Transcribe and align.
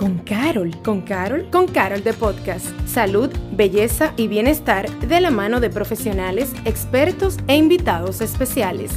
con 0.00 0.16
Carol. 0.20 0.74
¿Con 0.82 1.02
Carol? 1.02 1.50
Con 1.50 1.68
Carol 1.68 2.02
de 2.02 2.14
Podcast. 2.14 2.66
Salud, 2.86 3.30
belleza 3.52 4.14
y 4.16 4.28
bienestar 4.28 4.88
de 5.00 5.20
la 5.20 5.30
mano 5.30 5.60
de 5.60 5.68
profesionales, 5.68 6.54
expertos 6.64 7.36
e 7.48 7.56
invitados 7.58 8.22
especiales. 8.22 8.92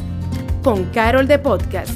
Con 0.63 0.85
Carol 0.91 1.27
de 1.27 1.39
Podcast. 1.39 1.93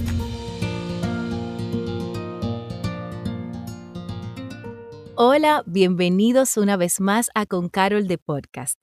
Hola, 5.16 5.64
bienvenidos 5.66 6.58
una 6.58 6.76
vez 6.76 7.00
más 7.00 7.30
a 7.34 7.46
Con 7.46 7.70
Carol 7.70 8.10
de 8.10 8.18
Podcast. 8.18 8.78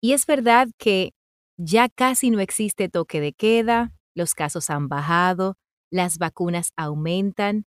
Y 0.00 0.12
es 0.12 0.26
verdad 0.26 0.68
que 0.78 1.12
ya 1.56 1.88
casi 1.88 2.30
no 2.30 2.38
existe 2.38 2.88
toque 2.88 3.20
de 3.20 3.32
queda, 3.32 3.92
los 4.14 4.34
casos 4.36 4.70
han 4.70 4.86
bajado, 4.86 5.56
las 5.90 6.18
vacunas 6.18 6.72
aumentan, 6.76 7.66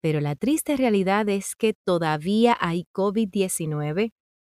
pero 0.00 0.20
la 0.20 0.36
triste 0.36 0.76
realidad 0.76 1.28
es 1.28 1.56
que 1.56 1.74
todavía 1.74 2.56
hay 2.60 2.86
COVID-19, 2.92 4.12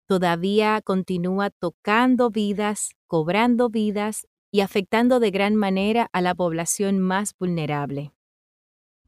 todavía 0.07 0.81
continúa 0.83 1.49
tocando 1.49 2.29
vidas, 2.29 2.91
cobrando 3.07 3.69
vidas 3.69 4.27
y 4.52 4.61
afectando 4.61 5.19
de 5.19 5.31
gran 5.31 5.55
manera 5.55 6.09
a 6.11 6.21
la 6.21 6.35
población 6.35 6.99
más 6.99 7.33
vulnerable. 7.38 8.11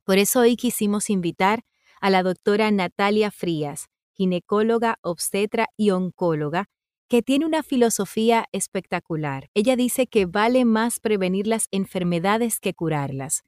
Por 0.03 0.17
eso 0.17 0.41
hoy 0.41 0.55
quisimos 0.55 1.09
invitar 1.09 1.63
a 2.02 2.09
la 2.09 2.23
doctora 2.23 2.72
Natalia 2.72 3.31
Frías, 3.31 3.88
ginecóloga, 4.11 4.97
obstetra 5.02 5.67
y 5.77 5.91
oncóloga, 5.91 6.70
que 7.08 7.22
tiene 7.22 7.45
una 7.45 7.63
filosofía 7.63 8.45
espectacular. 8.52 9.50
Ella 9.53 9.75
dice 9.75 10.08
que 10.08 10.25
vale 10.25 10.66
más 10.66 11.00
prevenir 11.00 11.47
las 11.47 11.67
enfermedades 11.72 12.59
que 12.59 12.73
curarlas. 12.73 13.44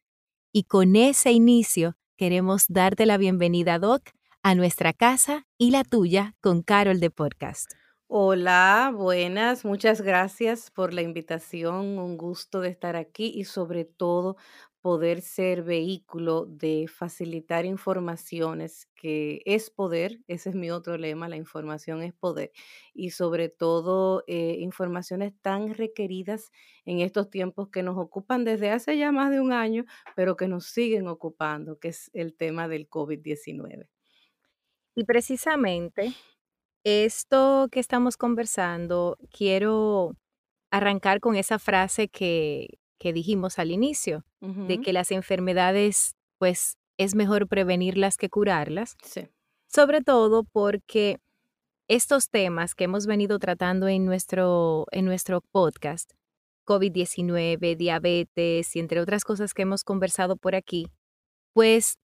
Y 0.52 0.63
con 0.63 0.96
ese 0.96 1.32
inicio 1.32 1.98
queremos 2.16 2.66
darte 2.70 3.05
la 3.05 3.18
bienvenida, 3.18 3.80
Doc, 3.80 4.10
a 4.44 4.55
nuestra 4.55 4.94
casa 4.94 5.46
y 5.58 5.72
la 5.72 5.84
tuya 5.84 6.34
con 6.41 6.62
Carol 6.62 6.99
de 6.99 7.10
Podcast. 7.10 7.71
Hola, 8.08 8.94
buenas, 8.96 9.66
muchas 9.66 10.02
gracias 10.02 10.70
por 10.70 10.93
la 10.93 11.02
invitación, 11.02 11.98
un 11.98 12.18
gusto 12.18 12.62
de 12.62 12.70
estar 12.70 12.96
aquí 12.96 13.32
y 13.34 13.46
sobre 13.46 13.84
todo 13.84 14.38
poder 14.86 15.22
ser 15.22 15.64
vehículo 15.64 16.46
de 16.46 16.88
facilitar 16.88 17.66
informaciones, 17.66 18.88
que 18.94 19.42
es 19.46 19.72
poder, 19.72 20.20
ese 20.27 20.50
es 20.50 20.55
mi 20.55 20.70
otro 20.70 20.96
lema, 20.96 21.27
la 21.27 21.38
información 21.38 22.04
es 22.04 22.14
poder, 22.14 22.52
y 22.94 23.10
sobre 23.10 23.50
todo 23.50 24.24
eh, 24.27 24.58
informaciones 24.60 25.34
tan 25.42 25.74
requeridas 25.74 26.52
en 26.86 27.00
estos 27.00 27.32
tiempos 27.32 27.70
que 27.70 27.82
nos 27.82 27.98
ocupan 27.98 28.44
desde 28.44 28.70
hace 28.70 28.96
ya 28.96 29.12
más 29.12 29.32
de 29.32 29.40
un 29.40 29.54
año, 29.54 29.86
pero 30.16 30.38
que 30.38 30.48
nos 30.48 30.68
siguen 30.68 31.08
ocupando, 31.08 31.80
que 31.80 31.88
es 31.88 32.12
el 32.14 32.36
tema 32.36 32.68
del 32.68 32.88
COVID-19. 32.88 33.88
Y 34.94 35.04
precisamente 35.05 36.14
esto 36.84 37.70
que 37.72 37.80
estamos 37.80 38.18
conversando, 38.18 39.18
quiero 39.32 40.12
arrancar 40.70 41.22
con 41.22 41.36
esa 41.36 41.58
frase 41.58 42.08
que, 42.08 42.77
que 43.06 43.14
dijimos 43.14 43.60
al 43.60 43.70
inicio, 43.70 44.26
de 44.42 44.82
que 44.82 44.92
las 44.92 45.12
enfermedades, 45.12 46.16
pues 46.40 46.80
es 46.98 47.14
mejor 47.14 47.48
prevenirlas 47.48 48.18
que 48.18 48.30
curarlas. 48.30 48.98
Sí. 49.04 49.28
Sobre 49.68 50.02
todo 50.02 50.44
porque 50.44 51.20
estos 51.88 52.32
temas 52.32 52.74
que 52.74 52.86
hemos 52.86 53.06
venido 53.06 53.38
tratando 53.38 53.88
en 53.88 54.06
nuestro, 54.06 54.88
en 54.90 55.06
nuestro 55.06 55.42
podcast, 55.42 56.14
COVID-19, 56.66 57.78
diabetes 57.78 58.76
y 58.76 58.80
entre 58.80 59.00
otras 59.02 59.24
cosas 59.24 59.54
que 59.54 59.62
hemos 59.62 59.84
conversado 59.84 60.36
por 60.36 60.56
aquí, 60.56 60.88
pues 61.54 62.00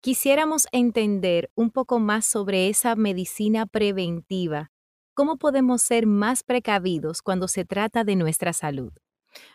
quisiéramos 0.00 0.68
entender 0.72 1.50
un 1.54 1.70
poco 1.70 1.98
más 1.98 2.24
sobre 2.24 2.70
esa 2.70 2.96
medicina 2.96 3.66
preventiva. 3.66 4.70
¿Cómo 5.12 5.36
podemos 5.36 5.82
ser 5.82 6.06
más 6.06 6.42
precavidos 6.44 7.20
cuando 7.20 7.46
se 7.46 7.66
trata 7.66 8.04
de 8.04 8.16
nuestra 8.16 8.54
salud? 8.54 8.94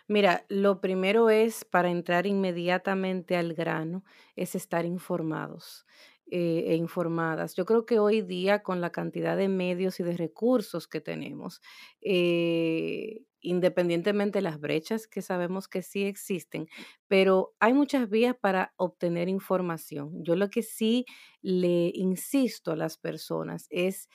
Mira, 0.08 0.44
lo 0.48 0.80
primero 0.80 1.30
es, 1.30 1.64
para 1.64 1.90
entrar 1.90 2.26
inmediatamente 2.26 3.36
al 3.36 3.54
grano, 3.54 4.04
es 4.36 4.54
estar 4.54 4.84
informados 4.84 5.86
eh, 6.30 6.64
e 6.68 6.76
informadas. 6.76 7.54
Yo 7.56 7.64
creo 7.64 7.86
que 7.86 7.98
hoy 7.98 8.22
día, 8.22 8.62
con 8.62 8.80
la 8.80 8.90
cantidad 8.92 9.36
de 9.36 9.48
medios 9.48 10.00
y 10.00 10.02
de 10.04 10.16
recursos 10.16 10.86
que 10.88 11.00
tenemos, 11.00 11.60
eh, 12.00 13.22
independientemente 13.40 14.38
de 14.38 14.42
las 14.42 14.60
brechas 14.60 15.06
que 15.06 15.22
sabemos 15.22 15.66
que 15.66 15.82
sí 15.82 16.04
existen, 16.04 16.68
pero 17.08 17.54
hay 17.58 17.72
muchas 17.72 18.08
vías 18.10 18.36
para 18.38 18.74
obtener 18.76 19.28
información. 19.28 20.22
Yo 20.22 20.36
lo 20.36 20.50
que 20.50 20.62
sí 20.62 21.06
le 21.42 21.90
insisto 21.94 22.72
a 22.72 22.76
las 22.76 22.98
personas 22.98 23.66
es 23.70 24.08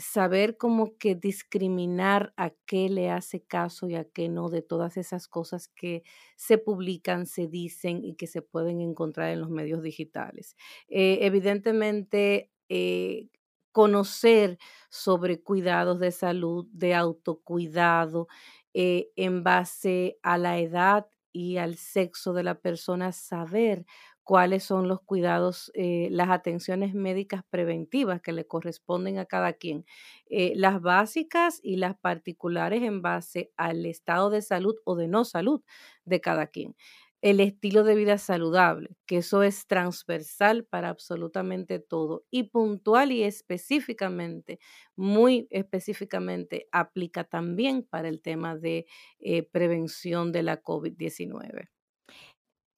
saber 0.00 0.56
como 0.56 0.96
que 0.98 1.14
discriminar 1.14 2.32
a 2.36 2.50
qué 2.66 2.88
le 2.88 3.10
hace 3.10 3.42
caso 3.42 3.88
y 3.88 3.94
a 3.96 4.04
qué 4.04 4.28
no 4.28 4.48
de 4.50 4.62
todas 4.62 4.96
esas 4.96 5.28
cosas 5.28 5.68
que 5.68 6.02
se 6.36 6.58
publican, 6.58 7.26
se 7.26 7.46
dicen 7.48 8.04
y 8.04 8.14
que 8.16 8.26
se 8.26 8.42
pueden 8.42 8.80
encontrar 8.80 9.30
en 9.30 9.40
los 9.40 9.50
medios 9.50 9.82
digitales. 9.82 10.56
Eh, 10.88 11.18
evidentemente, 11.22 12.50
eh, 12.68 13.28
conocer 13.72 14.58
sobre 14.90 15.42
cuidados 15.42 16.00
de 16.00 16.10
salud, 16.12 16.66
de 16.72 16.94
autocuidado, 16.94 18.26
eh, 18.74 19.10
en 19.16 19.42
base 19.44 20.18
a 20.22 20.38
la 20.38 20.58
edad 20.58 21.06
y 21.32 21.58
al 21.58 21.76
sexo 21.76 22.32
de 22.32 22.42
la 22.44 22.56
persona, 22.60 23.12
saber 23.12 23.84
cuáles 24.24 24.64
son 24.64 24.88
los 24.88 25.00
cuidados, 25.02 25.70
eh, 25.74 26.08
las 26.10 26.30
atenciones 26.30 26.94
médicas 26.94 27.42
preventivas 27.50 28.20
que 28.22 28.32
le 28.32 28.46
corresponden 28.46 29.18
a 29.18 29.26
cada 29.26 29.52
quien, 29.54 29.84
eh, 30.28 30.52
las 30.56 30.80
básicas 30.80 31.60
y 31.62 31.76
las 31.76 31.98
particulares 31.98 32.82
en 32.82 33.02
base 33.02 33.52
al 33.56 33.86
estado 33.86 34.30
de 34.30 34.42
salud 34.42 34.76
o 34.84 34.96
de 34.96 35.08
no 35.08 35.24
salud 35.24 35.62
de 36.04 36.20
cada 36.20 36.46
quien. 36.48 36.76
El 37.22 37.40
estilo 37.40 37.84
de 37.84 37.96
vida 37.96 38.16
saludable, 38.16 38.96
que 39.06 39.18
eso 39.18 39.42
es 39.42 39.66
transversal 39.66 40.64
para 40.64 40.88
absolutamente 40.88 41.78
todo 41.78 42.24
y 42.30 42.44
puntual 42.44 43.12
y 43.12 43.24
específicamente, 43.24 44.58
muy 44.96 45.46
específicamente, 45.50 46.66
aplica 46.72 47.24
también 47.24 47.82
para 47.82 48.08
el 48.08 48.22
tema 48.22 48.56
de 48.56 48.86
eh, 49.18 49.42
prevención 49.42 50.32
de 50.32 50.42
la 50.44 50.62
COVID-19. 50.62 51.68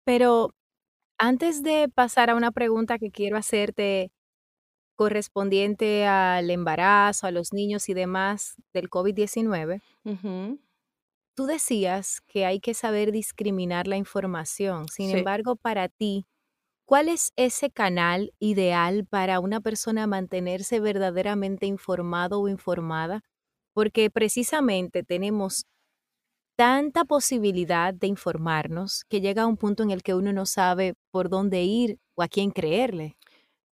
Pero 0.05 0.55
antes 1.19 1.63
de 1.63 1.89
pasar 1.89 2.31
a 2.31 2.35
una 2.37 2.51
pregunta 2.53 2.99
que 2.99 3.11
quiero 3.11 3.37
hacerte 3.37 4.11
correspondiente 4.97 6.07
al 6.07 6.51
embarazo, 6.51 7.27
a 7.27 7.31
los 7.33 7.53
niños 7.53 7.89
y 7.89 7.95
demás 7.95 8.57
del 8.75 8.91
COVID-19, 8.91 9.83
tú 11.35 11.47
decías 11.47 12.21
que 12.27 12.45
hay 12.47 12.61
que 12.61 12.75
saber 12.75 13.13
discriminar 13.13 13.87
la 13.87 13.97
información. 13.97 14.89
Sin 14.89 15.11
Sí. 15.11 15.19
embargo, 15.19 15.57
para 15.57 15.89
ti, 15.89 16.27
¿cuál 16.87 17.09
es 17.11 17.33
ese 17.37 17.71
canal 17.71 18.33
ideal 18.41 19.07
para 19.07 19.41
una 19.41 19.61
persona 19.63 20.07
mantenerse 20.07 20.81
verdaderamente 20.81 21.67
informado 21.67 22.41
o 22.41 22.49
informada? 22.49 23.23
Porque 23.75 24.11
precisamente 24.11 25.05
tenemos 25.05 25.67
tanta 26.63 27.05
posibilidad 27.05 27.93
de 27.93 28.07
informarnos 28.07 29.03
que 29.09 29.21
llega 29.21 29.43
a 29.43 29.47
un 29.49 29.57
punto 29.57 29.83
en 29.83 29.91
el 29.91 30.05
que 30.05 30.15
uno 30.15 30.33
no 30.33 30.47
sabe 30.47 30.95
por 31.11 31.29
dónde 31.29 31.65
ir 31.65 31.99
o 32.15 32.23
a 32.23 32.29
quién 32.29 32.53
creerle. 32.53 33.17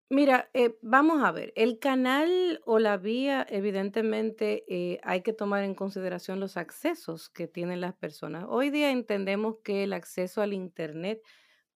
Mira, 0.10 0.50
eh, 0.56 0.76
vamos 0.82 1.24
a 1.24 1.32
ver, 1.32 1.54
el 1.56 1.78
canal 1.78 2.60
o 2.66 2.80
la 2.80 2.98
vía, 2.98 3.46
evidentemente, 3.48 4.64
eh, 4.68 5.00
hay 5.04 5.22
que 5.22 5.34
tomar 5.34 5.64
en 5.64 5.76
consideración 5.76 6.40
los 6.40 6.58
accesos 6.58 7.30
que 7.30 7.48
tienen 7.48 7.80
las 7.80 7.94
personas. 7.94 8.46
Hoy 8.50 8.72
día 8.72 8.90
entendemos 8.90 9.58
que 9.64 9.84
el 9.84 9.94
acceso 9.94 10.42
al 10.42 10.54
Internet 10.54 11.22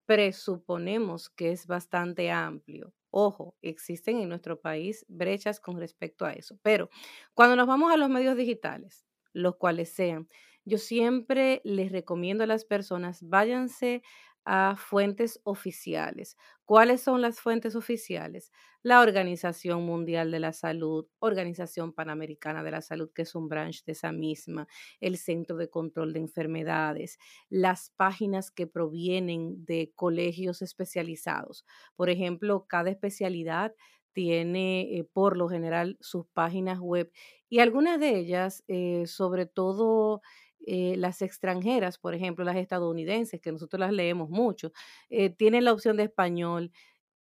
presuponemos 0.07 1.29
que 1.29 1.51
es 1.51 1.67
bastante 1.67 2.31
amplio. 2.31 2.91
Ojo, 3.11 3.55
existen 3.61 4.17
en 4.17 4.29
nuestro 4.29 4.59
país 4.59 5.05
brechas 5.07 5.59
con 5.59 5.77
respecto 5.77 6.25
a 6.25 6.33
eso, 6.33 6.57
pero 6.63 6.89
cuando 7.35 7.55
nos 7.55 7.67
vamos 7.67 7.93
a 7.93 7.97
los 7.97 8.09
medios 8.09 8.35
digitales, 8.35 9.05
los 9.33 9.57
cuales 9.57 9.89
sean, 9.89 10.27
yo 10.65 10.77
siempre 10.77 11.61
les 11.63 11.91
recomiendo 11.91 12.43
a 12.43 12.47
las 12.47 12.65
personas, 12.65 13.21
váyanse 13.27 14.01
a 14.45 14.75
fuentes 14.75 15.39
oficiales. 15.43 16.35
¿Cuáles 16.65 17.01
son 17.01 17.21
las 17.21 17.39
fuentes 17.39 17.75
oficiales? 17.75 18.51
La 18.81 18.99
Organización 19.01 19.85
Mundial 19.85 20.31
de 20.31 20.39
la 20.41 20.51
Salud, 20.51 21.07
Organización 21.19 21.93
Panamericana 21.93 22.63
de 22.63 22.71
la 22.71 22.81
Salud, 22.81 23.09
que 23.13 23.21
es 23.21 23.35
un 23.35 23.47
branch 23.47 23.85
de 23.85 23.93
esa 23.93 24.11
misma, 24.11 24.67
el 24.99 25.17
Centro 25.17 25.55
de 25.55 25.69
Control 25.69 26.11
de 26.11 26.19
Enfermedades, 26.19 27.17
las 27.49 27.91
páginas 27.91 28.51
que 28.51 28.67
provienen 28.67 29.63
de 29.65 29.93
colegios 29.95 30.61
especializados. 30.61 31.65
Por 31.95 32.09
ejemplo, 32.09 32.65
cada 32.67 32.89
especialidad 32.89 33.73
tiene 34.11 34.97
eh, 34.97 35.03
por 35.11 35.37
lo 35.37 35.49
general 35.49 35.97
sus 35.99 36.27
páginas 36.27 36.79
web 36.79 37.11
y 37.49 37.59
algunas 37.59 37.99
de 37.99 38.17
ellas, 38.17 38.63
eh, 38.67 39.05
sobre 39.07 39.45
todo 39.45 40.21
eh, 40.67 40.95
las 40.97 41.21
extranjeras, 41.21 41.97
por 41.99 42.15
ejemplo, 42.15 42.45
las 42.45 42.55
estadounidenses, 42.57 43.41
que 43.41 43.51
nosotros 43.51 43.79
las 43.79 43.91
leemos 43.93 44.29
mucho, 44.29 44.71
eh, 45.09 45.29
tienen 45.29 45.65
la 45.65 45.73
opción 45.73 45.97
de 45.97 46.03
español. 46.03 46.71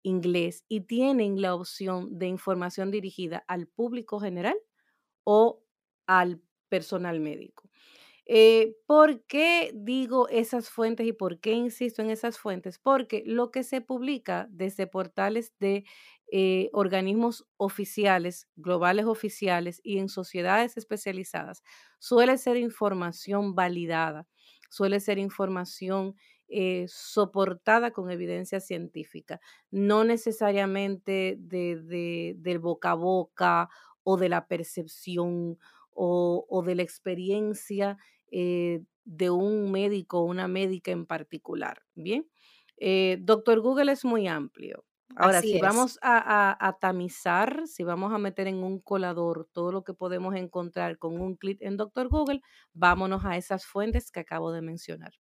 inglés 0.03 0.65
y 0.67 0.81
tienen 0.81 1.41
la 1.41 1.55
opción 1.55 2.19
de 2.19 2.27
información 2.27 2.91
dirigida 2.91 3.45
al 3.47 3.67
público 3.67 4.19
general 4.19 4.57
o 5.25 5.63
al 6.07 6.41
personal 6.69 7.19
médico. 7.19 7.68
Eh, 8.31 8.75
¿Por 8.85 9.23
qué 9.25 9.71
digo 9.73 10.29
esas 10.29 10.69
fuentes 10.69 11.07
y 11.07 11.13
por 11.13 11.39
qué 11.39 11.53
insisto 11.53 12.03
en 12.03 12.11
esas 12.11 12.37
fuentes? 12.37 12.77
Porque 12.77 13.23
lo 13.25 13.49
que 13.49 13.63
se 13.63 13.81
publica 13.81 14.47
desde 14.51 14.85
portales 14.85 15.53
de 15.59 15.83
eh, 16.31 16.69
organismos 16.73 17.47
oficiales, 17.57 18.47
globales 18.55 19.05
oficiales 19.05 19.81
y 19.83 19.97
en 19.97 20.09
sociedades 20.09 20.77
especializadas 20.77 21.63
suele 21.97 22.37
ser 22.37 22.57
información 22.57 23.55
validada, 23.55 24.27
suele 24.69 24.99
ser 24.99 25.17
información 25.17 26.13
eh, 26.49 26.85
soportada 26.87 27.89
con 27.91 28.11
evidencia 28.11 28.59
científica, 28.59 29.39
no 29.71 30.03
necesariamente 30.03 31.35
de, 31.39 32.35
del 32.37 32.59
boca 32.59 32.91
a 32.91 32.95
boca 32.95 33.69
o 34.03 34.17
de 34.17 34.29
la 34.29 34.47
percepción 34.47 35.57
o, 36.01 36.63
de 36.65 36.75
la 36.75 36.83
experiencia 36.83 37.97
eh, 38.31 38.83
de 39.05 39.29
un 39.29 39.71
médico 39.71 40.19
o 40.19 40.23
una 40.23 40.47
médica 40.47 40.91
en 40.91 41.05
particular. 41.05 41.83
Bien, 41.95 42.29
eh, 42.77 43.17
doctor 43.21 43.59
Google 43.61 43.91
es 43.91 44.05
muy 44.05 44.27
amplio. 44.27 44.85
Ahora, 45.15 45.41
si 45.41 45.59
vamos 45.59 45.97
a, 46.01 46.77
tamizar, 46.79 47.63
si 47.67 47.83
vamos 47.83 48.13
a 48.13 48.19
meter 48.19 48.47
en 48.47 48.63
un 48.63 48.79
colador 48.79 49.49
todo 49.51 49.71
lo 49.71 49.83
que 49.83 49.93
podemos 49.93 50.35
encontrar 50.35 50.97
con 50.97 51.19
un 51.19 51.35
clic 51.35 51.57
en 51.61 51.77
Doctor 51.77 52.09
Google, 52.09 52.41
vámonos 52.73 53.25
a 53.25 53.35
esas 53.35 53.65
fuentes 53.65 54.11
que 54.11 54.19
acabo 54.19 54.51
de 54.51 54.61
mencionar. 54.61 55.13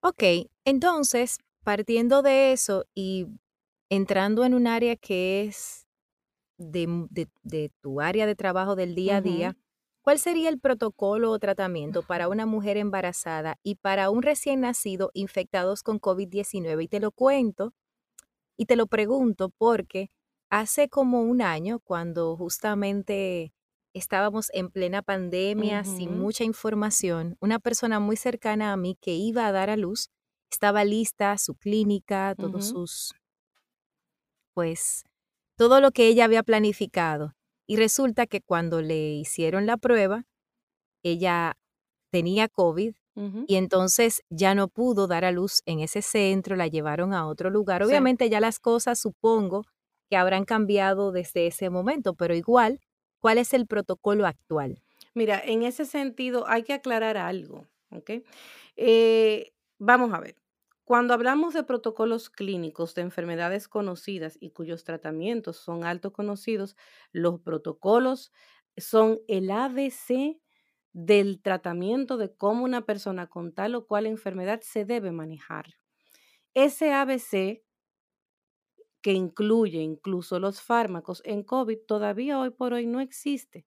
Ok, 0.00 0.48
entonces, 0.64 1.38
partiendo 1.62 2.22
de 2.22 2.52
eso 2.52 2.86
y 2.94 3.26
entrando 3.90 4.44
en 4.44 4.54
un 4.54 4.66
área 4.66 4.96
que 4.96 5.44
es 5.44 5.86
de, 6.56 7.68
tu 7.80 8.00
área 8.00 8.26
de 8.26 8.34
trabajo 8.34 8.74
del 8.74 8.94
día 8.94 9.18
a 9.18 9.20
día, 9.20 9.56
¿cuál 10.02 10.18
sería 10.18 10.48
el 10.48 10.60
protocolo 10.60 11.30
o 11.30 11.38
tratamiento 11.38 12.02
para 12.02 12.28
una 12.28 12.46
mujer 12.46 12.76
embarazada 12.76 13.58
y 13.62 13.76
para 13.76 14.10
un 14.10 14.22
recién 14.22 14.60
nacido 14.62 15.10
infectados 15.14 15.82
con 15.82 16.00
COVID-19? 16.00 16.84
Y 16.84 16.88
te 16.88 17.00
lo 17.00 17.12
cuento 17.12 17.74
y 18.56 18.66
te 18.66 18.76
lo 18.76 18.86
pregunto 18.86 19.50
porque 19.58 20.10
hace 20.50 20.88
como 20.88 21.22
un 21.22 21.42
año, 21.42 21.80
cuando 21.80 22.36
justamente 22.36 23.52
estábamos 23.94 24.48
en 24.52 24.70
plena 24.70 25.02
pandemia, 25.02 25.84
sin 25.84 26.18
mucha 26.18 26.44
información, 26.44 27.36
una 27.40 27.58
persona 27.58 28.00
muy 28.00 28.16
cercana 28.16 28.72
a 28.72 28.76
mí 28.76 28.96
que 29.00 29.14
iba 29.14 29.46
a 29.46 29.52
dar 29.52 29.70
a 29.70 29.76
luz, 29.76 30.10
estaba 30.50 30.84
lista, 30.84 31.36
su 31.38 31.54
clínica, 31.56 32.34
todos 32.38 32.66
sus, 32.66 33.14
pues, 34.54 35.04
todo 35.56 35.80
lo 35.80 35.90
que 35.92 36.06
ella 36.08 36.24
había 36.24 36.42
planificado. 36.42 37.34
Y 37.66 37.76
resulta 37.76 38.26
que 38.26 38.40
cuando 38.40 38.82
le 38.82 39.12
hicieron 39.14 39.66
la 39.66 39.76
prueba, 39.76 40.24
ella 41.02 41.54
tenía 42.10 42.48
COVID 42.48 42.94
y 43.46 43.56
entonces 43.56 44.22
ya 44.30 44.54
no 44.54 44.68
pudo 44.68 45.06
dar 45.06 45.24
a 45.26 45.32
luz 45.32 45.62
en 45.66 45.80
ese 45.80 46.00
centro, 46.00 46.56
la 46.56 46.66
llevaron 46.66 47.12
a 47.12 47.26
otro 47.26 47.50
lugar. 47.50 47.82
Obviamente 47.82 48.30
ya 48.30 48.40
las 48.40 48.58
cosas 48.58 48.98
supongo 48.98 49.64
que 50.08 50.16
habrán 50.16 50.44
cambiado 50.44 51.12
desde 51.12 51.46
ese 51.46 51.68
momento, 51.68 52.14
pero 52.14 52.34
igual, 52.34 52.80
¿cuál 53.20 53.38
es 53.38 53.52
el 53.52 53.66
protocolo 53.66 54.26
actual? 54.26 54.82
Mira, 55.14 55.42
en 55.44 55.62
ese 55.62 55.84
sentido 55.84 56.48
hay 56.48 56.62
que 56.62 56.72
aclarar 56.72 57.18
algo, 57.18 57.66
¿ok? 57.90 58.10
Eh, 58.76 59.52
vamos 59.78 60.12
a 60.14 60.20
ver. 60.20 60.36
Cuando 60.84 61.14
hablamos 61.14 61.54
de 61.54 61.62
protocolos 61.62 62.28
clínicos 62.28 62.94
de 62.94 63.02
enfermedades 63.02 63.68
conocidas 63.68 64.36
y 64.40 64.50
cuyos 64.50 64.84
tratamientos 64.84 65.56
son 65.56 65.84
alto 65.84 66.12
conocidos, 66.12 66.76
los 67.12 67.40
protocolos 67.40 68.32
son 68.76 69.20
el 69.28 69.50
ABC 69.50 70.40
del 70.92 71.40
tratamiento 71.40 72.16
de 72.16 72.34
cómo 72.34 72.64
una 72.64 72.84
persona 72.84 73.28
con 73.28 73.52
tal 73.54 73.74
o 73.76 73.86
cual 73.86 74.06
enfermedad 74.06 74.60
se 74.62 74.84
debe 74.84 75.12
manejar. 75.12 75.66
Ese 76.54 76.92
ABC, 76.92 77.64
que 79.02 79.12
incluye 79.12 79.80
incluso 79.80 80.38
los 80.38 80.62
fármacos 80.62 81.22
en 81.24 81.42
COVID, 81.42 81.78
todavía 81.86 82.38
hoy 82.38 82.50
por 82.50 82.72
hoy 82.72 82.86
no 82.86 83.00
existe. 83.00 83.66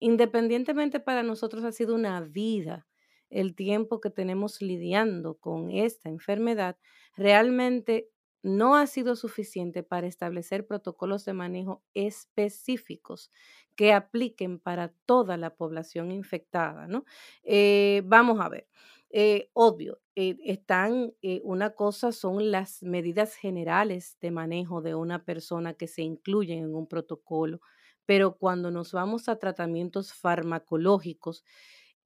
Independientemente 0.00 1.00
para 1.00 1.22
nosotros 1.22 1.64
ha 1.64 1.72
sido 1.72 1.94
una 1.94 2.20
vida 2.22 2.87
el 3.30 3.54
tiempo 3.54 4.00
que 4.00 4.10
tenemos 4.10 4.60
lidiando 4.62 5.34
con 5.38 5.70
esta 5.70 6.08
enfermedad, 6.08 6.76
realmente 7.16 8.08
no 8.42 8.76
ha 8.76 8.86
sido 8.86 9.16
suficiente 9.16 9.82
para 9.82 10.06
establecer 10.06 10.66
protocolos 10.66 11.24
de 11.24 11.32
manejo 11.32 11.82
específicos 11.94 13.30
que 13.76 13.92
apliquen 13.92 14.58
para 14.58 14.92
toda 15.06 15.36
la 15.36 15.54
población 15.56 16.10
infectada, 16.12 16.86
¿no? 16.86 17.04
Eh, 17.42 18.02
vamos 18.04 18.40
a 18.40 18.48
ver. 18.48 18.68
Eh, 19.10 19.48
obvio, 19.54 20.00
eh, 20.16 20.36
están, 20.44 21.14
una 21.42 21.70
cosa 21.70 22.12
son 22.12 22.50
las 22.50 22.82
medidas 22.82 23.34
generales 23.34 24.18
de 24.20 24.30
manejo 24.30 24.82
de 24.82 24.94
una 24.94 25.24
persona 25.24 25.74
que 25.74 25.86
se 25.88 26.02
incluyen 26.02 26.58
en 26.64 26.74
un 26.74 26.86
protocolo, 26.86 27.60
pero 28.04 28.36
cuando 28.36 28.70
nos 28.70 28.92
vamos 28.92 29.28
a 29.28 29.38
tratamientos 29.38 30.12
farmacológicos, 30.12 31.44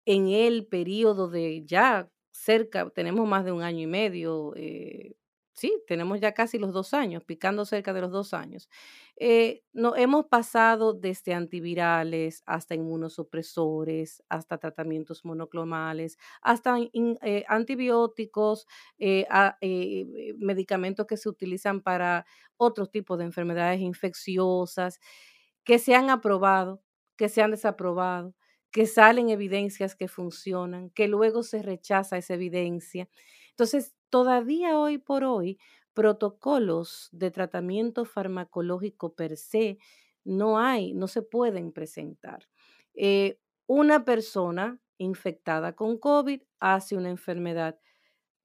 en 0.06 0.28
el 0.28 0.66
periodo 0.66 1.28
de 1.28 1.64
ya 1.66 2.10
cerca, 2.32 2.90
tenemos 2.90 3.28
más 3.28 3.44
de 3.44 3.52
un 3.52 3.62
año 3.62 3.80
y 3.80 3.86
medio, 3.86 4.52
eh, 4.56 5.14
sí, 5.52 5.82
tenemos 5.86 6.20
ya 6.20 6.32
casi 6.34 6.58
los 6.58 6.72
dos 6.72 6.94
años, 6.94 7.24
picando 7.24 7.64
cerca 7.64 7.92
de 7.92 8.00
los 8.02 8.10
dos 8.10 8.34
años. 8.34 8.68
Eh, 9.16 9.62
hemos 9.96 10.26
pasado 10.26 10.94
desde 10.94 11.34
antivirales 11.34 12.42
hasta 12.46 12.74
inmunosupresores, 12.74 14.22
hasta 14.28 14.58
tratamientos 14.58 15.24
monoclonales, 15.24 16.18
hasta 16.42 16.76
eh, 16.80 17.44
antibióticos, 17.48 18.66
medicamentos 20.38 21.06
que 21.06 21.16
se 21.16 21.28
utilizan 21.28 21.80
para 21.82 22.26
otros 22.56 22.90
tipos 22.90 23.18
de 23.18 23.24
enfermedades 23.24 23.80
infecciosas, 23.80 24.98
que 25.64 25.78
se 25.78 25.94
han 25.94 26.10
aprobado, 26.10 26.82
que 27.16 27.28
se 27.28 27.42
han 27.42 27.50
desaprobado 27.52 28.34
que 28.72 28.86
salen 28.86 29.28
evidencias 29.30 29.94
que 29.94 30.08
funcionan, 30.08 30.90
que 30.90 31.08
luego 31.08 31.42
se 31.42 31.62
rechaza 31.62 32.16
esa 32.18 32.34
evidencia. 32.34 33.08
Entonces, 33.50 33.94
todavía 34.10 34.78
hoy 34.78 34.98
por 34.98 35.24
hoy, 35.24 35.58
protocolos 35.94 37.08
de 37.12 37.30
tratamiento 37.30 38.04
farmacológico 38.04 39.14
per 39.14 39.36
se 39.36 39.78
no 40.24 40.58
hay, 40.58 40.94
no 40.94 41.06
se 41.08 41.22
pueden 41.22 41.72
presentar. 41.72 42.48
Eh, 42.94 43.38
una 43.66 44.04
persona 44.04 44.80
infectada 44.98 45.74
con 45.74 45.98
COVID 45.98 46.42
hace 46.60 46.96
una 46.96 47.10
enfermedad 47.10 47.78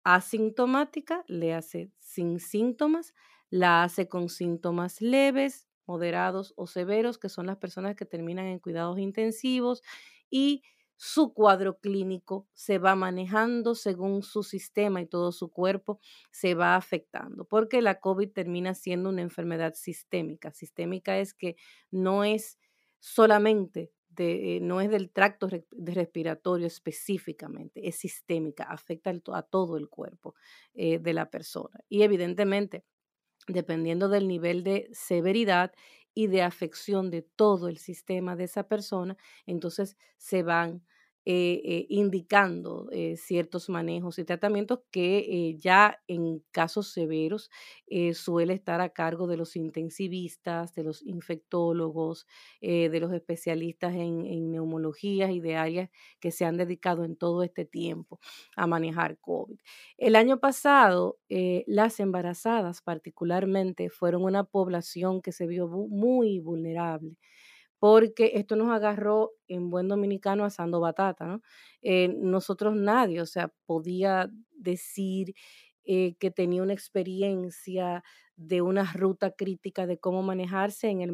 asintomática, 0.04 1.24
le 1.28 1.54
hace 1.54 1.92
sin 2.00 2.40
síntomas, 2.40 3.14
la 3.50 3.84
hace 3.84 4.08
con 4.08 4.30
síntomas 4.30 5.02
leves, 5.02 5.68
moderados 5.86 6.54
o 6.58 6.68
severos, 6.68 7.18
que 7.18 7.30
son 7.30 7.46
las 7.48 7.58
personas 7.58 7.96
que 7.96 8.06
terminan 8.06 8.46
en 8.48 8.60
cuidados 8.60 9.00
intensivos 9.00 9.84
y 10.30 10.64
su 10.98 11.34
cuadro 11.34 11.80
clínico 11.80 12.48
se 12.54 12.80
va 12.80 12.96
manejando 12.96 13.76
según 13.76 14.24
su 14.24 14.42
sistema 14.42 15.00
y 15.00 15.06
todo 15.06 15.32
su 15.32 15.52
cuerpo 15.52 16.00
se 16.32 16.56
va 16.56 16.76
afectando, 16.76 17.46
porque 17.46 17.84
la 17.84 18.00
COVID 18.00 18.32
termina 18.32 18.74
siendo 18.74 19.10
una 19.10 19.22
enfermedad 19.22 19.76
sistémica. 19.76 20.52
Sistémica 20.52 21.20
es 21.20 21.36
que 21.36 21.56
no 21.92 22.24
es 22.24 22.58
solamente 23.00 23.92
de, 24.10 24.58
eh, 24.58 24.60
no 24.60 24.82
es 24.82 24.90
del 24.90 25.12
tracto 25.12 25.48
respiratorio 25.72 26.66
específicamente, 26.66 27.88
es 27.88 27.98
sistémica, 27.98 28.64
afecta 28.64 29.12
a 29.34 29.42
todo 29.44 29.78
el 29.78 29.90
cuerpo 29.90 30.34
eh, 30.74 30.98
de 30.98 31.14
la 31.14 31.30
persona. 31.30 31.80
Y 31.88 32.02
evidentemente, 32.02 32.84
dependiendo 33.48 34.10
del 34.10 34.28
nivel 34.28 34.64
de 34.64 34.90
severidad 34.92 35.72
y 36.18 36.28
de 36.28 36.42
afección 36.42 37.12
de 37.12 37.22
todo 37.22 37.68
el 37.70 37.78
sistema 37.78 38.36
de 38.36 38.46
esa 38.46 38.64
persona, 38.68 39.18
entonces 39.46 39.98
se 40.18 40.42
van 40.44 40.84
eh, 41.30 41.62
eh, 41.66 41.86
indicando 41.90 42.88
eh, 42.94 43.18
ciertos 43.18 43.68
manejos 43.68 44.18
y 44.18 44.24
tratamientos 44.24 44.80
que 44.92 45.58
ya 45.60 46.00
en 46.08 46.42
casos 46.52 46.94
severos 46.94 47.52
suele 48.14 48.54
estar 48.54 48.80
a 48.80 48.92
cargo 48.92 49.28
de 49.28 49.36
los 49.36 49.58
intensivistas, 49.58 50.74
de 50.74 50.84
los 50.84 51.06
infectólogos, 51.06 52.28
de 52.62 53.00
los 53.02 53.12
especialistas 53.12 53.94
en, 53.94 54.26
en 54.26 54.52
neumologías 54.52 55.32
y 55.32 55.42
de 55.42 55.58
áreas 55.58 55.90
que 56.22 56.32
se 56.32 56.46
han 56.46 56.56
dedicado 56.56 57.04
en 57.04 57.18
todo 57.18 57.44
este 57.44 57.66
tiempo 57.66 58.20
a 58.56 58.68
manejar 58.68 59.18
COVID. 59.20 59.58
El 59.98 60.16
año 60.16 60.40
pasado, 60.40 61.18
las 61.66 62.00
embarazadas 62.00 62.82
particularmente 62.82 63.90
fueron 63.90 64.24
una 64.24 64.46
población 64.46 65.22
que 65.22 65.34
se 65.34 65.48
vio 65.48 65.68
muy 65.68 66.40
vulnerable 66.40 67.18
porque 67.80 68.32
esto 68.36 68.56
nos 68.56 68.70
agarró 68.72 69.32
en 69.48 69.70
buen 69.70 69.88
dominicano 69.88 70.46
asando 70.46 70.80
batata, 70.80 71.26
¿no? 71.26 71.42
Eh, 71.82 72.10
nosotros 72.10 72.76
nadie, 72.76 73.22
o 73.22 73.26
sea, 73.26 73.54
podía 73.66 74.30
decir 74.52 75.34
eh, 75.84 76.16
que 76.20 76.32
tenía 76.32 76.64
una 76.64 76.74
experiencia 76.74 78.04
de 78.36 78.62
una 78.62 78.92
ruta 78.94 79.32
crítica 79.32 79.88
de 79.88 80.00
cómo 80.00 80.24
manejarse 80.24 80.90
en 80.90 81.02
el, 81.02 81.12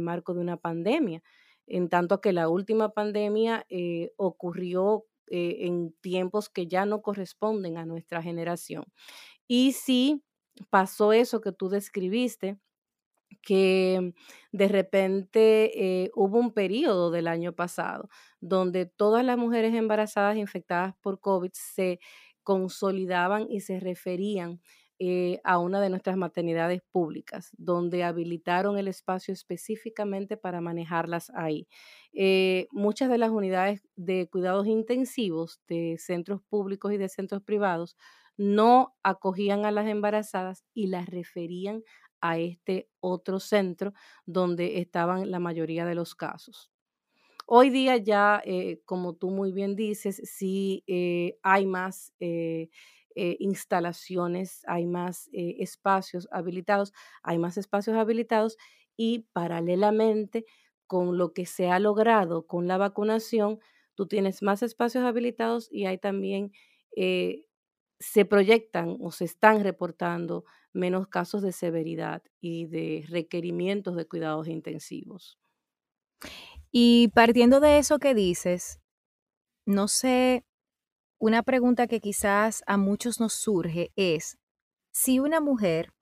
marco 0.00 0.34
de 0.34 0.40
una 0.40 0.56
pandemia. 0.56 1.22
En 1.66 1.88
tanto 1.88 2.20
que 2.20 2.32
la 2.32 2.48
última 2.48 2.90
pandemia 2.90 3.66
eh, 3.68 4.12
ocurrió 4.16 5.04
en 5.28 5.92
tiempos 6.00 6.48
que 6.48 6.68
ya 6.68 6.86
no 6.86 7.02
corresponden 7.02 7.78
a 7.78 7.84
nuestra 7.84 8.22
generación. 8.22 8.84
Y 9.48 9.72
sí 9.72 10.22
pasó 10.70 11.12
eso 11.12 11.40
que 11.40 11.50
tú 11.50 11.68
describiste, 11.68 12.58
que 13.46 14.12
de 14.52 14.68
repente 14.68 16.02
eh, 16.04 16.10
hubo 16.16 16.38
un 16.40 16.52
periodo 16.52 17.12
del 17.12 17.28
año 17.28 17.52
pasado 17.52 18.08
donde 18.40 18.86
todas 18.86 19.24
las 19.24 19.38
mujeres 19.38 19.72
embarazadas 19.74 20.36
infectadas 20.36 20.94
por 21.00 21.20
COVID 21.20 21.52
se 21.54 22.00
consolidaban 22.42 23.46
y 23.48 23.60
se 23.60 23.78
referían 23.80 24.60
eh, 24.98 25.40
a 25.44 25.58
una 25.58 25.80
de 25.80 25.90
nuestras 25.90 26.16
maternidades 26.16 26.80
públicas, 26.90 27.50
donde 27.58 28.02
habilitaron 28.02 28.78
el 28.78 28.88
espacio 28.88 29.32
específicamente 29.34 30.38
para 30.38 30.62
manejarlas 30.62 31.30
ahí. 31.34 31.68
Eh, 32.14 32.66
muchas 32.72 33.10
de 33.10 33.18
las 33.18 33.30
unidades 33.30 33.82
de 33.96 34.26
cuidados 34.28 34.66
intensivos 34.66 35.60
de 35.68 35.96
centros 35.98 36.40
públicos 36.48 36.92
y 36.92 36.96
de 36.96 37.10
centros 37.10 37.42
privados 37.42 37.94
no 38.38 38.94
acogían 39.02 39.64
a 39.66 39.70
las 39.70 39.86
embarazadas 39.86 40.64
y 40.74 40.88
las 40.88 41.06
referían 41.06 41.82
a 42.20 42.38
este 42.38 42.88
otro 43.00 43.40
centro 43.40 43.92
donde 44.26 44.80
estaban 44.80 45.30
la 45.30 45.38
mayoría 45.40 45.84
de 45.86 45.94
los 45.94 46.14
casos. 46.14 46.70
Hoy 47.46 47.70
día 47.70 47.96
ya, 47.96 48.42
eh, 48.44 48.80
como 48.86 49.14
tú 49.14 49.30
muy 49.30 49.52
bien 49.52 49.76
dices, 49.76 50.20
sí 50.24 50.84
hay 51.42 51.66
más 51.66 52.12
eh, 53.18 53.36
instalaciones, 53.40 54.60
hay 54.66 54.84
más 54.86 55.30
eh, 55.32 55.56
espacios 55.60 56.28
habilitados, 56.32 56.92
hay 57.22 57.38
más 57.38 57.56
espacios 57.56 57.96
habilitados 57.96 58.58
y 58.94 59.20
paralelamente 59.32 60.44
con 60.86 61.16
lo 61.16 61.32
que 61.32 61.46
se 61.46 61.70
ha 61.70 61.78
logrado 61.80 62.46
con 62.46 62.68
la 62.68 62.76
vacunación, 62.76 63.58
tú 63.94 64.06
tienes 64.06 64.42
más 64.42 64.62
espacios 64.62 65.02
habilitados 65.04 65.68
y 65.72 65.86
hay 65.86 65.96
también, 65.96 66.52
eh, 66.94 67.46
se 67.98 68.24
proyectan 68.24 68.96
o 69.00 69.10
se 69.10 69.24
están 69.24 69.62
reportando 69.62 70.44
menos 70.72 71.08
casos 71.08 71.42
de 71.42 71.52
severidad 71.52 72.22
y 72.40 72.66
de 72.66 73.04
requerimientos 73.08 73.96
de 73.96 74.06
cuidados 74.06 74.48
intensivos. 74.48 75.38
Y 76.70 77.08
partiendo 77.14 77.60
de 77.60 77.78
eso 77.78 77.98
que 77.98 78.14
dices, 78.14 78.80
no 79.64 79.88
sé 79.88 80.44
una 81.18 81.42
pregunta 81.42 81.86
que 81.86 82.00
quizás 82.00 82.62
a 82.66 82.76
muchos 82.76 83.20
nos 83.20 83.32
surge 83.32 83.90
es, 83.96 84.36
si 84.92 85.18
una 85.18 85.40
mujer 85.40 85.92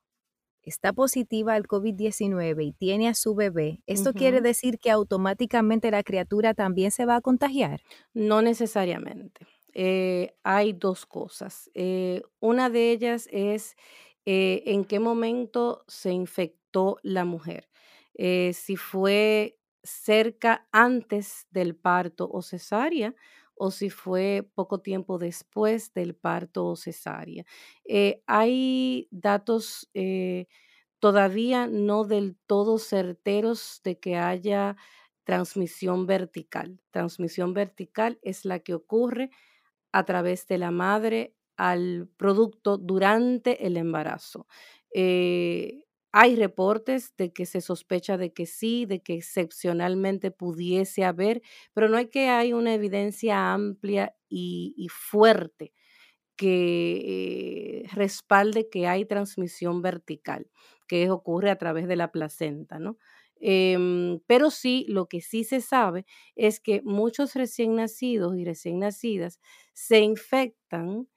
está 0.63 0.93
positiva 0.93 1.55
al 1.55 1.69
COVID-19 1.69 2.65
y 2.65 2.73
tiene 2.73 3.09
a 3.09 3.15
su 3.15 3.35
bebé, 3.35 3.83
¿esto 3.87 4.13
quiere 4.13 4.41
decir 4.41 4.79
que 4.79 4.91
automáticamente 4.91 5.91
la 5.91 6.03
criatura 6.03 6.55
también 6.55 6.91
se 6.91 7.07
va 7.07 7.17
a 7.17 7.21
contagiar? 7.21 7.81
No 8.13 8.43
necesariamente. 8.43 9.47
Eh, 9.75 10.37
hay 10.45 10.73
dos 10.73 11.07
cosas. 11.07 11.71
Eh, 11.75 12.23
una 12.41 12.71
de 12.71 12.93
ellas 12.93 13.29
es 13.33 13.77
eh, 14.27 14.63
en 14.67 14.85
qué 14.85 15.01
momento 15.01 15.85
se 15.89 16.13
infectó 16.13 16.99
la 17.03 17.25
mujer. 17.25 17.69
si 18.53 18.77
fue 18.77 19.59
cerca 19.83 20.67
antes 20.73 21.47
del 21.51 21.75
parto 21.77 22.29
o 22.33 22.43
cesárea 22.43 23.15
o 23.57 23.71
si 23.71 23.91
fue 23.91 24.49
poco 24.55 24.81
tiempo 24.81 25.19
después 25.19 25.93
del 25.95 26.15
parto 26.15 26.67
o 26.67 26.77
cesárea. 26.77 27.45
Hay 28.27 29.09
datos 29.11 29.91
todavía 30.99 31.67
no 31.67 32.05
del 32.05 32.37
todo 32.47 32.79
certeros 32.79 33.81
de 33.85 33.99
que 33.99 34.17
haya 34.17 34.77
transmisión 35.25 36.07
vertical. 36.07 36.81
Transmisión 36.91 37.55
vertical 37.55 38.19
es 38.23 38.45
la 38.45 38.61
que 38.61 38.75
ocurre 38.75 39.31
a 39.95 40.05
través 40.05 40.47
de 40.49 40.59
la 40.59 40.73
madre 40.73 41.35
al 41.57 42.09
producto 42.17 42.79
durante 42.79 43.65
el 43.67 43.77
embarazo. 43.77 44.49
Eh, 44.93 45.85
hay 46.13 46.35
reportes 46.37 47.15
de 47.17 47.33
que 47.33 47.47
se 47.47 47.61
sospecha 47.61 48.17
de 48.17 48.33
que 48.33 48.47
sí, 48.47 48.87
de 48.87 49.03
que 49.03 49.15
excepcionalmente 49.15 50.33
pudiese 50.33 51.05
haber, 51.05 51.43
pero 51.75 51.89
no 51.89 51.97
hay 51.97 52.09
que 52.09 52.29
hay 52.29 52.53
una 52.53 52.75
evidencia 52.75 53.53
amplia 53.53 54.17
y, 54.29 54.89
fuerte 54.91 55.73
que 56.37 57.83
eh, 57.85 57.89
respalde 57.95 58.69
que 58.69 58.87
hay 58.89 59.05
transmisión 59.05 59.83
vertical, 59.83 60.51
que 60.89 61.11
ocurre 61.11 61.51
a 61.51 61.59
través 61.59 61.87
de 61.89 61.97
la 61.97 62.11
placenta, 62.13 62.79
¿no? 62.79 62.99
Em, 63.41 64.21
pero 64.27 64.51
sí, 64.51 64.87
lo 64.89 65.07
que 65.09 65.21
sí 65.21 65.45
se 65.45 65.61
sabe 65.61 66.07
es 66.37 66.61
que 66.61 66.81
muchos 66.83 67.35
recién 67.35 67.75
nacidos 67.77 68.37
y 68.39 68.45
recién 68.45 68.79
nacidas 68.81 69.41
se 69.75 70.01
infectan 70.01 71.09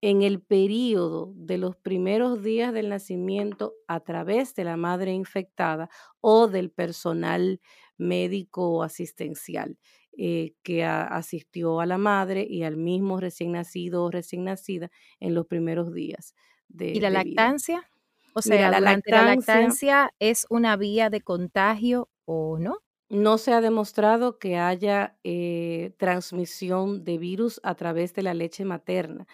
en 0.00 0.22
el 0.22 0.40
periodo 0.40 1.32
de 1.36 1.58
los 1.58 1.76
primeros 1.76 2.42
días 2.42 2.72
del 2.72 2.88
nacimiento 2.88 3.74
a 3.88 4.00
través 4.00 4.54
de 4.54 4.64
la 4.64 4.76
madre 4.76 5.12
infectada 5.12 5.88
o 6.20 6.48
del 6.48 6.70
personal 6.70 7.60
médico 7.98 8.70
o 8.70 8.82
asistencial 8.82 9.78
eh, 10.18 10.54
que 10.62 10.84
asistió 10.84 11.80
a 11.80 11.86
la 11.86 11.98
madre 11.98 12.46
y 12.48 12.62
al 12.62 12.76
mismo 12.76 13.20
recién 13.20 13.52
nacido 13.52 14.04
o 14.04 14.10
recién 14.10 14.44
nacida 14.44 14.90
en 15.20 15.34
los 15.34 15.46
primeros 15.46 15.92
días 15.92 16.34
de 16.68 16.88
¿Y 16.88 17.00
la 17.00 17.10
lactancia? 17.10 17.88
O 18.34 18.42
sea, 18.42 18.70
la, 18.70 18.80
lactancia, 18.80 20.12
es 20.18 20.46
una 20.50 20.76
vía 20.76 21.08
de 21.08 21.22
contagio 21.22 22.10
o 22.26 22.58
no? 22.58 22.78
No 23.08 23.38
se 23.38 23.52
ha 23.52 23.60
demostrado 23.60 24.38
que 24.38 24.56
haya 24.56 25.16
eh, 25.22 25.94
transmisión 25.96 27.04
de 27.04 27.18
virus 27.18 27.60
a 27.62 27.76
través 27.76 28.14
de 28.14 28.22
la 28.22 28.34
leche 28.34 28.64
materna 28.64 29.26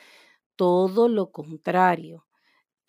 todo 0.56 1.08
lo 1.08 1.32
contrario. 1.32 2.26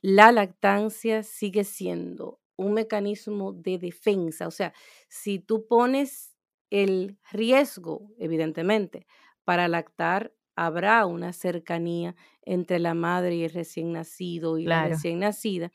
La 0.01 0.31
lactancia 0.31 1.23
sigue 1.23 1.63
siendo 1.63 2.39
un 2.57 2.73
mecanismo 2.73 3.53
de 3.53 3.77
defensa. 3.79 4.47
O 4.47 4.51
sea, 4.51 4.73
si 5.09 5.39
tú 5.39 5.67
pones 5.67 6.35
el 6.69 7.17
riesgo, 7.31 8.11
evidentemente, 8.19 9.07
para 9.45 9.67
lactar, 9.67 10.33
habrá 10.55 11.05
una 11.07 11.33
cercanía 11.33 12.15
entre 12.43 12.79
la 12.79 12.93
madre 12.93 13.35
y 13.35 13.43
el 13.45 13.51
recién 13.51 13.93
nacido 13.93 14.57
y 14.59 14.65
la 14.67 14.79
recién 14.79 15.19
nacida. 15.19 15.71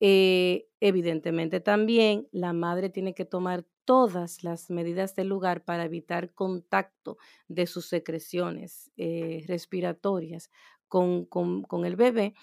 Eh, 0.00 0.66
evidentemente 0.80 1.60
también 1.60 2.28
la 2.32 2.52
madre 2.52 2.90
tiene 2.90 3.14
que 3.14 3.24
tomar 3.24 3.64
todas 3.84 4.44
las 4.44 4.70
medidas 4.70 5.14
del 5.14 5.28
lugar 5.28 5.64
para 5.64 5.84
evitar 5.84 6.32
contacto 6.32 7.18
de 7.48 7.66
sus 7.66 7.86
secreciones 7.86 8.90
eh, 8.96 9.44
respiratorias 9.46 10.50
con, 10.88 11.84
el 11.84 11.96
bebé. 11.96 12.34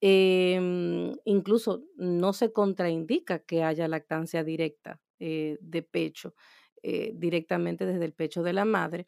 Em, 0.00 1.14
incluso 1.24 1.84
no 1.96 2.32
se 2.32 2.52
contraindica 2.52 3.40
que 3.40 3.62
haya 3.62 3.88
lactancia 3.88 4.44
directa 4.44 5.00
eh, 5.18 5.58
de 5.60 5.82
pecho, 5.82 6.34
eh, 6.82 7.12
directamente 7.14 7.86
desde 7.86 8.04
el 8.04 8.12
pecho 8.12 8.42
de 8.42 8.52
la 8.52 8.64
madre. 8.64 9.06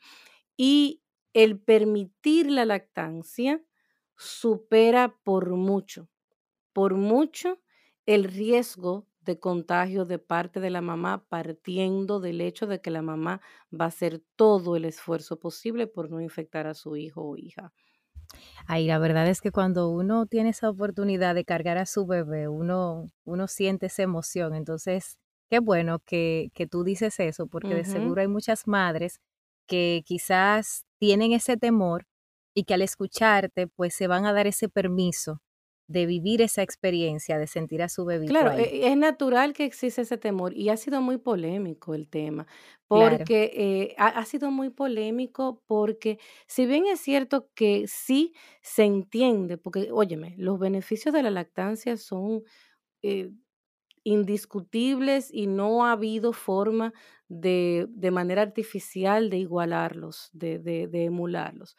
Y 0.57 1.03
el 1.33 1.61
permitir 1.61 2.51
la 2.51 2.65
lactancia 2.65 3.63
supera 4.17 5.17
por 5.23 5.51
mucho, 5.51 6.09
por 6.73 6.95
mucho 6.95 7.61
el 8.07 8.25
riesgo 8.25 9.08
de 9.29 9.39
contagio 9.41 10.05
de 10.07 10.19
parte 10.19 10.61
de 10.61 10.71
la 10.71 10.81
mamá, 10.83 11.27
partiendo 11.29 12.21
del 12.21 12.41
hecho 12.41 12.67
de 12.67 12.81
que 12.81 12.91
la 12.91 13.03
mamá 13.03 13.41
va 13.73 13.87
a 13.87 13.89
hacer 13.89 14.23
todo 14.37 14.77
el 14.77 14.85
esfuerzo 14.87 15.39
posible 15.41 15.87
por 15.87 16.11
no 16.11 16.21
infectar 16.21 16.67
a 16.67 16.75
su 16.75 16.97
hijo 16.97 17.23
o 17.23 17.37
hija. 17.37 17.73
Ay, 18.67 18.87
la 18.87 18.99
verdad 18.99 19.27
es 19.29 19.41
que 19.41 19.51
cuando 19.53 19.91
uno 19.91 20.27
tiene 20.27 20.51
esa 20.51 20.71
oportunidad 20.71 21.35
de 21.35 21.45
cargar 21.45 21.79
a 21.79 21.87
su 21.87 22.07
bebé, 22.07 22.49
uno, 22.49 23.07
uno 23.25 23.47
siente 23.49 23.87
esa 23.87 24.03
emoción. 24.03 24.55
Entonces, 24.55 25.19
qué 25.51 25.59
bueno 25.61 25.99
que, 26.05 26.51
que 26.55 26.67
tú 26.67 26.85
dices 26.85 27.19
eso, 27.21 27.47
porque 27.47 27.75
de 27.75 27.85
seguro 27.85 28.21
hay 28.21 28.29
muchas 28.29 28.67
madres 28.67 29.21
que 29.67 30.03
quizás 30.05 30.85
tienen 30.99 31.33
ese 31.33 31.57
temor 31.57 32.07
y 32.55 32.65
que 32.65 32.75
al 32.75 32.83
escucharte, 32.83 33.67
pues 33.69 33.95
se 33.95 34.07
van 34.09 34.27
a 34.27 34.33
dar 34.33 34.47
ese 34.47 34.69
permiso 34.69 35.41
de 35.89 36.05
vivir 36.07 36.43
esa 36.43 36.63
experiencia, 36.63 37.39
de 37.39 37.47
sentir 37.47 37.83
a 37.83 37.89
su 37.89 38.05
bebé. 38.05 38.27
Claro, 38.27 38.53
e, 38.53 38.87
es 38.87 38.97
natural 38.97 39.55
que 39.55 39.65
existe 39.65 40.03
ese 40.03 40.19
temor 40.19 40.55
y 40.55 40.69
ha 40.69 40.77
sido 40.77 41.01
muy 41.01 41.17
polémico 41.17 41.95
el 41.95 42.09
tema, 42.09 42.47
porque 42.87 43.51
eh, 43.55 43.95
ha, 43.99 44.25
sido 44.27 44.51
muy 44.51 44.71
polémico 44.71 45.63
porque 45.67 46.19
si 46.47 46.67
bien 46.67 46.87
es 46.87 47.01
cierto 47.01 47.49
que 47.55 47.87
sí 47.89 48.35
se 48.63 48.85
entiende, 48.85 49.57
porque 49.57 49.89
óyeme, 49.91 50.35
los 50.39 50.59
beneficios 50.59 51.15
de 51.15 51.23
la 51.23 51.31
lactancia 51.31 51.97
son 51.97 52.43
eh, 53.03 53.31
indiscutibles 54.05 55.31
y 55.33 55.47
no 55.47 55.85
ha 55.87 55.93
habido 55.93 56.33
forma 56.33 56.93
de, 57.29 57.87
de 57.91 58.11
manera 58.11 58.43
artificial 58.43 59.31
de 59.31 59.39
igualarlos, 59.39 60.31
de, 60.33 60.59
de, 60.59 60.89
de 60.89 61.05
emularlos. 61.05 61.77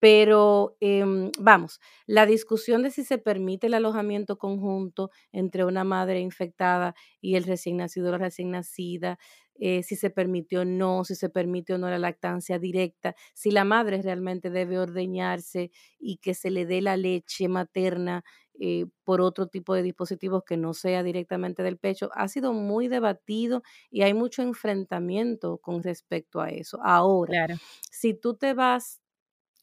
Pero 0.00 0.76
em, 0.80 1.30
vamos, 1.38 1.80
la 2.06 2.24
discusión 2.26 2.82
de 2.82 2.90
si 2.90 3.04
se 3.04 3.18
permite 3.18 3.66
el 3.66 3.74
alojamiento 3.74 4.38
conjunto 4.38 5.10
entre 5.32 5.64
una 5.64 5.84
madre 5.84 6.20
infectada 6.20 6.94
y 7.20 7.36
el 7.36 7.44
recién 7.44 7.76
nacido 7.76 8.08
o 8.08 8.12
la 8.12 8.18
recién 8.18 8.50
nacida, 8.50 9.18
eh, 9.62 9.82
si 9.82 9.96
se 9.96 10.08
permitió 10.10 10.62
o 10.62 10.64
no, 10.64 11.04
si 11.04 11.14
se 11.14 11.28
permite 11.28 11.74
o 11.74 11.78
no 11.78 11.90
la 11.90 11.98
lactancia 11.98 12.58
directa, 12.58 13.14
si 13.34 13.50
la 13.50 13.64
madre 13.64 14.00
realmente 14.00 14.48
debe 14.50 14.78
ordeñarse 14.78 15.70
y 15.98 16.16
que 16.16 16.32
se 16.34 16.50
le 16.50 16.64
dé 16.64 16.80
la 16.80 16.96
leche 16.96 17.48
materna 17.48 18.24
eh, 18.58 18.86
por 19.04 19.20
otro 19.20 19.48
tipo 19.48 19.74
de 19.74 19.82
dispositivos 19.82 20.44
que 20.44 20.56
no 20.56 20.72
sea 20.74 21.02
directamente 21.02 21.62
del 21.62 21.78
pecho, 21.78 22.10
ha 22.14 22.28
sido 22.28 22.52
muy 22.54 22.88
debatido 22.88 23.62
y 23.90 24.02
hay 24.02 24.14
mucho 24.14 24.40
enfrentamiento 24.42 25.58
con 25.58 25.82
respecto 25.82 26.40
a 26.40 26.48
eso. 26.50 26.78
Ahora, 26.82 27.32
Claro. 27.32 27.60
si 27.90 28.14
tú 28.14 28.36
te 28.36 28.54
vas 28.54 29.00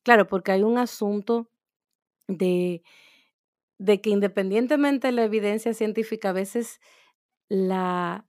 Claro, 0.07 0.25
porque 0.27 0.53
hay 0.53 0.63
un 0.63 0.77
asunto 0.77 1.51
de, 2.27 2.83
de 3.79 4.01
que 4.01 4.09
independientemente 4.11 5.07
de 5.09 5.13
la 5.13 5.25
evidencia 5.25 5.73
científica, 5.73 6.29
a 6.29 6.33
veces 6.33 6.79
la, 7.49 8.27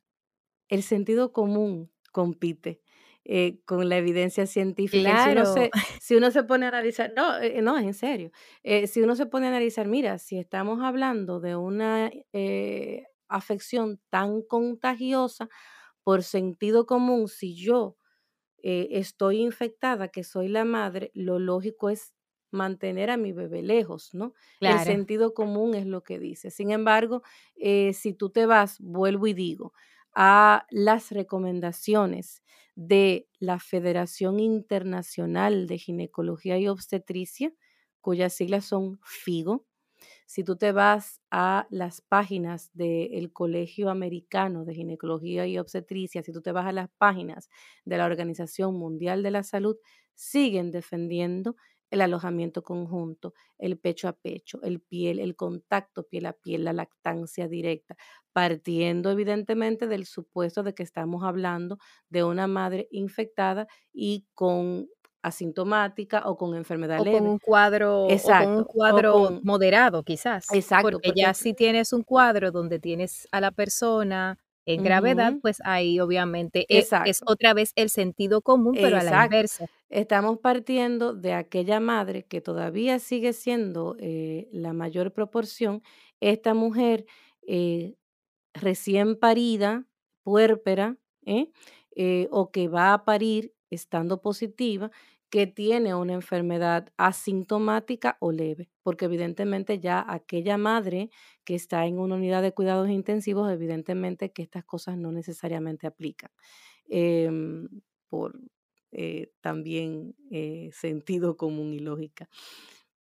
el 0.69 0.83
sentido 0.85 1.33
común 1.33 1.93
compite 2.13 2.83
eh, 3.25 3.61
con 3.67 3.89
la 3.89 3.99
evidencia 3.99 4.47
científica. 4.47 5.11
Y 5.13 5.19
si 5.19 5.31
uno 5.31 5.45
Claro, 5.45 5.47
se, 5.47 5.75
si 6.01 6.17
uno 6.17 6.31
se 6.33 6.45
pone 6.45 6.67
a 6.67 6.71
analizar, 6.71 7.13
no, 7.17 7.39
eh, 7.41 7.63
no, 7.63 7.79
es 7.79 7.85
en 7.87 7.95
serio, 7.95 8.33
eh, 8.65 8.87
si 8.89 9.03
uno 9.03 9.17
se 9.17 9.27
pone 9.27 9.47
a 9.47 9.51
analizar, 9.51 9.89
mira, 9.89 10.19
si 10.19 10.39
estamos 10.39 10.83
hablando 10.83 11.41
de 11.41 11.57
una 11.57 12.11
afección 13.29 14.01
tan 14.11 14.43
contagiosa 14.43 15.49
por 16.05 16.23
sentido 16.23 16.87
común, 16.87 17.29
si 17.29 17.57
yo 17.57 17.97
eh, 18.63 18.89
estoy 18.93 19.41
infectada, 19.41 20.09
que 20.09 20.25
soy 20.25 20.49
la 20.49 20.65
madre, 20.65 21.11
lo 21.15 21.39
lógico 21.39 21.91
es 21.91 22.15
mantener 22.51 23.11
a 23.11 23.17
mi 23.17 23.33
bebé 23.33 23.63
lejos, 23.63 24.15
¿no? 24.15 24.33
El 24.65 24.81
sentido 24.81 25.35
común 25.35 25.75
es 25.75 25.87
lo 25.87 26.03
que 26.03 26.19
dice. 26.19 26.51
Sin 26.51 26.71
embargo, 26.71 27.23
eh, 27.57 27.93
si 27.93 28.15
tú 28.15 28.31
te 28.31 28.47
vas, 28.47 28.79
vuelvo 28.81 29.27
y 29.27 29.35
digo, 29.35 29.73
a 30.15 30.67
las 30.71 31.11
recomendaciones 31.13 32.43
de 32.75 33.29
la 33.39 33.59
Federación 33.59 34.41
Internacional 34.41 35.67
de 35.67 35.79
Ginecología 35.79 36.59
y 36.59 36.69
Obstetricia, 36.69 37.53
cuyas 38.01 38.33
siglas 38.33 38.65
son 38.65 38.99
FIGO, 39.05 39.67
si 40.27 40.45
tú 40.45 40.57
te 40.57 40.73
vas 40.73 41.21
a 41.31 41.67
las 41.71 42.01
páginas 42.01 42.71
del 42.75 43.33
Colegio 43.33 43.91
Americano 43.91 44.65
de 44.65 44.75
Ginecología 44.75 45.47
y 45.47 45.59
Obstetricia, 45.59 46.23
si 46.23 46.33
tú 46.33 46.41
te 46.43 46.53
vas 46.53 46.67
a 46.67 46.73
las 46.73 46.89
páginas 46.99 47.49
de 47.85 47.97
la 47.99 48.07
Organización 48.07 48.75
Mundial 48.77 49.23
de 49.23 49.31
la 49.31 49.43
Salud, 49.43 49.77
siguen 50.15 50.71
defendiendo 50.71 51.57
el 51.91 52.03
alojamiento 52.03 52.63
conjunto, 52.63 53.33
el 53.57 53.79
pecho 53.79 54.09
a 54.09 54.13
pecho, 54.13 54.61
el 54.63 54.81
piel, 54.81 55.19
el 55.21 55.37
contacto 55.37 56.03
piel 56.07 56.27
a 56.27 56.35
piel, 56.35 56.65
la 56.65 56.75
lactancia 56.75 57.49
directa, 57.49 57.97
partiendo 58.33 59.11
evidentemente 59.11 59.87
del 59.87 60.05
supuesto 60.05 60.63
de 60.63 60.75
que 60.75 60.83
estamos 60.83 61.25
hablando 61.25 61.79
de 62.11 62.25
una 62.25 62.47
madre 62.47 62.89
infectada 62.91 63.69
y 63.93 64.27
con 64.35 64.89
asintomática 65.23 66.23
o 66.27 66.37
con 66.37 66.55
enfermedad 66.55 67.01
O 67.01 67.05
con 67.05 67.27
un 67.27 67.39
cuadro 67.39 68.07
o 68.07 68.09
con 68.09 68.49
un 68.49 68.65
cuadro 68.65 69.13
con 69.13 69.41
moderado, 69.45 70.03
quizás, 70.03 70.53
exacto, 70.53 70.91
porque 70.93 71.13
ya 71.15 71.35
si 71.35 71.55
tienes 71.55 71.93
un 71.93 72.03
cuadro 72.03 72.51
donde 72.51 72.79
tienes 72.79 73.27
a 73.33 73.41
la 73.41 73.51
persona 73.51 74.39
en 74.67 74.83
gravedad, 74.83 75.35
pues 75.41 75.63
ahí 75.65 75.99
obviamente, 75.99 76.67
eh, 76.69 76.87
es 77.07 77.23
otra 77.27 77.55
vez 77.55 77.73
el 77.75 77.89
sentido 77.89 78.43
común, 78.43 78.75
pero 78.75 78.99
a 78.99 79.03
la 79.03 79.25
inversa. 79.25 79.67
Estamos 79.89 80.39
partiendo 80.41 81.15
de 81.15 81.33
aquella 81.33 81.81
madre 81.81 82.27
que 82.27 82.43
todavía 82.43 82.99
sigue 82.99 83.33
siendo 83.33 83.97
eh, 83.99 84.47
la 84.53 84.75
mayor 84.75 85.15
proporción, 85.15 85.83
esta 86.21 86.53
mujer 86.53 87.07
eh, 87.47 87.95
recién 88.53 89.17
parida, 89.19 89.87
puérpera, 90.23 90.99
¿eh? 91.25 91.51
Eh, 91.97 92.29
o 92.31 92.51
que 92.51 92.69
va 92.69 92.93
a 92.93 93.05
parir 93.05 93.55
estando 93.71 94.21
positiva, 94.23 94.91
que 95.31 95.47
tiene 95.47 95.95
una 95.95 96.15
enfermedad 96.15 96.89
asintomática 96.97 98.17
o 98.21 98.33
leve, 98.33 98.71
porque 98.83 99.05
evidentemente 99.07 99.79
ya 99.79 100.05
aquella 100.09 100.57
madre 100.57 101.11
que 101.45 101.55
está 101.55 101.85
en 101.87 101.99
una 101.99 102.15
unidad 102.17 102.43
de 102.43 102.53
cuidados 102.55 102.89
intensivos, 102.89 103.51
evidentemente 103.53 104.33
que 104.33 104.43
estas 104.43 104.65
cosas 104.65 104.97
no 104.97 105.13
necesariamente 105.13 105.87
aplican. 105.87 106.31
em, 106.89 107.69
por 108.09 108.41
eh, 108.93 109.33
también 109.43 110.17
eh, 110.31 110.71
sentido 110.73 111.37
común 111.37 111.75
y 111.75 111.79
lógica. 111.81 112.29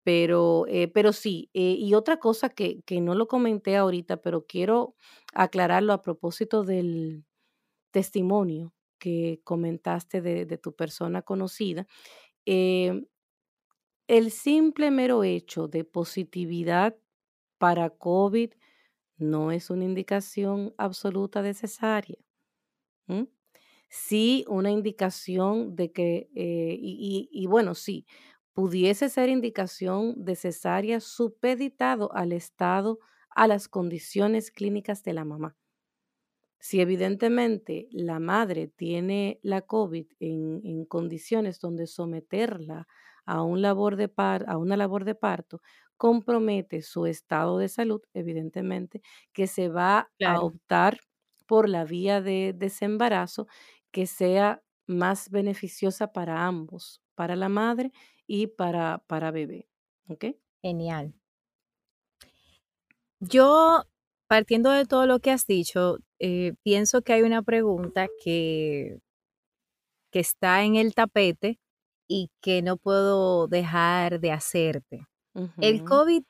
Pero, 0.05 0.67
eh, 0.69 0.89
pero 0.89 1.13
sí, 1.13 1.51
y 1.53 1.93
otra 1.95 2.19
cosa 2.19 2.49
que, 2.49 2.83
que 2.83 3.01
no 3.01 3.15
lo 3.17 3.27
comenté 3.27 3.77
ahorita, 3.77 4.19
pero 4.19 4.47
quiero 4.47 4.95
aclararlo 5.35 5.93
a 5.93 6.03
propósito 6.03 6.63
del 6.65 7.25
testimonio 7.93 8.75
que 8.99 9.41
comentaste 9.45 10.21
de, 10.23 10.47
de 10.47 10.59
tu 10.59 10.75
persona 10.77 11.23
conocida. 11.23 11.87
eh, 12.47 13.03
el 14.09 14.31
simple 14.31 14.91
mero 14.91 15.25
hecho 15.25 15.69
de 15.69 15.85
positividad 15.85 16.97
para 17.59 17.91
COVID 17.91 18.53
no 19.19 19.53
es 19.53 19.71
una 19.71 19.85
indicación 19.85 20.75
absoluta 20.79 21.43
de 21.43 21.55
cesárea. 21.55 22.19
¿m? 23.09 23.29
Sí, 23.91 24.45
una 24.49 24.71
indicación 24.73 25.77
de 25.77 25.93
que, 25.93 26.31
eh, 26.37 26.77
y, 26.81 27.29
y- 27.33 27.45
y 27.45 27.47
bueno, 27.49 27.75
sí, 27.75 28.07
pudiese 28.55 29.09
ser 29.11 29.29
indicación 29.31 30.25
de 30.25 30.37
cesárea 30.37 31.01
supeditado 31.01 32.13
al 32.15 32.33
estado, 32.33 33.01
a 33.31 33.49
las 33.49 33.69
condiciones 33.69 34.51
clínicas 34.53 35.05
de 35.05 35.15
la 35.15 35.25
mamá. 35.27 35.57
Si 36.59 36.81
evidentemente 36.81 37.89
la 37.93 38.19
madre 38.21 38.69
tiene 38.69 39.39
la 39.43 39.63
COVID 39.63 40.07
en, 40.21 40.61
en 40.65 40.85
condiciones 40.87 41.61
donde 41.61 41.87
someterla 41.87 42.87
a, 43.25 43.43
un 43.43 43.63
labor 43.63 43.97
de 43.97 44.09
par- 44.09 44.45
a 44.49 44.57
una 44.59 44.77
labor 44.77 45.05
de 45.05 45.15
parto 45.15 45.61
compromete 45.97 46.83
su 46.83 47.07
estado 47.07 47.59
de 47.59 47.69
salud, 47.69 48.03
evidentemente 48.15 49.03
que 49.33 49.47
se 49.47 49.69
va 49.69 50.11
a 50.23 50.41
optar 50.43 50.99
por 51.47 51.69
la 51.69 51.85
vía 51.85 52.21
de 52.21 52.53
desembarazo 52.57 53.47
que 53.91 54.07
sea 54.07 54.63
más 54.87 55.31
beneficiosa 55.31 56.13
para 56.13 56.47
ambos, 56.47 57.03
para 57.15 57.37
la 57.37 57.49
madre 57.49 57.93
y 58.27 58.49
para, 58.49 58.99
para 59.07 59.31
bebé. 59.31 59.69
¿Ok? 60.09 60.25
genial. 60.63 61.15
Yo, 63.21 63.83
partiendo 64.29 64.71
de 64.71 64.87
todo 64.87 65.07
lo 65.07 65.21
que 65.21 65.31
has 65.31 65.47
dicho, 65.47 65.99
eh, 66.19 66.55
pienso 66.63 67.03
que 67.03 67.13
hay 67.15 67.23
una 67.23 67.43
pregunta 67.43 68.09
que 68.25 68.99
que 70.13 70.21
está 70.21 70.63
en 70.65 70.77
el 70.77 70.95
tapete 70.95 71.59
y 72.09 72.31
que 72.41 72.63
no 72.63 72.77
puedo 72.77 73.49
dejar 73.49 74.21
de 74.21 74.33
hacerte. 74.33 75.07
¿El. 75.61 75.85
COVID 75.85 76.23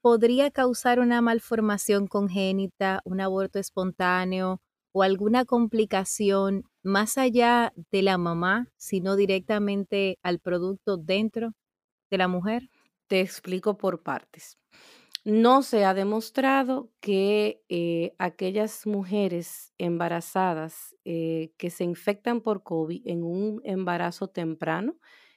podría 0.00 0.50
causar 0.50 1.00
una 1.00 1.20
malformación 1.20 2.06
congénita, 2.06 3.00
un 3.04 3.20
aborto 3.20 3.58
espontáneo 3.58 4.60
o 4.92 5.02
alguna 5.02 5.44
complicación 5.44 6.64
más 6.82 7.18
allá 7.18 7.72
de 7.90 8.02
la 8.02 8.16
mamá, 8.16 8.68
sino 8.76 9.16
directamente 9.16 10.18
al 10.22 10.38
producto 10.38 10.96
dentro 10.96 11.52
de 12.10 12.18
la 12.18 12.28
mujer? 12.28 12.70
Te 13.08 13.20
explico 13.20 13.76
por 13.76 14.02
partes. 14.02 14.56
No 15.24 15.62
se 15.62 15.86
ha 15.86 15.94
demostrado 15.94 16.90
que 17.00 17.62
eh, 17.70 18.14
aquellas 18.18 18.86
mujeres 18.86 19.72
embarazadas 19.78 20.94
eh, 21.06 21.52
que 21.56 21.70
se 21.70 21.84
infectan 21.84 22.42
por 22.42 22.62
COVID 22.62 23.00
en 23.06 23.24
un 23.24 23.62
embarazo 23.64 24.28
temprano, 24.28 24.96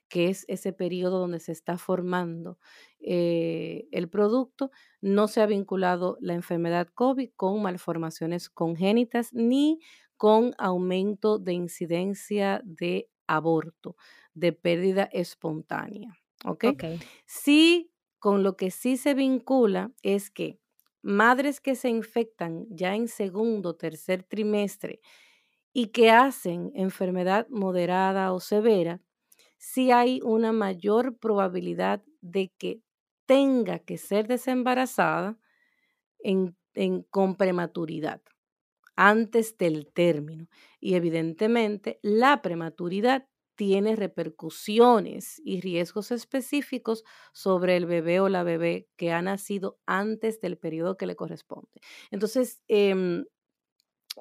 que 0.10 0.28
es 0.28 0.44
ese 0.50 0.74
periodo 0.74 1.20
donde 1.20 1.40
se 1.40 1.54
está 1.54 1.78
formando 1.78 2.60
eh, 3.00 3.88
el 3.92 4.10
producto, 4.10 4.72
no 5.00 5.30
se 5.30 5.42
ha 5.42 5.46
vinculado 5.46 6.18
la 6.20 6.34
enfermedad 6.34 6.90
COVID 6.94 7.30
con 7.38 7.62
malformaciones 7.62 8.50
congénitas 8.50 9.34
ni 9.34 9.80
con 10.18 10.54
aumento 10.58 11.40
de 11.40 11.54
incidencia 11.54 12.62
de 12.66 13.10
aborto, 13.26 13.96
de 14.34 14.52
pérdida 14.52 15.08
espontánea. 15.14 16.18
¿Ok? 16.46 16.66
Ok, 16.66 16.84
Sí 17.26 17.92
con 18.28 18.44
lo 18.44 18.58
que 18.58 18.72
sí 18.72 18.98
se 18.98 19.14
vincula 19.14 19.92
es 20.04 20.30
que 20.30 20.60
madres 21.02 21.62
que 21.62 21.76
se 21.76 21.90
infectan 21.90 22.66
ya 22.70 22.96
en 22.96 23.08
segundo, 23.08 23.76
tercer 23.76 24.24
trimestre 24.24 25.00
y 25.74 25.88
que 25.88 26.12
hacen 26.12 26.72
enfermedad 26.76 27.48
moderada 27.50 28.34
o 28.34 28.40
severa, 28.40 29.02
sí 29.58 29.92
hay 29.92 30.22
una 30.24 30.52
mayor 30.54 31.18
probabilidad 31.18 32.04
de 32.22 32.52
que 32.58 32.82
tenga 33.26 33.80
que 33.80 33.98
ser 33.98 34.28
desembarazada 34.28 35.38
en, 36.20 36.56
en- 36.74 37.04
con 37.04 37.36
prematuridad, 37.36 38.22
antes 38.96 39.58
del 39.58 39.88
término. 39.94 40.48
Y 40.80 40.96
evidentemente 40.96 42.00
la 42.04 42.42
prematuridad 42.42 43.28
tiene 43.58 43.98
repercusiones 43.98 45.42
y 45.46 45.62
riesgos 45.62 46.12
específicos 46.12 47.04
sobre 47.34 47.78
el 47.78 47.88
bebé 47.88 48.22
o 48.22 48.30
la 48.30 48.44
bebé 48.44 48.88
que 48.98 49.12
ha 49.14 49.22
nacido 49.24 49.80
antes 49.88 50.42
del 50.42 50.58
periodo 50.60 50.98
que 50.98 51.08
le 51.08 51.18
corresponde. 51.18 51.70
Entonces, 52.12 52.62
em, 52.70 53.26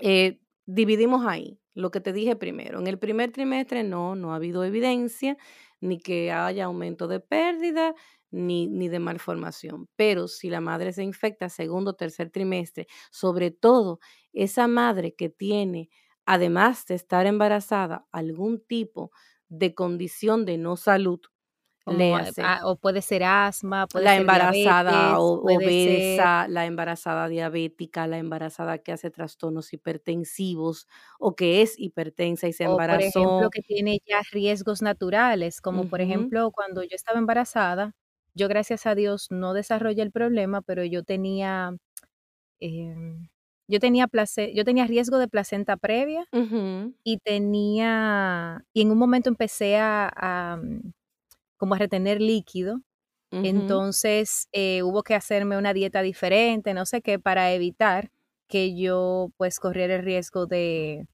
eh, 0.00 0.40
dividimos 0.66 1.26
ahí 1.26 1.60
lo 1.74 1.90
que 1.90 2.00
te 2.00 2.12
dije 2.12 2.36
primero. 2.36 2.78
En 2.80 2.86
el 2.86 2.98
primer 2.98 3.32
trimestre 3.32 3.84
no, 3.84 4.14
no 4.16 4.32
ha 4.32 4.36
habido 4.36 4.64
evidencia 4.64 5.36
ni 5.80 5.98
que 5.98 6.32
haya 6.32 6.64
aumento 6.66 7.06
de 7.08 7.20
pérdida 7.20 7.94
ni, 8.30 8.66
ni 8.66 8.88
de 8.88 8.98
malformación. 8.98 9.88
Pero 9.96 10.28
si 10.28 10.50
la 10.50 10.60
madre 10.60 10.92
se 10.92 11.02
infecta 11.02 11.48
segundo 11.48 11.90
o 11.92 11.94
tercer 11.94 12.30
trimestre, 12.30 12.86
sobre 13.10 13.50
todo 13.50 14.00
esa 14.32 14.68
madre 14.68 15.14
que 15.14 15.28
tiene 15.28 15.90
además 16.26 16.86
de 16.86 16.94
estar 16.96 17.26
embarazada, 17.26 18.06
algún 18.12 18.60
tipo 18.66 19.10
de 19.48 19.74
condición 19.74 20.44
de 20.46 20.58
no 20.58 20.76
salud, 20.76 21.20
o 21.86 21.94
puede 22.02 22.24
ser 22.32 22.46
asma, 22.46 23.86
puede 23.88 24.04
la 24.04 24.16
embarazada 24.16 25.20
obesa, 25.20 26.48
la 26.48 26.66
embarazada 26.66 27.28
diabética, 27.28 28.06
la 28.06 28.18
embarazada 28.18 28.78
que 28.78 28.92
hace 28.92 29.10
trastornos 29.10 29.72
hipertensivos 29.72 30.86
o 31.18 31.34
que 31.36 31.62
es 31.62 31.78
hipertensa 31.78 32.46
y 32.48 32.52
se 32.52 32.64
embarazó. 32.64 32.86
por 32.88 33.00
ejemplo, 33.02 33.50
que 33.50 33.62
tiene 33.62 34.00
ya 34.06 34.20
riesgos 34.32 34.82
naturales, 34.82 35.60
como 35.60 35.86
por 35.86 36.00
ejemplo 36.00 36.50
cuando 36.52 36.82
yo 36.82 36.94
estaba 36.96 37.18
embarazada, 37.18 37.94
yo 38.34 38.48
gracias 38.48 38.86
a 38.86 38.94
Dios 38.94 39.28
no 39.30 39.54
desarrollé 39.54 40.02
el 40.02 40.12
problema, 40.12 40.62
pero 40.62 40.84
yo 40.84 41.04
tenía 41.04 41.76
em, 42.60 43.28
yo 43.68 43.80
tenía, 43.80 44.08
yo 44.54 44.64
tenía 44.64 44.86
riesgo 44.86 45.18
de 45.18 45.28
placenta 45.28 45.76
previa 45.76 46.26
y 47.04 47.18
tenía, 47.18 48.64
y 48.72 48.82
en 48.82 48.90
un 48.90 48.98
momento 48.98 49.28
empecé 49.28 49.76
a, 49.78 50.58
mm, 50.62 50.92
como 51.56 51.74
a 51.74 51.78
retener 51.78 52.20
líquido. 52.20 52.80
Entonces 53.32 54.48
eh, 54.52 54.82
hubo 54.82 55.02
que 55.02 55.14
hacerme 55.14 55.58
una 55.58 55.74
dieta 55.74 56.00
diferente, 56.00 56.72
no 56.72 56.86
sé 56.86 57.02
qué, 57.02 57.18
para 57.18 57.52
evitar 57.52 58.10
que 58.48 58.74
yo 58.74 59.30
pues 59.36 59.60
corriera 59.60 59.96
el 59.96 60.04
riesgo 60.04 60.46
de, 60.46 61.06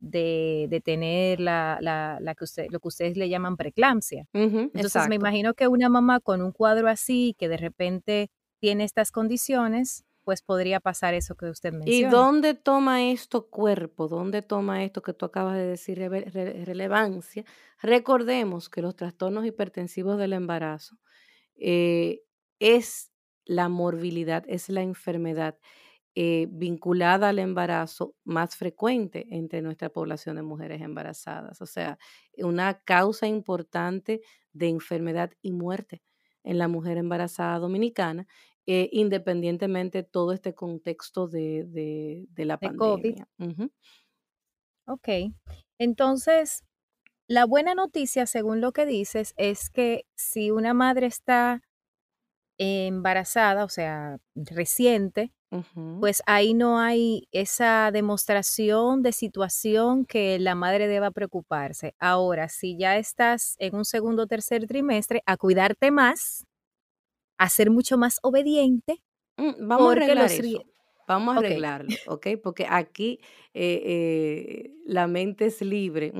de, 0.00 0.82
tener 0.84 1.40
la, 1.40 1.78
la, 1.80 2.34
que 2.34 2.44
usted, 2.44 2.66
lo 2.70 2.80
que 2.80 2.88
ustedes 2.88 3.16
le 3.16 3.28
llaman 3.28 3.56
preeclampsia. 3.56 4.26
Entonces 4.32 5.08
me 5.08 5.14
imagino 5.14 5.54
que 5.54 5.68
una 5.68 5.88
mamá 5.88 6.20
con 6.20 6.42
un 6.42 6.52
cuadro 6.52 6.88
así, 6.88 7.34
que 7.38 7.48
de 7.48 7.56
repente 7.56 8.30
tiene 8.58 8.84
estas 8.84 9.10
condiciones, 9.10 10.04
pues 10.24 10.42
podría 10.42 10.80
pasar 10.80 11.14
eso 11.14 11.36
que 11.36 11.46
usted 11.46 11.72
menciona. 11.72 12.08
¿Y 12.08 12.10
dónde 12.10 12.54
toma 12.54 13.04
esto 13.10 13.48
cuerpo? 13.48 14.08
¿Dónde 14.08 14.42
toma 14.42 14.84
esto 14.84 15.02
que 15.02 15.12
tú 15.14 15.26
acabas 15.26 15.56
de 15.56 15.66
decir 15.66 15.98
relevancia? 15.98 17.44
Recordemos 17.80 18.68
que 18.68 18.82
los 18.82 18.96
trastornos 18.96 19.44
hipertensivos 19.46 20.18
del 20.18 20.32
embarazo 20.32 20.98
eh, 21.56 22.22
es 22.60 23.12
la 23.44 23.68
morbilidad, 23.68 24.44
es 24.46 24.68
la 24.68 24.82
enfermedad 24.82 25.58
eh, 26.14 26.46
vinculada 26.50 27.30
al 27.30 27.38
embarazo 27.38 28.14
más 28.24 28.54
frecuente 28.56 29.26
entre 29.30 29.62
nuestra 29.62 29.88
población 29.88 30.36
de 30.36 30.42
mujeres 30.42 30.82
embarazadas. 30.82 31.62
O 31.62 31.66
sea, 31.66 31.98
una 32.36 32.80
causa 32.82 33.26
importante 33.26 34.20
de 34.52 34.68
enfermedad 34.68 35.32
y 35.40 35.52
muerte 35.52 36.02
en 36.44 36.58
la 36.58 36.68
mujer 36.68 36.98
embarazada 36.98 37.58
dominicana 37.58 38.26
eh, 38.66 38.88
independientemente 38.92 40.02
todo 40.02 40.32
este 40.32 40.54
contexto 40.54 41.28
de, 41.28 41.64
de, 41.66 42.44
la 42.44 42.58
pandemia. 42.58 43.28
Ok, 44.86 45.08
entonces, 45.78 46.64
la 47.28 47.44
buena 47.44 47.74
noticia, 47.74 48.26
según 48.26 48.60
lo 48.60 48.72
que 48.72 48.86
dices, 48.86 49.34
es 49.36 49.70
que 49.70 50.06
si 50.14 50.50
una 50.50 50.74
madre 50.74 51.06
está 51.06 51.62
embarazada, 52.58 53.64
o 53.64 53.68
sea, 53.68 54.18
reciente, 54.34 55.32
pues 56.00 56.22
ahí 56.26 56.54
no 56.54 56.78
hay 56.78 57.28
esa 57.30 57.90
demostración 57.92 59.02
de 59.02 59.12
situación 59.12 60.06
que 60.06 60.38
la 60.38 60.54
madre 60.54 60.88
deba 60.88 61.10
preocuparse. 61.10 61.94
Ahora, 61.98 62.48
si 62.48 62.78
ya 62.78 62.96
estás 62.96 63.56
en 63.58 63.74
un 63.74 63.84
segundo 63.84 64.22
o 64.22 64.26
tercer 64.26 64.66
trimestre, 64.66 65.22
a 65.26 65.36
cuidarte 65.36 65.90
más, 65.90 66.46
a 67.38 67.48
ser 67.48 67.70
mucho 67.70 67.98
más 67.98 68.18
obediente. 68.22 69.02
Mm, 69.36 69.66
vamos 69.68 69.88
a 69.88 69.92
arreglar 69.92 70.32
eso. 70.32 70.64
Vamos 71.08 71.36
a 71.36 71.38
arreglarlo, 71.40 71.88
¿ok? 72.06 72.28
Porque 72.42 72.66
aquí 72.68 73.18
eh, 73.54 73.82
eh, 73.84 74.70
la 74.86 75.06
mente 75.06 75.46
es 75.46 75.60
libre. 75.60 76.12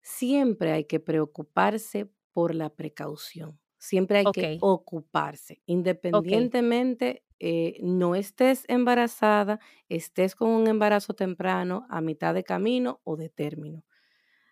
Siempre 0.00 0.72
hay 0.72 0.84
que 0.84 1.00
preocuparse 1.00 2.08
por 2.32 2.54
la 2.54 2.70
precaución. 2.70 3.58
Siempre 3.78 4.18
hay 4.18 4.26
que 4.32 4.58
ocuparse, 4.60 5.60
independientemente 5.66 7.24
eh, 7.38 7.78
no 7.82 8.14
estés 8.14 8.64
embarazada, 8.68 9.60
estés 9.88 10.34
con 10.34 10.48
un 10.48 10.66
embarazo 10.66 11.14
temprano, 11.14 11.86
a 11.90 12.00
mitad 12.00 12.34
de 12.34 12.42
camino 12.42 13.00
o 13.04 13.16
de 13.16 13.28
término. 13.28 13.84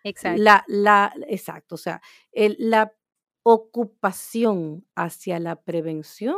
Exacto. 0.03 0.41
La, 0.41 0.63
la, 0.67 1.11
exacto, 1.27 1.75
o 1.75 1.77
sea, 1.77 2.01
el, 2.31 2.55
la 2.59 2.93
ocupación 3.45 4.87
hacia 4.95 5.39
la 5.39 5.57
prevención, 5.63 6.37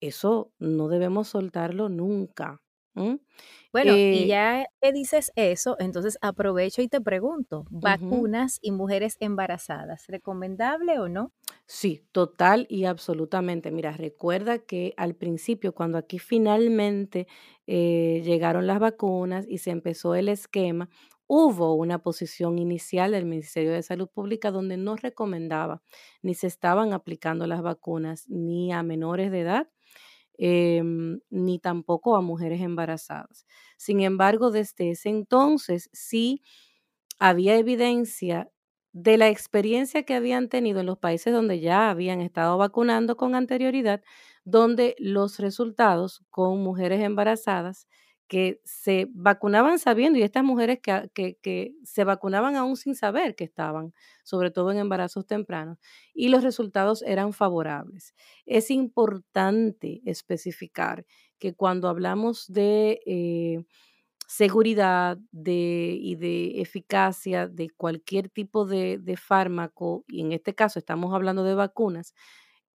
eso 0.00 0.52
no 0.58 0.88
debemos 0.88 1.28
soltarlo 1.28 1.88
nunca. 1.88 2.62
Bueno, 3.72 4.02
y 4.10 4.26
eh 4.26 4.26
ya 4.26 4.66
que 4.82 4.92
dices 4.92 5.32
eso, 5.34 5.76
entonces 5.78 6.18
aprovecho 6.20 6.82
y 6.82 6.88
te 6.88 7.00
pregunto, 7.00 7.64
vacunas 7.70 8.58
y 8.60 8.70
mujeres 8.72 9.16
embarazadas, 9.20 10.06
¿recomendable 10.08 10.98
o 10.98 11.08
no? 11.08 11.32
Sí, 11.66 12.06
total 12.12 12.66
y 12.68 12.84
absolutamente. 12.84 13.70
Mira, 13.70 13.92
recuerda 13.92 14.58
que 14.58 14.94
al 14.96 15.14
principio, 15.16 15.74
cuando 15.74 15.98
aquí 15.98 16.18
finalmente 16.18 17.26
eh, 17.66 18.20
llegaron 18.24 18.66
las 18.66 18.78
vacunas 18.80 19.46
y 19.48 19.58
se 19.58 19.70
empezó 19.70 20.14
el 20.14 20.28
esquema, 20.28 20.88
hubo 21.34 21.74
una 21.74 21.98
posición 22.02 22.58
inicial 22.58 23.12
del 23.12 23.24
Ministerio 23.24 23.72
de 23.72 23.82
Salud 23.82 24.08
Pública 24.08 24.50
donde 24.50 24.76
no 24.76 24.96
recomendaba 24.96 25.82
ni 26.22 26.34
se 26.34 26.46
estaban 26.46 26.92
aplicando 26.92 27.46
las 27.46 27.62
vacunas 27.62 28.28
ni 28.28 28.70
a 28.72 28.82
menores 28.82 29.30
de 29.30 29.40
edad. 29.40 29.68
Em, 30.38 31.20
ni 31.30 31.58
tampoco 31.60 32.16
a 32.16 32.20
mujeres 32.22 32.60
embarazadas. 32.62 33.46
Sin 33.76 34.00
embargo, 34.00 34.50
desde 34.50 34.90
ese 34.90 35.10
entonces 35.10 35.90
sí 35.92 36.42
había 37.18 37.56
evidencia 37.56 38.50
de 38.92 39.16
la 39.16 39.28
experiencia 39.28 40.02
que 40.04 40.14
habían 40.14 40.48
tenido 40.48 40.80
en 40.80 40.86
los 40.86 40.98
países 40.98 41.32
donde 41.32 41.60
ya 41.60 41.90
habían 41.90 42.20
estado 42.20 42.58
vacunando 42.58 43.16
con 43.16 43.34
anterioridad, 43.34 44.02
donde 44.44 44.94
los 44.98 45.38
resultados 45.38 46.22
con 46.30 46.62
mujeres 46.62 47.00
embarazadas 47.02 47.88
que 48.32 48.62
se 48.64 49.08
vacunaban 49.10 49.78
sabiendo, 49.78 50.18
y 50.18 50.22
estas 50.22 50.42
mujeres 50.42 50.78
que, 50.80 51.36
que, 51.42 51.74
se 51.84 52.04
vacunaban 52.04 52.56
aún 52.56 52.78
sin 52.78 52.94
saber 52.94 53.36
que 53.36 53.44
estaban, 53.44 53.92
sobre 54.24 54.50
todo 54.50 54.70
en 54.72 54.78
embarazos 54.78 55.26
tempranos, 55.26 55.76
y 56.14 56.30
los 56.30 56.42
resultados 56.42 57.02
eran 57.02 57.34
favorables. 57.34 58.14
Es 58.46 58.70
importante 58.70 60.00
especificar 60.06 61.04
que 61.38 61.52
cuando 61.52 61.90
hablamos 61.90 62.50
de 62.50 63.00
eh, 63.04 63.66
seguridad 64.26 65.18
de, 65.30 65.94
y 66.00 66.14
de 66.14 66.62
eficacia 66.62 67.48
de 67.48 67.68
cualquier 67.76 68.30
tipo 68.30 68.64
de, 68.64 69.14
fármaco, 69.18 70.06
y 70.08 70.22
en 70.22 70.32
este 70.32 70.54
caso 70.54 70.78
estamos 70.78 71.12
hablando 71.12 71.44
de 71.44 71.54
vacunas, 71.54 72.14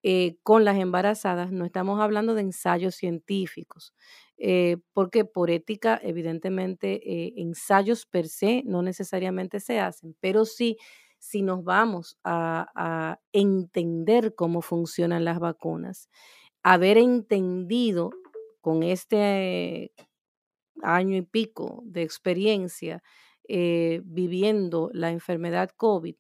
eh, 0.03 0.37
con 0.43 0.67
las 0.67 0.77
embarazadas, 0.77 1.51
no 1.51 1.65
estamos 1.65 1.99
hablando 2.01 2.35
de 2.35 2.43
ensayos 2.43 2.95
científicos, 2.95 3.95
eh, 4.39 4.77
porque 4.93 5.25
por 5.25 5.51
ética, 5.51 5.99
evidentemente, 6.03 7.01
eh, 7.27 7.35
ensayos 7.37 8.07
per 8.07 8.29
se 8.29 8.63
no 8.67 8.83
necesariamente 8.83 9.61
se 9.61 9.81
hacen, 9.81 10.17
pero 10.21 10.45
sí, 10.45 10.77
si 11.19 11.43
nos 11.43 11.65
vamos 11.65 12.19
a, 12.25 12.69
a 12.75 13.21
entender 13.33 14.35
cómo 14.35 14.63
funcionan 14.63 15.25
las 15.25 15.39
vacunas, 15.41 16.09
haber 16.63 16.99
entendido 16.99 18.11
con 18.61 18.83
este 18.83 19.93
año 20.83 21.17
y 21.17 21.23
pico 21.23 21.83
de 21.87 22.03
experiencia 22.03 23.03
viviendo 23.49 24.91
la 24.93 25.11
enfermedad 25.13 25.71
COVID, 25.77 26.17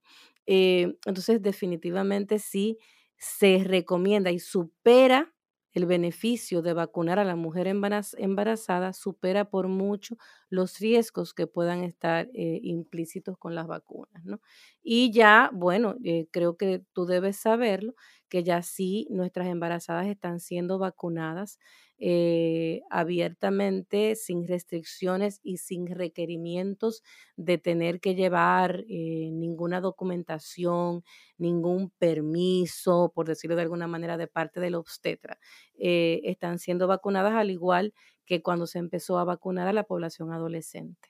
entonces 0.46 1.42
definitivamente 1.42 2.38
sí 2.38 2.78
se 3.18 3.64
recomienda 3.64 4.30
y 4.30 4.38
supera 4.38 5.34
el 5.76 5.86
beneficio 5.86 6.62
de 6.62 6.72
vacunar 6.72 7.18
a 7.18 7.24
la 7.24 7.36
mujer 7.36 7.66
embarazada, 7.68 8.92
supera 8.92 9.50
por 9.50 9.68
mucho 9.68 10.16
los 10.48 10.78
riesgos 10.78 11.34
que 11.34 11.46
puedan 11.46 11.84
estar 11.84 12.28
eh, 12.34 12.60
implícitos 12.62 13.36
con 13.38 13.54
las 13.54 13.66
vacunas. 13.66 14.24
¿no? 14.24 14.40
Y 14.82 15.12
ya, 15.12 15.50
bueno, 15.52 15.96
eh, 16.04 16.28
creo 16.32 16.56
que 16.56 16.82
tú 16.92 17.06
debes 17.06 17.36
saberlo, 17.36 17.94
que 18.28 18.42
ya 18.44 18.62
sí 18.62 19.06
nuestras 19.10 19.48
embarazadas 19.48 20.06
están 20.06 20.40
siendo 20.40 20.78
vacunadas 20.78 21.58
eh, 21.98 22.82
abiertamente, 22.90 24.16
sin 24.16 24.46
restricciones 24.46 25.40
y 25.42 25.58
sin 25.58 25.86
requerimientos 25.86 27.02
de 27.36 27.58
tener 27.58 28.00
que 28.00 28.14
llevar 28.14 28.84
eh, 28.88 29.30
ninguna 29.32 29.80
documentación, 29.80 31.04
ningún 31.38 31.90
permiso, 31.98 33.12
por 33.14 33.26
decirlo 33.26 33.56
de 33.56 33.62
alguna 33.62 33.86
manera, 33.86 34.16
de 34.16 34.26
parte 34.28 34.60
del 34.60 34.74
obstetra. 34.74 35.38
Eh, 35.78 36.20
están 36.24 36.58
siendo 36.58 36.86
vacunadas 36.86 37.34
al 37.34 37.50
igual 37.50 37.94
que 38.26 38.42
cuando 38.42 38.66
se 38.66 38.78
empezó 38.78 39.18
a 39.18 39.24
vacunar 39.24 39.68
a 39.68 39.72
la 39.72 39.84
población 39.84 40.32
adolescente. 40.32 41.08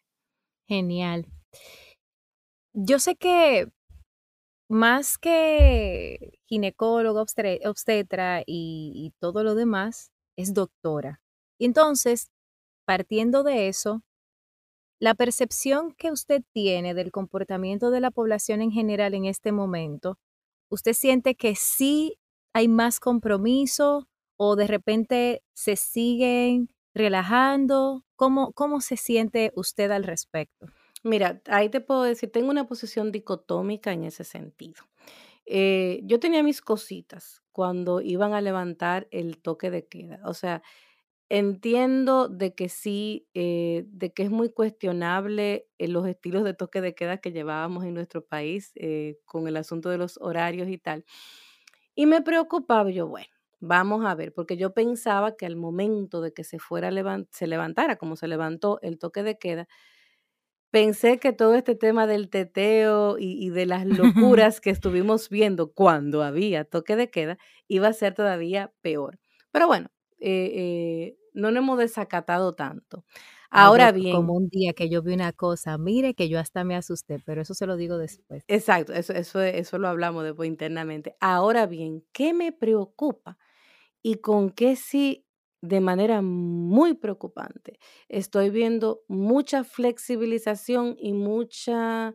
Genial. 0.69 1.27
Yo 2.75 2.99
sé 2.99 3.17
que 3.17 3.69
más 4.69 5.19
que 5.19 6.39
ginecólogo, 6.47 7.21
obstetra 7.21 8.43
y, 8.47 8.93
y 8.95 9.13
todo 9.21 9.45
lo 9.45 9.55
demás, 9.55 10.13
es 10.37 10.55
doctora. 10.55 11.21
Y 11.59 11.67
entonces, 11.67 12.31
partiendo 12.85 13.43
de 13.43 13.69
eso, 13.69 14.03
la 14.99 15.15
percepción 15.15 15.93
que 15.93 16.11
usted 16.11 16.43
tiene 16.53 16.95
del 16.95 17.13
comportamiento 17.13 17.91
de 17.91 18.01
la 18.01 18.11
población 18.11 18.63
en 18.63 18.71
general 18.71 19.15
en 19.15 19.27
este 19.27 19.53
momento, 19.53 20.19
¿usted 20.71 20.95
siente 20.95 21.35
que 21.35 21.55
sí 21.55 22.19
hay 22.55 22.69
más 22.69 23.01
compromiso 23.01 24.09
o 24.39 24.57
de 24.57 24.67
repente 24.67 25.43
se 25.55 25.77
siguen 25.77 26.71
relajando? 26.95 28.05
¿Cómo, 28.17 28.53
cómo 28.53 28.81
se 28.81 28.97
siente 28.97 29.53
usted 29.55 29.91
al 29.91 30.05
respecto? 30.05 30.67
Mira, 31.03 31.43
ahí 31.47 31.69
te 31.69 31.81
puedo 31.81 32.03
decir, 32.03 32.33
tengo 32.33 32.51
una 32.51 32.67
posición 32.67 33.13
dicotómica 33.13 33.93
en 33.93 34.05
ese 34.05 34.25
sentido. 34.25 34.83
Eh, 35.47 36.01
yo 36.05 36.21
tenía 36.21 36.43
mis 36.43 36.61
cositas 36.61 37.43
cuando 37.53 38.01
iban 38.01 38.35
a 38.35 38.41
levantar 38.41 39.09
el 39.11 39.39
toque 39.41 39.71
de 39.71 39.87
queda. 39.87 40.21
O 40.25 40.35
sea, 40.35 40.63
entiendo 41.31 42.29
de 42.29 42.55
que 42.55 42.69
sí, 42.69 43.29
eh, 43.35 43.85
de 43.89 44.13
que 44.13 44.25
es 44.25 44.31
muy 44.31 44.51
cuestionable 44.51 45.69
eh, 45.79 45.89
los 45.89 46.07
estilos 46.09 46.45
de 46.45 46.55
toque 46.55 46.81
de 46.83 46.95
queda 46.95 47.19
que 47.19 47.33
llevábamos 47.33 47.85
en 47.85 47.95
nuestro 47.95 48.25
país 48.27 48.73
con 49.27 49.49
el 49.49 49.57
asunto 49.57 49.91
de 49.91 49.99
los 49.99 50.19
horarios 50.23 50.69
y 50.69 50.79
tal. 50.79 51.05
Y 51.95 52.07
me 52.07 52.23
preocupaba 52.23 52.91
yo, 52.91 53.07
bueno, 53.09 53.29
vamos 53.61 54.05
a 54.05 54.15
ver, 54.15 54.33
porque 54.35 54.57
yo 54.57 54.75
pensaba 54.75 55.37
que 55.37 55.47
al 55.47 55.57
momento 55.57 56.21
de 56.21 56.33
que 56.33 56.45
se 56.45 56.59
fuera 56.59 56.91
se 57.31 57.47
levantara 57.47 57.97
como 57.97 58.17
se 58.17 58.29
levantó 58.29 58.79
el 58.83 58.99
toque 58.99 59.23
de 59.23 59.39
queda, 59.39 59.69
Pensé 60.77 61.19
que 61.19 61.33
todo 61.33 61.55
este 61.55 61.75
tema 61.75 62.07
del 62.07 62.29
teteo 62.29 63.17
y, 63.19 63.49
de 63.49 63.65
las 63.65 63.87
locuras 64.37 64.61
que 64.61 64.69
estuvimos 64.69 65.31
viendo 65.31 65.73
cuando 65.73 66.23
había 66.23 66.67
toque 66.67 66.97
de 66.97 67.09
queda 67.09 67.39
iba 67.67 67.89
a 67.89 67.95
ser 67.95 68.13
todavía 68.13 68.75
peor. 68.83 69.19
Pero 69.53 69.69
bueno, 69.69 69.89
eh, 70.19 70.53
eh, 70.55 71.17
no 71.33 71.51
nos 71.51 71.63
hemos 71.63 71.79
desacatado 71.79 72.55
tanto. 72.55 73.07
Ahora 73.49 73.91
bien. 73.91 74.15
Como 74.15 74.35
un 74.35 74.51
día 74.51 74.75
que 74.75 74.91
yo 74.91 75.01
vi 75.01 75.15
una 75.15 75.33
cosa, 75.33 75.79
mire 75.79 76.13
que 76.13 76.29
yo 76.29 76.39
hasta 76.39 76.63
me 76.63 76.77
asusté, 76.77 77.23
pero 77.25 77.41
eso 77.41 77.55
se 77.55 77.67
lo 77.67 77.79
digo 77.79 77.97
después. 77.97 78.45
Exacto, 78.47 78.93
eso, 78.93 79.15
eso, 79.15 79.41
eso 79.41 79.79
lo 79.79 79.89
hablamos 79.89 80.25
después 80.25 80.47
internamente. 80.47 81.17
Ahora 81.21 81.65
bien, 81.65 82.05
¿qué 82.13 82.35
me 82.35 82.53
preocupa? 82.53 83.39
Y 84.03 84.17
con 84.17 84.51
qué 84.51 84.77
sí 84.77 85.26
de 85.63 85.81
manera 85.81 86.23
muy 86.23 86.95
preocupante. 86.95 87.79
Estoy 88.09 88.51
viendo 88.51 89.03
mucha 89.09 89.65
flexibilización 89.65 90.97
y 90.99 91.13
mucha, 91.13 92.15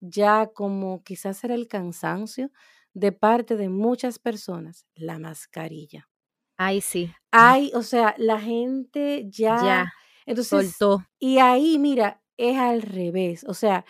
ya 0.00 0.48
como 0.54 1.02
quizás 1.04 1.44
era 1.44 1.54
el 1.54 1.68
cansancio 1.68 2.50
de 2.94 3.12
parte 3.12 3.56
de 3.56 3.68
muchas 3.70 4.18
personas, 4.18 4.86
la 4.94 5.18
mascarilla. 5.18 6.08
Ay, 6.56 6.80
sí. 6.80 7.16
Ay, 7.32 7.70
o 7.74 7.82
sea, 7.82 8.14
la 8.18 8.40
gente 8.40 9.26
ya, 9.30 9.60
ya 9.60 9.84
entonces, 10.26 10.76
soltó. 10.78 11.04
Y 11.18 11.38
ahí, 11.38 11.78
mira, 11.78 12.22
es 12.36 12.56
al 12.58 12.82
revés. 12.82 13.44
O 13.48 13.54
sea, 13.54 13.84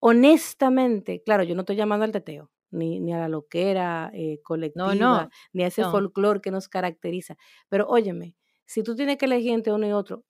honestamente, 0.00 1.22
claro, 1.24 1.42
yo 1.44 1.54
no 1.54 1.62
estoy 1.62 1.76
llamando 1.76 2.04
al 2.04 2.12
teteo, 2.12 2.50
ni, 2.70 3.12
a 3.12 3.18
la 3.18 3.28
loquera 3.28 4.10
eh, 4.12 4.40
colectiva, 4.42 5.28
ni 5.52 5.62
a 5.62 5.66
ese 5.66 5.84
folclore 5.84 6.40
que 6.40 6.50
nos 6.50 6.68
caracteriza. 6.68 7.36
Pero 7.68 7.86
óyeme, 7.88 8.36
si 8.66 8.82
tú 8.82 8.94
tienes 8.94 9.16
que 9.16 9.26
elegir 9.26 9.52
entre 9.52 9.72
uno 9.72 9.86
y 9.86 9.92
otro, 9.92 10.24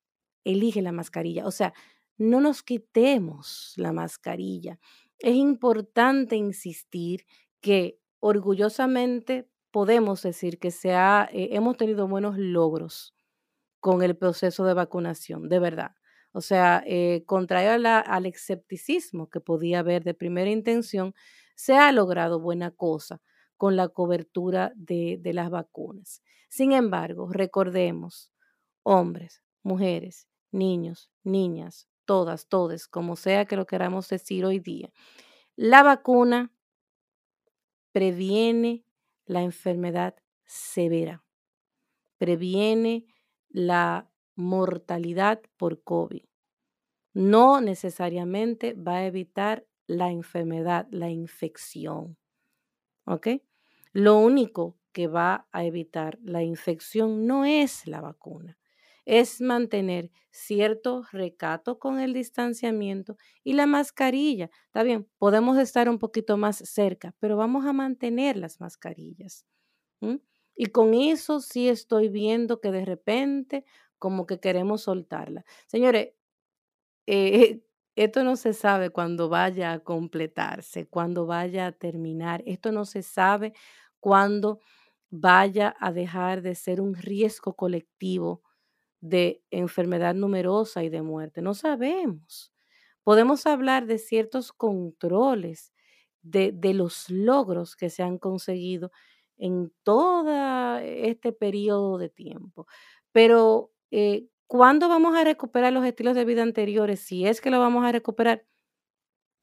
elige 0.45 0.83
la 0.83 0.93
mascarilla. 0.93 1.47
O 1.47 1.51
sea, 1.51 1.75
no 2.17 2.41
nos 2.41 2.63
quitemos 2.63 3.75
la 3.77 3.93
mascarilla. 3.93 4.79
Es 5.19 5.35
importante 5.35 6.37
insistir 6.37 7.27
que 7.61 8.01
orgullosamente 8.21 9.49
podemos 9.71 10.23
decir 10.23 10.59
que 10.59 10.71
se 10.71 10.91
eh, 10.91 11.27
hemos 11.33 11.77
tenido 11.77 12.09
buenos 12.09 12.39
logros 12.39 13.15
con 13.81 14.03
el 14.03 14.17
proceso 14.17 14.65
de 14.65 14.75
vacunación, 14.75 15.49
de 15.49 15.59
verdad. 15.59 15.93
O 16.33 16.41
sea, 16.41 16.83
eh, 16.87 17.25
contrario 17.27 17.89
al 17.89 18.27
escepticismo 18.27 19.29
que 19.29 19.41
podía 19.41 19.81
haber 19.81 20.05
de 20.05 20.15
primera 20.15 20.51
intención, 20.51 21.15
se 21.59 21.77
ha 21.77 21.91
logrado 21.91 22.39
buena 22.39 22.71
cosa 22.71 23.21
con 23.57 23.75
la 23.75 23.89
cobertura 23.89 24.73
de, 24.77 25.19
de 25.21 25.33
las 25.33 25.51
vacunas. 25.51 26.23
Sin 26.49 26.71
embargo, 26.71 27.31
recordemos, 27.33 28.33
hombres, 28.85 29.43
mujeres, 29.65 30.29
niños, 30.53 31.11
niñas, 31.25 31.89
todas, 32.05 32.47
todes, 32.47 32.87
como 32.87 33.17
sea 33.17 33.45
que 33.45 33.57
lo 33.57 33.67
queramos 33.67 34.09
decir 34.09 34.45
hoy 34.45 34.61
día, 34.61 34.93
la 35.57 35.83
vacuna 35.83 36.53
previene 37.91 38.85
la 39.27 39.43
enfermedad 39.43 40.15
severa, 40.45 41.25
previene 42.19 43.05
la 43.49 44.09
mortalidad 44.37 45.43
por 45.57 45.83
COVID. 45.83 46.23
No 47.15 47.61
necesariamente 47.61 48.75
va 48.75 48.99
a 48.99 49.07
evitar 49.07 49.67
la 49.89 50.13
enfermedad, 50.13 50.87
la 50.93 51.11
infección. 51.11 52.17
¿Ok? 53.05 53.29
Lo 53.93 54.19
único 54.19 54.79
que 54.93 55.09
va 55.09 55.49
a 55.51 55.65
evitar 55.65 56.19
la 56.23 56.43
infección 56.43 57.27
no 57.27 57.45
es 57.45 57.87
la 57.87 58.01
vacuna, 58.01 58.59
es 59.07 59.41
mantener 59.41 60.11
cierto 60.31 61.03
recato 61.11 61.79
con 61.79 61.99
el 61.99 62.13
distanciamiento 62.13 63.17
y 63.43 63.55
la 63.55 63.67
mascarilla. 63.67 64.51
Está 64.67 64.83
bien, 64.83 65.09
podemos 65.19 65.59
estar 65.59 65.89
un 65.89 65.99
poquito 65.99 66.37
más 66.37 66.59
cerca, 66.59 67.15
pero 67.19 67.37
vamos 67.37 67.65
a 67.67 67.73
mantener 67.73 68.37
las 68.37 68.61
mascarillas. 68.61 69.47
Y 70.55 70.67
con 70.67 70.95
eso 70.95 71.41
sí 71.41 71.69
estoy 71.69 72.09
viendo 72.09 72.61
que 72.61 72.71
de 72.71 72.85
repente 72.85 73.65
como 73.99 74.27
que 74.27 74.41
queremos 74.41 74.83
soltarla. 74.83 75.45
Señores, 75.67 76.11
eh, 77.07 77.63
esto 78.05 78.25
no 78.25 78.37
se 78.37 78.53
sabe 78.55 78.91
cuando 78.91 79.29
vaya 79.29 79.73
a 79.73 79.81
completarse, 79.81 80.87
cuando 80.89 81.27
vaya 81.27 81.67
a 81.69 81.73
terminar. 81.73 82.43
Esto 82.47 82.73
no 82.73 82.85
se 82.85 83.03
sabe 83.03 83.53
cuando 84.01 84.61
vaya 85.11 85.75
a 85.81 85.93
dejar 85.93 86.43
de 86.43 86.55
ser 86.55 86.81
un 86.81 86.95
riesgo 86.95 87.55
colectivo 87.57 88.43
de 89.01 89.43
enfermedad 89.51 90.15
numerosa 90.15 90.83
y 90.85 90.89
de 90.89 91.03
muerte. 91.03 91.43
No 91.43 91.55
sabemos. 91.55 92.53
Podemos 93.05 93.47
hablar 93.47 93.87
de 93.87 93.99
ciertos 93.99 94.53
controles, 94.53 95.73
de, 96.23 96.53
de 96.53 96.75
los 96.75 97.09
logros 97.11 97.77
que 97.77 97.91
se 97.91 98.03
han 98.03 98.19
conseguido 98.19 98.91
en 99.39 99.73
todo 99.85 100.79
este 100.79 101.33
periodo 101.33 101.97
de 101.99 102.11
tiempo. 102.11 102.67
Pero, 103.13 103.73
eh, 103.91 104.27
¿cuándo 104.49 104.89
vamos 104.89 105.17
a 105.17 105.25
recuperar 105.25 105.73
los 105.73 105.85
estilos 105.85 106.17
de 106.17 106.25
vida 106.25 106.43
anteriores? 106.43 107.01
Si 107.01 107.27
es 107.27 107.41
que 107.41 107.51
lo 107.51 107.61
vamos 107.61 107.85
a 107.85 107.93
recuperar. 107.93 108.45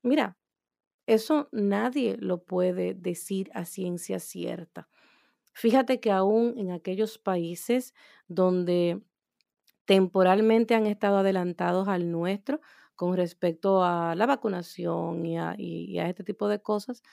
Mira, 0.03 0.37
eso 1.07 1.49
nadie 1.51 2.17
lo 2.19 2.43
puede 2.43 2.93
decir 2.95 3.49
a 3.53 3.65
ciencia 3.65 4.19
cierta. 4.19 4.89
Fíjate 5.53 5.99
que 5.99 6.11
aún 6.11 6.55
en 6.57 6.71
aquellos 6.71 7.17
países 7.17 7.93
donde 8.27 9.01
temporalmente 9.85 10.75
han 10.75 10.87
estado 10.87 11.19
adelantados 11.19 11.87
al 11.87 12.11
nuestro 12.11 12.61
con 12.95 13.15
respecto 13.15 13.83
a 13.83 14.15
la 14.15 14.25
vacunación 14.25 15.25
y 15.25 15.37
a, 15.37 15.55
este 16.09 16.23
tipo 16.23 16.47
de 16.47 16.61
cosas, 16.61 17.03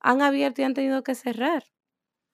han 0.00 0.22
abierto 0.22 0.62
y 0.62 0.64
han 0.64 0.74
tenido 0.74 1.02
que 1.02 1.14
cerrar. 1.14 1.64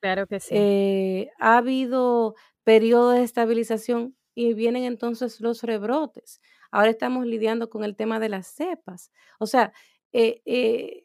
Claro 0.00 0.26
que 0.26 0.40
sí. 0.40 0.54
Eh, 0.56 1.30
ha 1.38 1.58
habido 1.58 2.34
periodos 2.62 3.16
de 3.16 3.24
estabilización 3.24 4.16
y 4.34 4.54
vienen 4.54 4.84
entonces 4.84 5.40
los 5.40 5.62
rebrotes. 5.62 6.40
Ahora 6.70 6.90
estamos 6.90 7.26
lidiando 7.26 7.70
con 7.70 7.84
el 7.84 7.96
tema 7.96 8.18
de 8.20 8.28
las 8.28 8.46
cepas. 8.46 9.12
O 9.38 9.46
sea, 9.46 9.72
eh, 10.12 10.42
eh, 10.44 11.04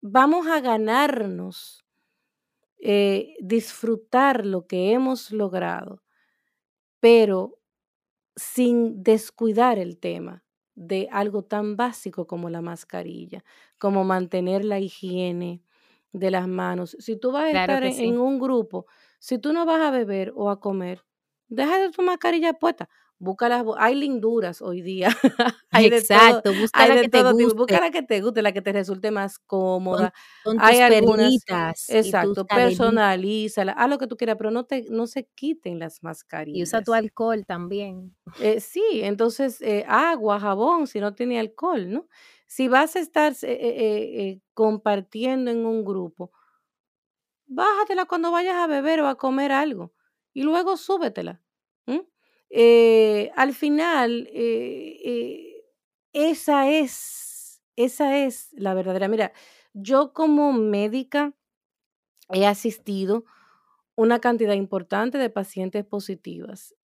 vamos 0.00 0.46
a 0.46 0.60
ganarnos 0.60 1.84
disfrutar 3.38 4.44
lo 4.44 4.66
que 4.66 4.90
hemos 4.90 5.30
logrado, 5.30 6.02
pero 6.98 7.60
sin 8.34 9.04
descuidar 9.04 9.78
el 9.78 9.98
tema 9.98 10.42
de 10.74 11.08
algo 11.12 11.44
tan 11.44 11.76
básico 11.76 12.26
como 12.26 12.50
la 12.50 12.60
mascarilla, 12.60 13.44
como 13.78 14.02
mantener 14.02 14.64
la 14.64 14.80
higiene, 14.80 15.62
de 16.12 16.30
las 16.30 16.46
manos. 16.46 16.96
Si 16.98 17.16
tú 17.16 17.32
vas 17.32 17.44
a 17.44 17.60
estar 17.60 17.82
en, 17.84 18.18
un 18.18 18.38
grupo, 18.38 18.86
si 19.18 19.38
tú 19.38 19.52
no 19.52 19.66
vas 19.66 19.80
a 19.80 19.90
beber 19.90 20.32
o 20.36 20.50
a 20.50 20.60
comer, 20.60 21.04
deja 21.52 21.78
de 21.78 21.90
tu 21.90 22.02
mascarilla 22.02 22.54
puesta. 22.54 22.88
Busca 23.18 23.48
las, 23.48 23.64
hay 23.78 23.94
linduras 23.94 24.60
hoy 24.60 24.82
día. 24.82 25.08
hay 25.70 25.86
Exacto, 25.86 26.50
de 26.50 26.58
busca 26.58 26.88
la 26.88 27.00
que 27.00 27.08
te 27.08 27.22
guste. 27.22 27.54
Busca 27.54 27.80
la 27.80 27.90
que 27.92 28.02
te 28.02 28.20
guste, 28.20 28.42
la 28.42 28.52
que 28.52 28.62
te 28.62 28.72
resulte 28.72 29.12
más 29.12 29.38
cómoda. 29.38 30.12
Con, 30.42 30.58
hay 30.60 30.80
algunas, 30.80 31.44
Exacto, 31.88 32.44
personalízala, 32.46 33.72
haz 33.72 33.88
lo 33.88 33.98
que 33.98 34.08
tú 34.08 34.16
quieras, 34.16 34.36
pero 34.38 34.50
no 34.50 34.64
te, 34.64 34.86
no 34.90 35.06
se 35.06 35.28
quiten 35.36 35.78
las 35.78 36.02
mascarillas. 36.02 36.58
Y 36.58 36.62
usa 36.64 36.82
tu 36.82 36.94
alcohol 36.94 37.46
también. 37.46 38.16
Eh, 38.40 38.58
sí, 38.58 38.82
entonces 38.94 39.60
eh, 39.60 39.84
agua, 39.86 40.40
jabón, 40.40 40.88
si 40.88 40.98
no 40.98 41.14
tiene 41.14 41.38
alcohol, 41.38 41.92
¿no? 41.92 42.08
Si 42.48 42.66
vas 42.66 42.96
a 42.96 43.00
estar 43.00 43.34
eh, 43.42 44.40
compartiendo 44.52 45.50
en 45.50 45.64
un 45.64 45.84
grupo, 45.84 46.32
bájatela 47.46 48.06
cuando 48.06 48.30
vayas 48.32 48.56
a 48.56 48.66
beber 48.66 49.00
o 49.00 49.06
a 49.06 49.16
comer 49.16 49.52
algo 49.52 49.92
y 50.32 50.42
luego 50.42 50.76
súbetela. 50.76 51.41
Eh, 52.54 53.30
al 53.34 53.54
final, 53.54 54.28
eh, 54.32 54.98
eh, 55.04 55.64
esa 56.12 56.68
es, 56.70 57.62
esa 57.76 58.18
es 58.18 58.50
la 58.52 58.74
verdadera. 58.74 59.08
Mira, 59.08 59.32
yo 59.72 60.12
como 60.12 60.52
médica 60.52 61.32
he 62.30 62.46
asistido 62.46 63.24
una 63.96 64.20
cantidad 64.20 64.54
importante 64.54 65.18
de 65.18 65.30
pacientes 65.30 65.84
positivas, 65.84 66.74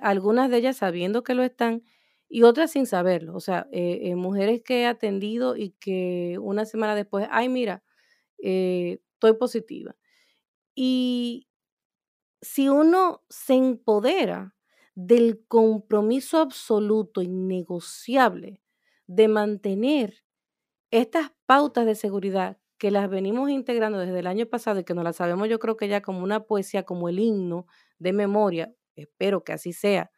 algunas 0.00 0.50
de 0.50 0.58
ellas 0.58 0.78
sabiendo 0.78 1.22
que 1.24 1.34
lo 1.34 1.42
están 1.44 1.84
y 2.28 2.44
otras 2.44 2.72
sin 2.72 2.86
saberlo. 2.86 3.34
O 3.36 3.40
sea, 3.40 3.68
mujeres 4.16 4.62
que 4.62 4.82
he 4.82 4.86
atendido 4.86 5.56
y 5.56 5.70
que 5.80 6.38
una 6.40 6.64
semana 6.66 6.94
después, 6.96 7.28
ay, 7.30 7.48
mira, 7.48 7.82
estoy 8.38 9.34
positiva. 9.38 9.96
Y 10.76 11.48
si 12.42 12.68
uno 12.70 13.22
se 13.30 13.54
empodera 13.54 14.55
del 14.96 15.44
compromiso 15.48 16.40
absoluto, 16.40 17.22
innegociable, 17.22 18.62
de 19.08 19.28
mantener 19.28 20.24
estas 20.90 21.32
pautas 21.46 21.86
de 21.86 21.94
seguridad 21.94 22.58
que 22.78 22.90
las 22.90 23.08
venimos 23.10 23.50
integrando 23.50 23.98
desde 23.98 24.20
el 24.20 24.26
año 24.26 24.46
pasado 24.46 24.80
y 24.80 24.84
que 24.84 24.94
no 24.94 25.02
las 25.02 25.16
sabemos 25.16 25.48
yo 25.48 25.58
creo 25.58 25.76
que 25.76 25.88
ya 25.88 26.02
como 26.02 26.22
una 26.22 26.40
poesía, 26.44 26.84
como 26.84 27.08
el 27.08 27.18
himno 27.18 27.66
de 27.98 28.12
memoria, 28.12 28.74
espero 28.96 29.44
que 29.44 29.52
así 29.54 29.72
sea 29.72 30.10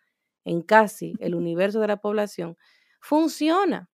en 0.44 0.62
casi 0.62 1.14
el 1.20 1.34
universo 1.36 1.80
de 1.80 1.88
la 1.88 1.98
población, 1.98 2.56
funciona, 3.00 3.90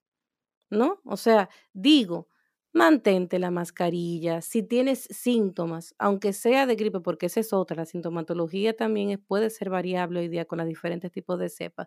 ¿no? 0.71 1.01
O 1.05 1.17
sea, 1.17 1.49
digo, 1.73 2.29
mantente 2.75 3.39
la 3.39 3.51
mascarilla. 3.51 4.43
Si 4.43 4.63
tienes 4.63 5.07
síntomas, 5.11 5.95
aunque 5.99 6.33
sea 6.33 6.67
de 6.67 6.75
gripe, 6.75 7.01
porque 7.01 7.27
esa 7.27 7.41
es 7.41 7.53
otra, 7.53 7.77
la 7.77 7.87
sintomatología 7.87 8.77
también 8.77 9.23
puede 9.27 9.49
ser 9.49 9.71
variable 9.71 10.21
hoy 10.21 10.29
día 10.29 10.45
con 10.45 10.59
los 10.59 10.67
diferentes 10.67 11.13
tipos 11.13 11.39
de 11.39 11.49
cepas. 11.49 11.87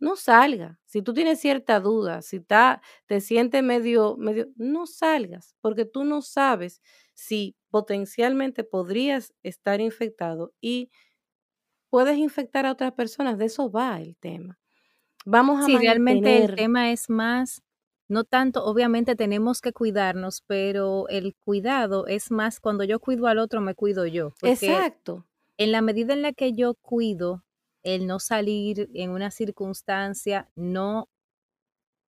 No 0.00 0.16
salga. 0.16 0.80
Si 0.84 1.02
tú 1.02 1.14
tienes 1.14 1.40
cierta 1.40 1.78
duda, 1.78 2.22
si 2.22 2.40
te 3.06 3.20
sientes 3.20 3.62
medio, 3.62 4.16
medio, 4.16 4.48
no 4.56 4.86
salgas, 4.86 5.54
porque 5.60 5.84
tú 5.84 6.04
no 6.04 6.22
sabes 6.22 6.82
si 7.14 7.56
potencialmente 7.70 8.64
podrías 8.64 9.32
estar 9.42 9.80
infectado 9.80 10.52
y 10.60 10.90
puedes 11.88 12.18
infectar 12.18 12.66
a 12.66 12.72
otras 12.72 12.92
personas. 12.92 13.38
De 13.38 13.44
eso 13.44 13.70
va 13.70 14.00
el 14.00 14.16
tema. 14.16 14.58
Vamos 15.26 15.62
a 15.62 15.66
sí, 15.66 15.76
realmente 15.76 16.44
el 16.44 16.54
tema 16.54 16.90
es 16.90 17.10
más 17.10 17.62
no 18.10 18.24
tanto, 18.24 18.64
obviamente 18.64 19.14
tenemos 19.14 19.60
que 19.60 19.72
cuidarnos, 19.72 20.42
pero 20.48 21.08
el 21.08 21.36
cuidado 21.36 22.08
es 22.08 22.32
más 22.32 22.58
cuando 22.58 22.82
yo 22.82 22.98
cuido 22.98 23.28
al 23.28 23.38
otro, 23.38 23.60
me 23.60 23.76
cuido 23.76 24.04
yo. 24.04 24.32
Exacto. 24.42 25.24
En 25.56 25.70
la 25.70 25.80
medida 25.80 26.12
en 26.12 26.22
la 26.22 26.32
que 26.32 26.52
yo 26.52 26.74
cuido 26.74 27.44
el 27.84 28.08
no 28.08 28.18
salir 28.18 28.90
en 28.94 29.10
una 29.10 29.30
circunstancia, 29.30 30.50
no 30.56 31.08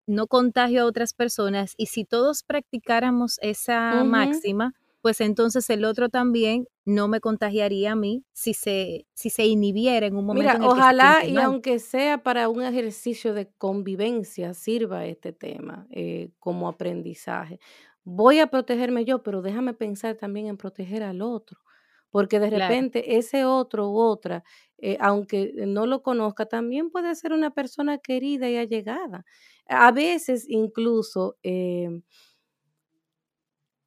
no 0.06 0.28
contagio 0.28 0.82
a 0.82 0.86
otras 0.86 1.12
personas 1.12 1.74
y 1.76 1.86
si 1.86 2.04
todos 2.04 2.44
practicáramos 2.44 3.38
esa 3.42 4.04
máxima, 4.04 4.74
pues 5.08 5.22
entonces 5.22 5.70
el 5.70 5.86
otro 5.86 6.10
también 6.10 6.68
no 6.84 7.08
me 7.08 7.20
contagiaría 7.20 7.92
a 7.92 7.96
mí 7.96 8.26
si 8.34 8.52
se, 8.52 9.06
si 9.14 9.30
se 9.30 9.46
inhibiera 9.46 10.06
en 10.06 10.16
un 10.16 10.26
momento. 10.26 10.52
Mira, 10.52 10.68
ojalá 10.68 11.24
y 11.24 11.34
aunque 11.38 11.78
sea 11.78 12.22
para 12.22 12.50
un 12.50 12.62
ejercicio 12.62 13.32
de 13.32 13.50
convivencia, 13.56 14.52
sirva 14.52 15.06
este 15.06 15.32
tema 15.32 15.86
eh, 15.88 16.28
como 16.38 16.68
aprendizaje. 16.68 17.58
Voy 18.04 18.38
a 18.38 18.48
protegerme 18.48 19.06
yo, 19.06 19.22
pero 19.22 19.40
déjame 19.40 19.72
pensar 19.72 20.16
también 20.16 20.46
en 20.46 20.58
proteger 20.58 21.02
al 21.02 21.22
otro, 21.22 21.58
porque 22.10 22.38
de 22.38 22.50
repente 22.50 23.16
ese 23.16 23.46
otro 23.46 23.88
u 23.88 23.96
otra, 23.98 24.44
eh, 24.76 24.98
aunque 25.00 25.54
no 25.54 25.86
lo 25.86 26.02
conozca, 26.02 26.44
también 26.44 26.90
puede 26.90 27.14
ser 27.14 27.32
una 27.32 27.50
persona 27.50 27.96
querida 27.96 28.50
y 28.50 28.58
allegada. 28.58 29.24
A 29.70 29.90
veces 29.90 30.44
incluso... 30.50 31.38
Eh, 31.42 31.88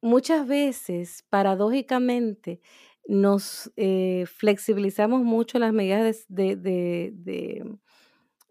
muchas 0.02 0.46
veces, 0.46 1.24
paradójicamente, 1.30 2.60
nos 3.06 3.72
eh, 3.76 4.26
flexibilizamos 4.26 5.22
mucho 5.22 5.58
las 5.58 5.72
medidas 5.72 6.26
de, 6.28 7.78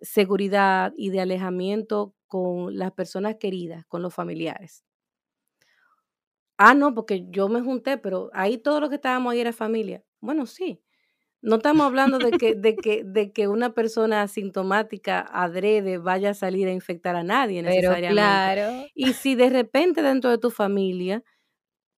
seguridad 0.01 0.93
y 0.97 1.09
de 1.11 1.21
alejamiento 1.21 2.15
con 2.25 2.77
las 2.77 2.91
personas 2.93 3.35
queridas, 3.35 3.85
con 3.85 4.01
los 4.01 4.13
familiares. 4.13 4.83
Ah, 6.57 6.73
no, 6.73 6.93
porque 6.93 7.27
yo 7.29 7.49
me 7.49 7.61
junté, 7.61 7.97
pero 7.97 8.29
ahí 8.33 8.57
todo 8.57 8.79
lo 8.79 8.89
que 8.89 8.95
estábamos 8.95 9.33
ahí 9.33 9.39
era 9.39 9.53
familia. 9.53 10.03
Bueno, 10.21 10.45
sí. 10.45 10.81
No 11.43 11.55
estamos 11.55 11.87
hablando 11.87 12.19
de 12.19 12.31
que, 12.31 12.53
de 12.53 12.75
que, 12.75 13.03
de 13.03 13.31
que 13.31 13.47
una 13.47 13.73
persona 13.73 14.21
asintomática 14.21 15.21
adrede 15.21 15.97
vaya 15.97 16.31
a 16.31 16.33
salir 16.35 16.67
a 16.67 16.71
infectar 16.71 17.15
a 17.15 17.23
nadie 17.23 17.61
necesariamente. 17.63 18.09
Pero 18.09 18.13
claro. 18.13 18.85
Y 18.93 19.13
si 19.13 19.33
de 19.35 19.49
repente 19.49 20.03
dentro 20.03 20.29
de 20.29 20.37
tu 20.37 20.51
familia 20.51 21.23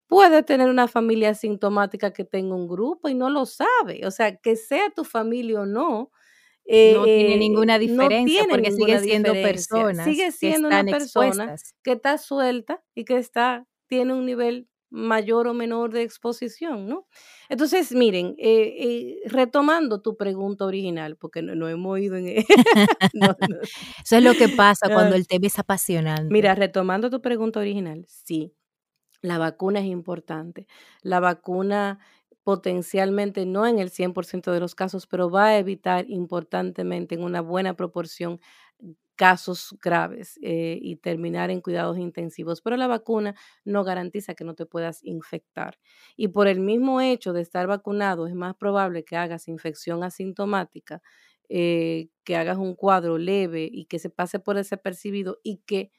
Puede 0.06 0.42
tener 0.42 0.68
una 0.68 0.88
familia 0.88 1.30
asintomática 1.30 2.12
que 2.12 2.24
tenga 2.24 2.54
un 2.54 2.68
grupo 2.68 3.08
y 3.08 3.14
no 3.14 3.30
lo 3.30 3.46
sabe. 3.46 4.06
O 4.06 4.10
sea, 4.10 4.36
que 4.36 4.56
sea 4.56 4.90
tu 4.90 5.04
familia 5.04 5.60
o 5.62 5.66
no. 5.66 6.10
no 6.66 7.04
tiene 7.04 7.34
eh, 7.34 7.38
ninguna 7.38 7.78
diferencia 7.78 8.44
porque 8.48 8.72
sigue 8.72 8.98
siendo 9.00 9.32
personas. 9.32 10.04
Sigue 10.04 10.32
siendo 10.32 10.68
una 10.68 10.84
persona 10.84 11.56
que 11.82 11.92
está 11.92 12.18
suelta 12.18 12.82
y 12.94 13.04
que 13.04 13.16
está, 13.16 13.66
tiene 13.88 14.12
un 14.12 14.26
nivel 14.26 14.68
mayor 14.92 15.48
o 15.48 15.54
menor 15.54 15.92
de 15.92 16.02
exposición, 16.02 16.86
¿no? 16.86 17.08
Entonces, 17.48 17.92
miren, 17.92 18.34
eh, 18.38 18.74
eh, 18.78 19.16
retomando 19.24 20.02
tu 20.02 20.16
pregunta 20.16 20.66
original, 20.66 21.16
porque 21.16 21.40
no, 21.40 21.68
hemos 21.68 21.98
ido 21.98 22.16
en... 22.16 22.28
E 22.28 22.44
Eso 24.04 24.16
es 24.16 24.22
lo 24.22 24.34
que 24.34 24.50
pasa 24.50 24.90
cuando 24.92 25.16
el 25.16 25.26
tema 25.26 25.46
es 25.46 25.58
apasionante. 25.58 26.30
Mira, 26.30 26.54
retomando 26.54 27.08
tu 27.08 27.22
pregunta 27.22 27.60
original, 27.60 28.04
sí, 28.06 28.54
la 29.22 29.38
vacuna 29.38 29.80
es 29.80 29.86
importante. 29.86 30.66
La 31.02 31.20
vacuna 31.20 32.00
potencialmente, 32.44 33.46
no 33.46 33.66
en 33.66 33.78
el 33.78 33.90
100% 33.90 34.52
de 34.52 34.60
los 34.60 34.74
casos, 34.74 35.06
pero 35.06 35.30
va 35.30 35.46
a 35.48 35.58
evitar 35.58 36.06
importantemente 36.10 37.14
en 37.14 37.22
una 37.24 37.40
buena 37.40 37.74
proporción 37.74 38.40
casos 39.16 39.76
graves 39.82 40.38
eh, 40.42 40.78
y 40.80 40.96
terminar 40.96 41.50
en 41.50 41.60
cuidados 41.60 41.98
intensivos. 41.98 42.60
Pero 42.62 42.76
la 42.76 42.86
vacuna 42.88 43.34
no 43.64 43.84
garantiza 43.84 44.34
que 44.34 44.44
no 44.44 44.54
te 44.54 44.66
puedas 44.66 45.04
infectar. 45.04 45.78
Y 46.16 46.28
por 46.28 46.48
el 46.48 46.60
mismo 46.60 47.00
hecho 47.00 47.32
de 47.32 47.42
estar 47.42 47.66
vacunado, 47.66 48.26
es 48.26 48.34
más 48.34 48.56
probable 48.56 49.04
que 49.04 49.16
hagas 49.16 49.48
infección 49.48 50.02
asintomática, 50.02 51.02
eh, 51.48 52.08
que 52.24 52.36
hagas 52.36 52.58
un 52.58 52.74
cuadro 52.74 53.18
leve 53.18 53.68
y 53.70 53.84
que 53.84 53.98
se 53.98 54.10
pase 54.10 54.38
por 54.40 54.56
ese 54.58 54.76
percibido 54.78 55.38
y 55.42 55.58
que 55.66 55.92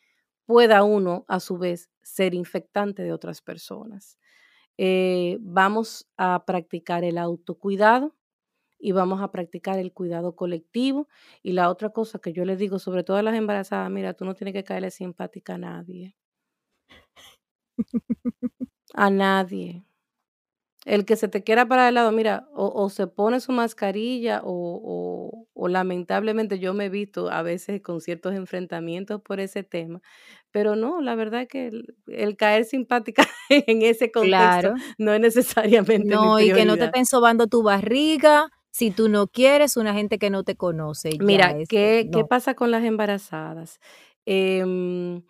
pueda 0.45 0.83
uno, 0.83 1.25
a 1.27 1.39
su 1.39 1.57
vez, 1.57 1.89
ser 2.01 2.33
infectante 2.33 3.03
de 3.03 3.13
otras 3.13 3.41
personas. 3.41 4.17
Eh, 4.77 5.37
vamos 5.41 6.09
a 6.17 6.45
practicar 6.45 7.03
el 7.03 7.17
autocuidado 7.17 8.15
y 8.79 8.91
vamos 8.93 9.21
a 9.21 9.31
practicar 9.31 9.79
el 9.79 9.93
cuidado 9.93 10.35
colectivo. 10.35 11.07
Y 11.43 11.53
la 11.53 11.69
otra 11.69 11.91
cosa 11.91 12.19
que 12.19 12.33
yo 12.33 12.45
les 12.45 12.59
digo, 12.59 12.79
sobre 12.79 13.03
todo 13.03 13.17
a 13.17 13.23
las 13.23 13.35
embarazadas, 13.35 13.91
mira, 13.91 14.13
tú 14.15 14.25
no 14.25 14.35
tienes 14.35 14.53
que 14.53 14.63
caerle 14.65 14.91
simpática 14.91 15.55
a 15.55 15.57
nadie. 15.59 16.15
a 18.95 19.09
nadie. 19.09 19.83
El 20.85 21.05
que 21.05 21.15
se 21.15 21.27
te 21.27 21.43
quiera 21.43 21.65
para 21.65 21.87
el 21.87 21.95
lado, 21.95 22.11
mira, 22.11 22.47
o, 22.53 22.89
se 22.89 23.07
pone 23.07 23.39
su 23.39 23.51
mascarilla 23.51 24.41
o, 24.43 25.47
o, 25.53 25.67
lamentablemente 25.67 26.59
yo 26.59 26.73
me 26.73 26.85
he 26.85 26.89
visto 26.89 27.29
a 27.31 27.41
veces 27.41 27.81
con 27.81 28.01
ciertos 28.01 28.35
enfrentamientos 28.35 29.21
por 29.21 29.39
ese 29.39 29.63
tema, 29.63 30.01
pero 30.51 30.75
no, 30.75 31.01
la 31.01 31.15
verdad 31.15 31.43
es 31.43 31.47
que 31.47 31.71
el, 32.07 32.35
caer 32.35 32.65
simpática 32.65 33.25
en 33.49 33.81
ese 33.81 34.11
contexto 34.11 34.73
no 34.97 35.13
es 35.13 35.21
necesariamente 35.21 36.07
No, 36.07 36.39
y 36.39 36.51
que 36.51 36.65
no 36.65 36.75
te 36.75 36.85
estén 36.85 37.05
sobando 37.05 37.47
tu 37.47 37.63
barriga 37.63 38.49
si 38.71 38.91
tú 38.91 39.07
no 39.07 39.27
quieres 39.27 39.77
una 39.77 39.93
gente 39.93 40.17
que 40.17 40.29
no 40.29 40.43
te 40.43 40.55
conoce. 40.55 41.11
Mira, 41.19 41.55
¿qué, 41.69 42.09
¿qué 42.11 42.25
pasa 42.25 42.55
con 42.55 42.71
las 42.71 42.83
embarazadas? 42.83 43.79
Eh, 44.25 45.21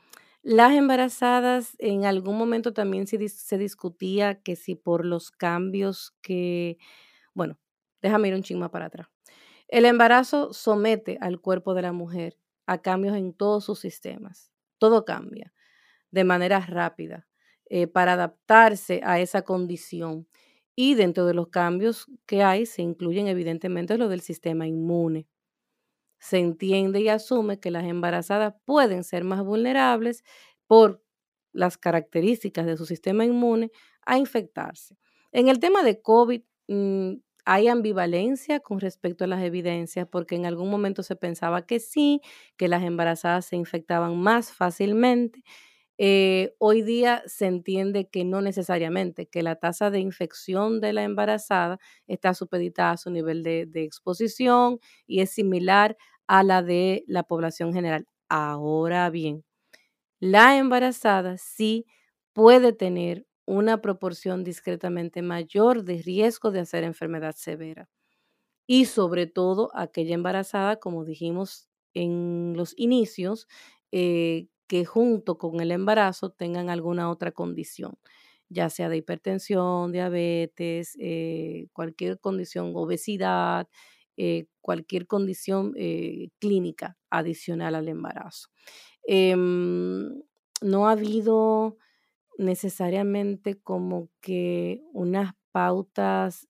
Las 0.45 0.73
embarazadas, 0.73 1.73
en 1.79 2.03
algún 2.03 2.37
momento 2.37 2.73
también 2.73 3.07
se, 3.07 3.17
discutía 3.57 4.41
que 4.41 4.57
si 4.57 4.75
por 4.75 5.05
los 5.05 5.31
cambios 5.31 6.13
que, 6.21 6.77
bueno, 7.33 7.57
déjame 8.01 8.27
ir 8.27 8.35
un 8.35 8.43
chisme 8.43 8.67
para 8.67 8.87
atrás. 8.87 9.07
El 9.69 9.85
embarazo 9.85 10.51
somete 10.51 11.17
al 11.21 11.39
cuerpo 11.39 11.73
de 11.73 11.83
la 11.83 11.93
mujer 11.93 12.37
a 12.65 12.81
cambios 12.81 13.15
en 13.15 13.33
todos 13.33 13.63
sus 13.63 13.79
sistemas. 13.79 14.51
Todo 14.79 15.05
cambia 15.05 15.53
de 16.11 16.25
manera 16.25 16.59
rápida 16.59 17.25
eh, 17.67 17.87
para 17.87 18.13
adaptarse 18.13 18.99
a 19.05 19.21
esa 19.21 19.43
condición. 19.43 20.27
Y 20.75 20.95
dentro 20.95 21.25
de 21.25 21.35
los 21.35 21.47
cambios 21.47 22.07
que 22.25 22.43
hay 22.43 22.65
se 22.65 22.81
incluyen 22.81 23.27
evidentemente 23.27 23.97
lo 23.97 24.09
del 24.09 24.19
sistema 24.19 24.67
inmune 24.67 25.25
se 26.23 26.39
entiende 26.39 27.01
y 27.01 27.09
asume 27.09 27.59
que 27.59 27.71
las 27.71 27.83
embarazadas 27.85 28.55
pueden 28.65 29.03
ser 29.03 29.23
más 29.25 29.43
vulnerables 29.43 30.23
por 30.67 31.03
las 31.51 31.77
características 31.77 32.65
de 32.65 32.77
su 32.77 32.85
sistema 32.85 33.25
inmune 33.25 33.71
a 34.05 34.17
infectarse. 34.17 34.97
En 35.31 35.49
el 35.49 35.59
tema 35.59 35.83
de 35.83 36.01
COVID 36.01 36.41
mm, 36.67 37.13
hay 37.45 37.67
ambivalencia 37.67 38.59
con 38.61 38.79
respecto 38.79 39.25
a 39.25 39.27
las 39.27 39.43
evidencias 39.43 40.07
porque 40.09 40.35
en 40.35 40.45
algún 40.45 40.69
momento 40.69 41.03
se 41.03 41.15
pensaba 41.17 41.65
que 41.65 41.79
sí, 41.79 42.21
que 42.57 42.67
las 42.69 42.83
embarazadas 42.83 43.45
se 43.45 43.57
infectaban 43.57 44.17
más 44.19 44.51
fácilmente. 44.53 45.43
Eh, 46.05 46.53
hoy 46.57 46.81
día 46.81 47.23
se 47.27 47.45
entiende 47.45 48.09
que 48.09 48.25
no 48.25 48.41
necesariamente, 48.41 49.25
que 49.25 49.41
la 49.41 49.55
tasa 49.55 49.89
de 49.89 49.99
infección 50.01 50.81
de 50.81 50.91
la 50.91 51.03
embarazada 51.03 51.79
está 52.07 52.33
supeditada 52.33 52.91
a 52.91 52.97
su 52.97 53.09
nivel 53.09 53.41
de, 53.41 53.69
exposición 53.75 54.79
y 55.07 55.21
es 55.21 55.29
similar 55.31 55.95
a 56.27 56.43
la 56.43 56.61
de 56.61 57.05
la 57.07 57.23
población 57.23 57.73
general. 57.73 58.05
Ahora 58.27 59.09
bien, 59.11 59.45
la 60.19 60.57
embarazada 60.57 61.37
sí 61.37 61.85
puede 62.33 62.73
tener 62.73 63.25
una 63.45 63.81
proporción 63.81 64.43
discretamente 64.43 65.21
mayor 65.21 65.85
de 65.85 66.01
riesgo 66.01 66.51
de 66.51 66.61
hacer 66.61 66.83
enfermedad 66.83 67.35
severa. 67.37 67.89
Y 68.67 68.85
sobre 68.85 69.27
todo 69.27 69.71
aquella 69.73 70.15
embarazada, 70.15 70.77
como 70.77 71.05
dijimos 71.05 71.69
en 71.93 72.55
los 72.57 72.73
inicios, 72.77 73.47
eh, 73.91 74.47
que 74.73 74.85
junto 74.85 75.37
con 75.37 75.61
el 75.61 75.69
embarazo 75.71 76.31
tengan 76.31 76.71
alguna 76.71 77.11
otra 77.11 77.31
condición, 77.31 77.93
ya 78.49 78.71
sea 78.71 78.89
de 78.89 78.97
hipertensión, 78.97 79.91
diabetes, 79.91 80.97
eh, 80.99 81.67
cualquier 81.73 82.19
condición, 82.19 82.71
obesidad, 82.73 83.67
eh, 84.17 84.47
cualquier 84.61 85.05
condición 85.05 85.73
eh, 85.77 86.29
clínica 86.39 86.97
adicional 87.11 87.75
al 87.75 87.87
embarazo. 87.87 88.47
Em, 89.07 90.23
no 90.61 90.87
ha 90.87 90.93
habido 90.93 91.77
necesariamente 92.39 93.61
como 93.61 94.09
que 94.21 94.81
unas 94.93 95.33
pautas 95.51 96.47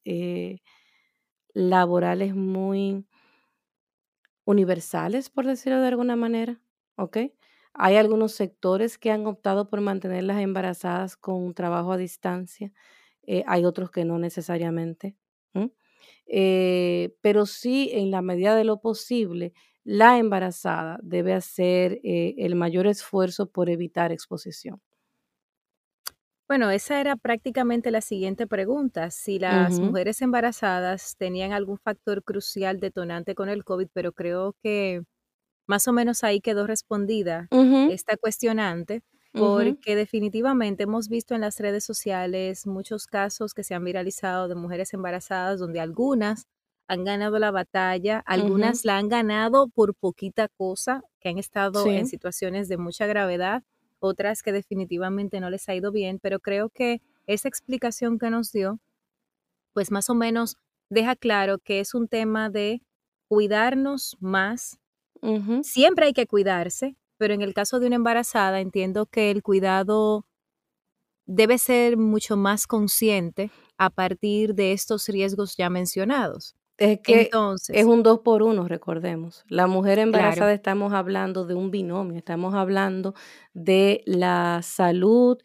laborales 1.55 2.35
muy 2.35 3.05
universales, 4.45 5.29
por 5.29 5.45
decirlo 5.45 5.81
de 5.81 5.87
alguna 5.87 6.15
manera, 6.15 6.61
¿ok? 6.95 7.17
Hay 7.73 7.95
algunos 7.97 8.33
sectores 8.33 8.97
que 8.97 9.11
han 9.11 9.25
optado 9.27 9.69
por 9.69 9.81
mantener 9.81 10.23
las 10.23 10.39
embarazadas 10.41 11.17
con 11.17 11.53
trabajo 11.53 11.91
a 11.93 11.97
distancia, 11.97 12.71
hay 13.47 13.65
otros 13.65 13.91
que 13.91 14.05
no 14.05 14.19
necesariamente. 14.19 15.15
Eh, 16.25 17.15
pero 17.21 17.45
sí, 17.45 17.89
en 17.93 18.11
la 18.11 18.21
medida 18.21 18.55
de 18.55 18.63
lo 18.63 18.81
posible, 18.81 19.53
la 19.83 20.17
embarazada 20.17 20.99
debe 21.03 21.33
hacer 21.33 21.99
eh, 22.03 22.35
el 22.39 22.55
mayor 22.55 22.87
esfuerzo 22.87 23.49
por 23.51 23.69
evitar 23.69 24.11
exposición. 24.11 24.81
Bueno, 26.47 26.69
esa 26.71 26.99
era 26.99 27.15
prácticamente 27.15 27.89
la 27.89 28.01
siguiente 28.01 28.47
pregunta, 28.47 29.09
si 29.11 29.39
las 29.39 29.79
mujeres 29.81 30.21
embarazadas 30.21 31.15
tenían 31.17 31.53
algún 31.53 31.77
factor 31.79 32.21
crucial 32.23 32.79
detonante 32.79 33.33
con 33.33 33.49
el 33.49 33.63
COVID, 33.63 33.87
pero 33.93 34.11
creo 34.11 34.53
que 34.61 35.03
más 35.67 35.87
o 35.87 35.93
menos 35.93 36.23
ahí 36.23 36.41
quedó 36.41 36.67
respondida 36.67 37.49
esta 37.85 38.17
cuestionante 38.17 39.03
porque 39.35 39.95
definitivamente 39.95 40.83
hemos 40.83 41.09
visto 41.09 41.33
en 41.35 41.41
las 41.41 41.59
redes 41.59 41.83
sociales 41.83 42.67
muchos 42.67 43.07
casos 43.07 43.53
que 43.53 43.63
se 43.63 43.73
han 43.73 43.83
viralizado 43.83 44.47
de 44.47 44.55
mujeres 44.55 44.93
embarazadas 44.93 45.59
donde 45.59 45.79
algunas 45.79 46.45
han 46.87 47.03
ganado 47.03 47.39
la 47.39 47.51
batalla, 47.51 48.19
algunas 48.25 48.85
la 48.85 48.97
han 48.97 49.07
ganado 49.09 49.69
por 49.69 49.95
poquita 49.95 50.47
cosa, 50.49 51.01
que 51.19 51.29
han 51.29 51.37
estado 51.39 51.93
en 51.93 52.05
situaciones 52.05 52.67
de 52.67 52.77
mucha 52.77 53.07
gravedad, 53.07 53.63
otras 53.99 54.43
que 54.43 54.51
definitivamente 54.51 55.39
no 55.39 55.49
les 55.49 55.67
ha 55.69 55.75
ido 55.75 55.91
bien, 55.91 56.19
pero 56.21 56.39
creo 56.39 56.69
que 56.69 57.01
esa 57.25 57.47
explicación 57.47 58.19
que 58.19 58.29
nos 58.29 58.51
dio, 58.51 58.79
pues 59.73 59.91
más 59.91 60.09
o 60.09 60.15
menos 60.15 60.57
deja 60.89 61.15
claro 61.15 61.57
que 61.59 61.79
es 61.79 61.93
un 61.93 62.07
tema 62.07 62.49
de 62.49 62.81
cuidarnos 63.27 64.17
más. 64.19 64.79
Siempre 65.63 66.07
hay 66.07 66.13
que 66.13 66.27
cuidarse, 66.27 66.95
pero 67.17 67.33
en 67.33 67.41
el 67.41 67.53
caso 67.53 67.79
de 67.79 67.87
una 67.87 67.95
embarazada 67.95 68.59
entiendo 68.59 69.05
que 69.05 69.31
el 69.31 69.41
cuidado 69.43 70.25
debe 71.25 71.57
ser 71.57 71.97
mucho 71.97 72.35
más 72.37 72.67
consciente 72.67 73.51
a 73.77 73.89
partir 73.89 74.55
de 74.55 74.73
estos 74.73 75.07
riesgos 75.07 75.55
ya 75.57 75.69
mencionados. 75.69 76.55
Es 76.77 76.99
que 77.01 77.21
Entonces, 77.23 77.77
es 77.77 77.85
un 77.85 78.03
dos 78.03 78.19
por 78.19 78.41
uno, 78.43 78.67
recordemos. 78.67 79.43
La 79.47 79.67
mujer 79.67 79.99
embarazada 79.99 80.53
estamos 80.53 80.91
hablando 80.91 81.45
de 81.45 81.53
un 81.53 81.71
binomio, 81.71 82.17
estamos 82.17 82.55
hablando 82.55 83.13
de 83.53 84.01
la 84.05 84.59
salud 84.63 85.37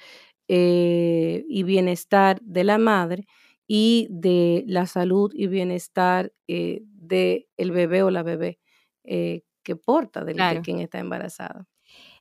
eh, 0.49 1.45
y 1.49 1.62
bienestar 1.64 2.41
de 2.43 2.64
la 2.64 2.79
madre 2.79 3.26
y 3.66 4.09
de 4.11 4.64
la 4.66 4.87
salud 4.87 5.31
y 5.35 5.47
bienestar 5.47 6.33
eh, 6.49 6.81
del 6.85 7.70
bebé 7.70 8.03
o 8.03 8.11
la 8.11 8.22
bebé 8.22 8.59
eh, 9.05 9.43
que 9.68 9.76
porta 9.76 10.24
de, 10.24 10.34
quien 10.64 10.80
está 10.80 10.98
embarazada. 10.98 11.66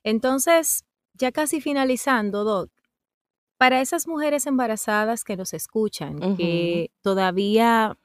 Entonces, 0.04 0.84
ya 1.14 1.32
casi 1.32 1.62
finalizando, 1.62 2.44
Doc, 2.44 2.70
para 3.56 3.80
esas 3.80 4.06
mujeres 4.06 4.46
embarazadas 4.46 5.24
que 5.24 5.34
nos 5.34 5.54
escuchan, 5.54 6.36
que 6.36 6.90
todavía 7.00 7.96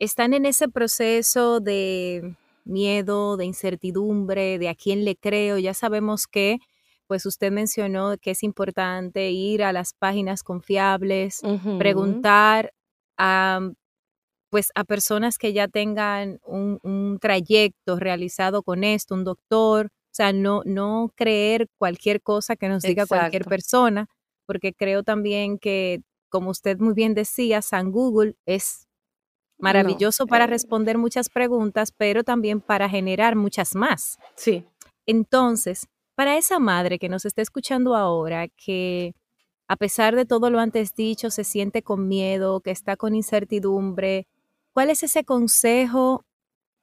están 0.00 0.34
en 0.34 0.46
ese 0.46 0.68
proceso 0.68 1.60
de 1.60 2.34
miedo, 2.64 3.36
de 3.36 3.44
incertidumbre, 3.44 4.58
de 4.58 4.68
a 4.68 4.74
quién 4.74 5.04
le 5.04 5.14
creo, 5.14 5.58
ya 5.58 5.74
sabemos 5.74 6.26
que, 6.26 6.58
pues 7.06 7.24
usted 7.24 7.52
mencionó 7.52 8.16
que 8.18 8.32
es 8.32 8.42
importante 8.42 9.30
ir 9.30 9.62
a 9.62 9.72
las 9.72 9.94
páginas 9.94 10.42
confiables, 10.42 11.40
preguntar 11.78 12.74
a 13.16 13.60
pues 14.52 14.70
a 14.74 14.84
personas 14.84 15.38
que 15.38 15.54
ya 15.54 15.66
tengan 15.66 16.38
un, 16.44 17.18
trayecto 17.22 17.98
realizado 17.98 18.62
con 18.62 18.84
esto, 18.84 19.14
un 19.14 19.24
doctor, 19.24 19.86
o 19.86 20.14
sea, 20.14 20.34
no, 20.34 20.60
no 20.66 21.10
creer 21.16 21.68
cualquier 21.78 22.20
cosa 22.20 22.54
que 22.54 22.68
nos 22.68 22.82
diga 22.82 23.06
cualquier 23.06 23.46
persona, 23.46 24.10
porque 24.44 24.74
creo 24.74 25.04
también 25.04 25.58
que, 25.58 26.02
como 26.28 26.50
usted 26.50 26.78
muy 26.78 26.92
bien 26.92 27.14
decía, 27.14 27.62
San 27.62 27.92
Google 27.92 28.34
es 28.44 28.88
maravilloso 29.58 30.26
para 30.26 30.44
eh 30.44 30.48
responder 30.48 30.98
muchas 30.98 31.30
preguntas, 31.30 31.90
pero 31.90 32.22
también 32.22 32.60
para 32.60 32.90
generar 32.90 33.36
muchas 33.36 33.74
más. 33.74 34.18
Sí. 34.36 34.66
Entonces, 35.06 35.88
para 36.14 36.36
esa 36.36 36.58
madre 36.58 36.98
que 36.98 37.08
nos 37.08 37.24
está 37.24 37.40
escuchando 37.40 37.96
ahora, 37.96 38.48
que 38.48 39.14
a 39.66 39.76
pesar 39.76 40.14
de 40.14 40.26
todo 40.26 40.50
lo 40.50 40.60
antes 40.60 40.94
dicho, 40.94 41.30
se 41.30 41.42
siente 41.44 41.82
con 41.82 42.06
miedo, 42.06 42.60
que 42.60 42.70
está 42.70 42.98
con 42.98 43.14
incertidumbre, 43.14 44.26
¿Cuál 44.74 44.90
es 44.90 45.02
ese 45.02 45.24
consejo 45.24 46.24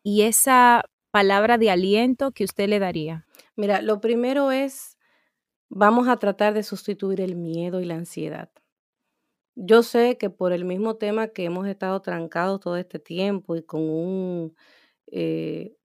y 0.03 0.23
esa 0.23 0.83
palabra 1.11 1.57
de 1.57 1.71
aliento 1.71 2.31
que 2.31 2.43
usted 2.45 2.69
le 2.69 2.79
daría? 2.79 3.25
Mira, 3.55 3.81
lo 3.81 4.01
primero 4.01 4.51
es, 4.51 4.97
vamos 5.69 6.07
a 6.07 6.17
tratar 6.17 6.53
de 6.53 6.63
sustituir 6.63 7.21
el 7.21 7.35
miedo 7.35 7.81
y 7.81 7.85
la 7.85 7.95
ansiedad. 7.95 8.51
Yo 9.55 9.83
sé 9.83 10.17
que 10.17 10.29
por 10.29 10.53
el 10.53 10.63
mismo 10.65 10.95
tema 10.97 11.27
que 11.29 11.43
hemos 11.45 11.67
estado 11.67 12.01
trancados 12.01 12.61
todo 12.61 12.77
este 12.77 12.99
tiempo 12.99 13.55
y 13.55 13.63
con 13.63 13.81
un, 13.81 14.55
eh, 15.11 15.75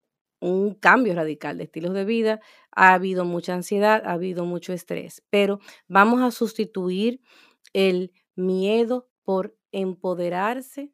un 0.41 0.75
cambio 0.75 1.15
radical 1.15 1.59
de 1.59 1.65
estilos 1.65 1.95
de 1.95 2.05
vida, 2.05 2.41
ha 2.73 2.95
habido 2.95 3.25
mucha 3.25 3.55
ansiedad, 3.55 4.03
ha 4.07 4.13
habido 4.15 4.45
mucho 4.47 4.73
estrés, 4.75 5.23
pero 5.31 5.61
vamos 5.89 6.23
a 6.23 6.33
sustituir 6.33 7.21
el 7.75 8.13
miedo 8.37 9.09
por 9.25 9.57
empoderarse 9.73 10.94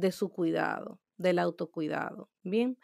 de 0.00 0.12
su 0.12 0.30
cuidado, 0.30 1.00
del 1.18 1.38
autocuidado. 1.38 2.30
Bien, 2.42 2.78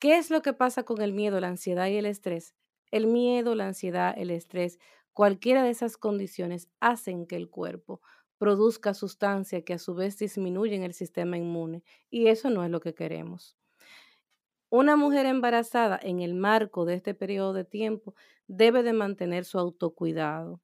¿qué 0.00 0.18
es 0.18 0.30
lo 0.30 0.42
que 0.42 0.52
pasa 0.54 0.84
con 0.84 1.02
el 1.02 1.12
miedo, 1.12 1.40
la 1.40 1.48
ansiedad 1.48 1.88
y 1.88 1.96
el 1.96 2.06
estrés? 2.06 2.54
El 2.90 3.06
miedo, 3.08 3.54
la 3.54 3.66
ansiedad, 3.68 4.14
el 4.16 4.30
estrés, 4.30 4.78
cualquiera 5.12 5.62
de 5.64 5.70
esas 5.70 5.96
condiciones 5.96 6.68
hacen 6.80 7.26
que 7.26 7.36
el 7.36 7.50
cuerpo 7.50 8.00
produzca 8.38 8.94
sustancia 8.94 9.64
que 9.64 9.74
a 9.74 9.78
su 9.78 9.94
vez 9.94 10.18
disminuyen 10.18 10.82
el 10.82 10.94
sistema 10.94 11.38
inmune 11.38 11.82
y 12.10 12.28
eso 12.28 12.50
no 12.50 12.64
es 12.64 12.70
lo 12.70 12.80
que 12.80 12.94
queremos. 12.94 13.56
Una 14.70 14.94
mujer 14.94 15.26
embarazada 15.26 15.98
en 16.00 16.20
el 16.20 16.34
marco 16.34 16.84
de 16.84 16.94
este 16.94 17.14
periodo 17.14 17.52
de 17.52 17.64
tiempo 17.64 18.14
debe 18.46 18.84
de 18.84 18.92
mantener 18.92 19.44
su 19.44 19.58
autocuidado, 19.58 20.62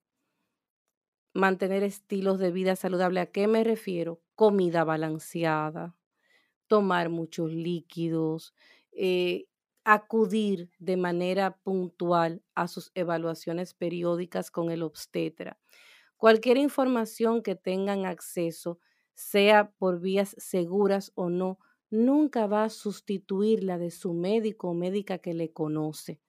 mantener 1.35 1.83
estilos 1.83 2.39
de 2.39 2.51
vida 2.51 2.75
saludable. 2.75 3.21
¿A 3.21 3.27
qué 3.27 3.47
me 3.47 3.65
refiero? 3.65 4.22
Comida 4.35 4.85
balanceada, 4.85 5.95
tomar 6.69 7.11
muchos 7.11 7.53
líquidos, 7.53 8.55
eh, 8.93 9.47
acudir 9.85 10.71
de 10.79 10.97
manera 10.97 11.57
puntual 11.59 12.43
a 12.55 12.69
sus 12.69 12.91
evaluaciones 12.95 13.75
periódicas 13.75 14.51
con 14.51 14.71
el 14.71 14.83
obstetra. 14.83 15.59
Cualquier 16.17 16.57
información 16.59 17.43
que 17.43 17.57
tengan 17.57 18.07
acceso, 18.07 18.79
sea 19.15 19.73
por 19.79 20.01
vías 20.01 20.35
seguras 20.39 21.13
o 21.17 21.31
no, 21.31 21.59
nunca 21.91 22.47
va 22.47 22.65
a 22.65 22.71
sustituir 22.71 23.65
la 23.65 23.79
de 23.79 23.91
su 23.91 24.15
médico 24.15 24.71
o 24.71 24.75
médica 24.75 25.19
que 25.19 25.35
le 25.35 25.53
conoce, 25.53 26.21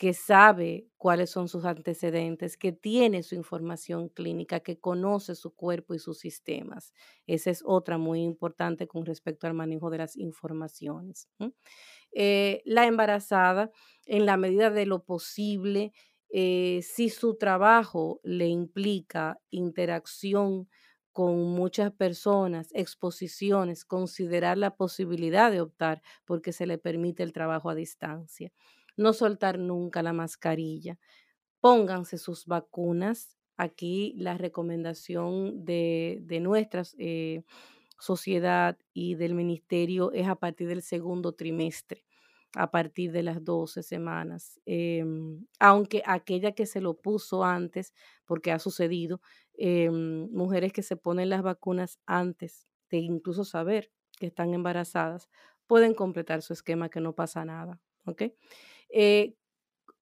que 0.00 0.14
sabe 0.14 0.88
cuáles 0.96 1.28
son 1.28 1.46
sus 1.48 1.66
antecedentes, 1.66 2.56
que 2.56 2.72
tiene 2.72 3.22
su 3.22 3.34
información 3.34 4.08
clínica, 4.08 4.60
que 4.60 4.80
conoce 4.80 5.34
su 5.34 5.54
cuerpo 5.54 5.92
y 5.94 5.98
sus 5.98 6.18
sistemas. 6.20 6.94
Esa 7.26 7.50
es 7.50 7.62
otra 7.66 7.98
muy 7.98 8.22
importante 8.22 8.88
con 8.88 9.04
respecto 9.04 9.46
al 9.46 9.52
manejo 9.52 9.90
de 9.90 9.98
las 9.98 10.16
informaciones. 10.16 11.28
Eh, 12.12 12.62
la 12.64 12.86
embarazada, 12.86 13.70
en 14.06 14.26
la 14.26 14.36
medida 14.36 14.70
de 14.70 14.86
lo 14.86 15.04
posible, 15.04 15.92
eh, 16.30 16.80
si 16.82 17.10
su 17.10 17.36
trabajo 17.36 18.20
le 18.24 18.48
implica 18.48 19.40
interacción 19.50 20.68
con 21.12 21.36
muchas 21.52 21.92
personas, 21.92 22.68
exposiciones, 22.72 23.84
considerar 23.84 24.56
la 24.58 24.76
posibilidad 24.76 25.50
de 25.50 25.60
optar 25.60 26.02
porque 26.24 26.52
se 26.52 26.66
le 26.66 26.78
permite 26.78 27.22
el 27.24 27.32
trabajo 27.32 27.68
a 27.68 27.74
distancia. 27.74 28.52
No 29.00 29.12
soltar 29.14 29.58
nunca 29.58 30.02
la 30.02 30.12
mascarilla. 30.12 30.98
Pónganse 31.60 32.18
sus 32.18 32.46
vacunas. 32.46 33.36
Aquí 33.56 34.14
la 34.16 34.38
recomendación 34.38 35.64
de, 35.64 36.20
de 36.22 36.40
nuestra 36.40 36.82
eh, 36.98 37.42
sociedad 37.98 38.78
y 38.94 39.14
del 39.16 39.34
ministerio 39.34 40.12
es 40.12 40.28
a 40.28 40.36
partir 40.36 40.68
del 40.68 40.82
segundo 40.82 41.34
trimestre 41.34 42.04
a 42.56 42.70
partir 42.70 43.12
de 43.12 43.22
las 43.22 43.44
12 43.44 43.82
semanas, 43.82 44.60
em, 44.66 45.46
aunque 45.60 46.02
aquella 46.06 46.52
que 46.52 46.66
se 46.66 46.80
lo 46.80 47.00
puso 47.00 47.44
antes, 47.44 47.94
porque 48.26 48.50
ha 48.52 48.58
sucedido, 48.58 49.20
em, 49.54 50.28
mujeres 50.32 50.72
que 50.72 50.82
se 50.82 50.96
ponen 50.96 51.30
las 51.30 51.42
vacunas 51.42 52.00
antes 52.06 52.66
de 52.90 52.98
incluso 52.98 53.44
saber 53.44 53.92
que 54.18 54.26
están 54.26 54.52
embarazadas, 54.54 55.28
pueden 55.68 55.94
completar 55.94 56.42
su 56.42 56.52
esquema 56.52 56.88
que 56.90 57.00
no 57.00 57.14
pasa 57.14 57.44
nada, 57.44 57.80
¿ok? 58.06 58.22
Eh, 58.92 59.34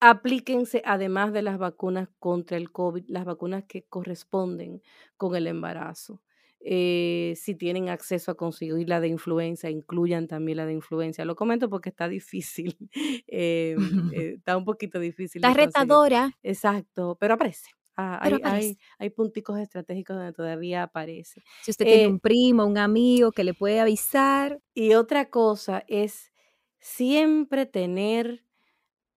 aplíquense, 0.01 0.83
además 0.85 1.33
de 1.33 1.43
las 1.43 1.59
vacunas 1.59 2.09
contra 2.19 2.57
el 2.57 2.71
COVID, 2.71 3.05
las 3.09 3.25
vacunas 3.25 3.65
que 3.65 3.85
corresponden 3.85 4.83
con 5.17 5.35
el 5.37 5.47
embarazo. 5.47 6.23
Eh, 6.61 7.35
si 7.37 7.55
tienen 7.55 7.89
acceso 7.89 8.33
a 8.33 8.37
conseguir 8.37 8.89
la 8.89 9.01
de 9.01 9.09
influenza, 9.09 9.71
incluyan 9.71 10.27
también 10.27 10.57
la 10.57 10.67
de 10.67 10.73
influenza. 10.73 11.25
Lo 11.25 11.37
comento 11.37 11.71
porque 11.71 11.89
está 11.89 12.09
difícil, 12.09 12.77
eh, 13.29 13.77
eh, 14.15 14.35
está 14.39 14.57
un 14.57 14.65
poquito 14.65 14.99
difícil. 14.99 15.41
Está 15.41 15.55
retadora. 15.55 16.33
Exacto, 16.43 17.17
pero 17.21 17.35
aparece. 17.35 17.71
Ah, 18.01 18.19
hay, 18.23 18.35
hay, 18.45 18.79
hay, 19.01 19.11
punticos 19.11 19.59
estratégicos 19.59 20.17
donde 20.17 20.33
todavía 20.33 20.85
aparece. 20.85 21.43
Si 21.65 21.73
usted 21.73 21.85
tiene 21.85 22.07
un 22.07 22.21
primo, 22.21 22.65
un 22.65 22.79
amigo 22.79 23.33
que 23.33 23.43
le 23.43 23.55
puede 23.55 23.81
avisar. 23.81 24.61
Y 24.73 24.95
otra 24.95 25.31
cosa 25.31 25.83
es 25.89 26.33
siempre 26.79 27.67
tener 27.67 28.45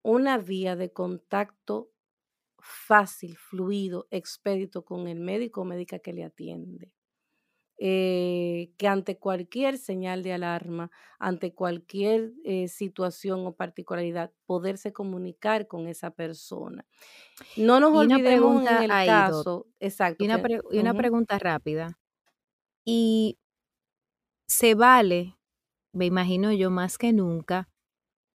una 0.04 0.38
vía 0.38 0.76
de 0.76 0.92
contacto 0.92 1.92
fácil, 2.60 3.38
fluido, 3.38 4.08
expedito 4.12 4.86
con 4.86 5.08
el 5.08 5.20
médico 5.20 5.62
o 5.62 5.66
médica 5.66 6.00
que 6.00 6.14
le 6.14 6.24
atiende. 6.24 6.94
Eh, 7.84 8.74
que 8.78 8.88
ante 8.88 9.18
cualquier 9.18 9.80
señal 9.80 10.22
de 10.22 10.34
alarma, 10.34 10.92
ante 11.18 11.56
cualquier 11.56 12.32
eh, 12.46 12.68
situación 12.68 13.48
o 13.48 13.56
particularidad, 13.56 14.32
poderse 14.46 14.94
comunicar 14.94 15.68
con 15.68 15.88
esa 15.88 16.12
persona. 16.12 16.86
No 17.56 17.80
nos 17.80 17.98
olvidemos 17.98 18.68
en 18.68 18.84
el 18.84 18.90
caso, 18.90 19.66
exacto. 19.80 20.24
Y 20.24 20.28
una, 20.28 20.44
y 20.70 20.78
una 20.78 20.94
pregunta 20.94 21.40
rápida. 21.40 21.98
Y 22.86 23.40
se 24.48 24.76
vale, 24.76 25.40
me 25.92 26.06
imagino 26.06 26.52
yo 26.52 26.70
más 26.70 27.00
que 27.00 27.14
nunca, 27.14 27.68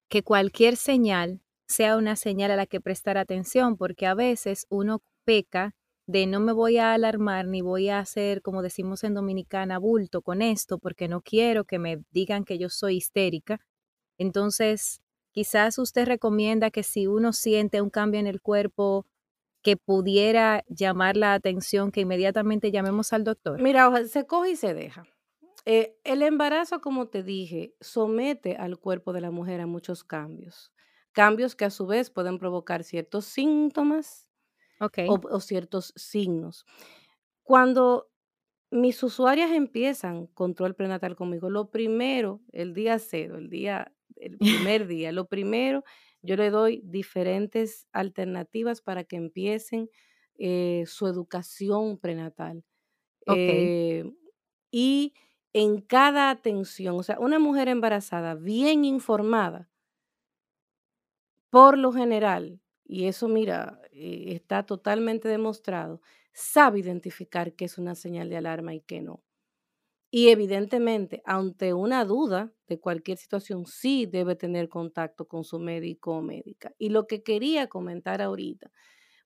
que 0.09 0.25
cualquier 0.25 0.77
señal 0.77 1.46
sea 1.67 1.97
una 1.97 2.17
señal 2.17 2.51
a 2.51 2.57
la 2.57 2.67
que 2.67 2.81
prestar 2.81 3.19
atención, 3.19 3.77
porque 3.77 4.07
a 4.07 4.15
veces 4.15 4.67
uno 4.69 5.03
peca 5.25 5.75
de 6.07 6.27
no 6.27 6.39
me 6.39 6.53
voy 6.53 6.79
a 6.79 6.95
alarmar 6.95 7.47
ni 7.47 7.61
voy 7.61 7.89
a 7.89 7.99
hacer, 7.99 8.41
como 8.41 8.63
decimos 8.63 9.03
en 9.03 9.15
Dominicana, 9.15 9.79
bulto 9.79 10.23
con 10.23 10.41
esto, 10.41 10.79
porque 10.79 11.09
no 11.09 11.21
quiero 11.21 11.65
que 11.65 11.79
me 11.79 12.03
digan 12.11 12.45
que 12.45 12.59
yo 12.59 12.69
soy 12.69 12.97
histérica. 12.97 13.61
Entonces, 14.17 15.01
quizás 15.33 15.79
usted 15.79 16.07
recomienda 16.07 16.71
que 16.71 16.85
si 16.85 17.07
uno 17.09 17.33
siente 17.33 17.83
un 17.83 17.91
cambio 17.91 18.21
en 18.21 18.29
el 18.29 18.41
cuerpo 18.41 19.05
que 19.63 19.77
pudiera 19.77 20.65
llamar 20.69 21.17
la 21.17 21.35
atención, 21.35 21.91
que 21.91 22.03
inmediatamente 22.03 22.71
llamemos 22.71 23.13
al 23.13 23.25
doctor. 23.25 23.61
Mira, 23.61 23.91
se 24.07 24.25
coge 24.25 24.53
y 24.53 24.57
se 24.57 24.75
deja. 24.75 25.05
Eh, 25.65 25.99
el 26.05 26.23
embarazo, 26.23 26.81
como 26.81 27.09
te 27.09 27.25
dije, 27.25 27.75
somete 27.81 28.55
al 28.55 28.79
cuerpo 28.79 29.13
de 29.13 29.21
la 29.21 29.33
mujer 29.33 29.61
a 29.61 29.67
muchos 29.67 30.05
cambios. 30.05 30.73
Cambios 31.17 31.57
que 31.57 31.65
a 31.65 31.71
su 31.71 31.87
vez 31.87 32.11
pueden 32.11 32.39
provocar 32.39 32.85
ciertos 32.85 33.25
síntomas 33.25 34.27
o, 34.79 35.41
ciertos 35.41 35.95
signos. 35.97 36.67
Cuando 37.43 38.11
mis 38.71 39.03
usuarias 39.03 39.51
empiezan 39.51 40.27
control 40.27 40.75
prenatal 40.75 41.17
conmigo, 41.17 41.49
lo 41.49 41.71
primero, 41.71 42.43
el 42.53 42.75
día 42.75 42.99
cero, 42.99 43.39
el 43.39 43.49
día, 43.49 43.95
el 44.17 44.37
primer 44.37 44.87
día, 44.89 45.11
lo 45.11 45.25
primero, 45.27 45.85
yo 46.21 46.37
le 46.37 46.51
doy 46.51 46.83
diferentes 46.85 47.89
alternativas 47.93 48.83
para 48.83 49.05
que 49.05 49.17
empiecen 49.17 49.89
eh, 50.37 50.85
su 50.87 51.07
educación 51.07 51.97
prenatal. 51.97 52.63
Eh, 53.35 54.05
y 54.71 55.15
en 55.55 55.81
cada 55.81 56.29
atención, 56.29 56.97
o 56.97 57.03
sea, 57.03 57.19
una 57.21 57.39
mujer 57.39 57.69
embarazada 57.69 58.35
bien 58.35 58.85
informada, 58.85 59.71
por 61.51 61.79
lo 61.79 61.93
general, 61.93 62.61
y 62.85 63.07
eso, 63.07 63.29
mira, 63.29 63.81
eh, 63.93 64.27
está 64.35 64.65
totalmente 64.65 65.29
demostrado, 65.29 66.01
sabe 66.33 66.81
identificar 66.81 67.55
qué 67.55 67.65
es 67.67 67.79
una 67.79 67.95
señal 67.95 68.29
de 68.31 68.37
alarma 68.37 68.75
y 68.75 68.81
qué 68.81 69.03
no. 69.03 69.23
Y 70.11 70.29
evidentemente, 70.31 71.23
ante 71.27 71.75
una 71.75 72.05
duda 72.05 72.53
de 72.69 72.79
cualquier 72.81 73.19
situación, 73.19 73.67
sí 73.67 74.07
debe 74.07 74.37
tener 74.37 74.69
contacto 74.69 75.27
con 75.29 75.45
su 75.45 75.59
médico 75.59 76.17
o 76.19 76.23
médica. 76.23 76.73
Y 76.79 76.91
lo 76.91 77.07
que 77.07 77.23
quería 77.23 77.69
comentar 77.69 78.23
ahorita, 78.23 78.71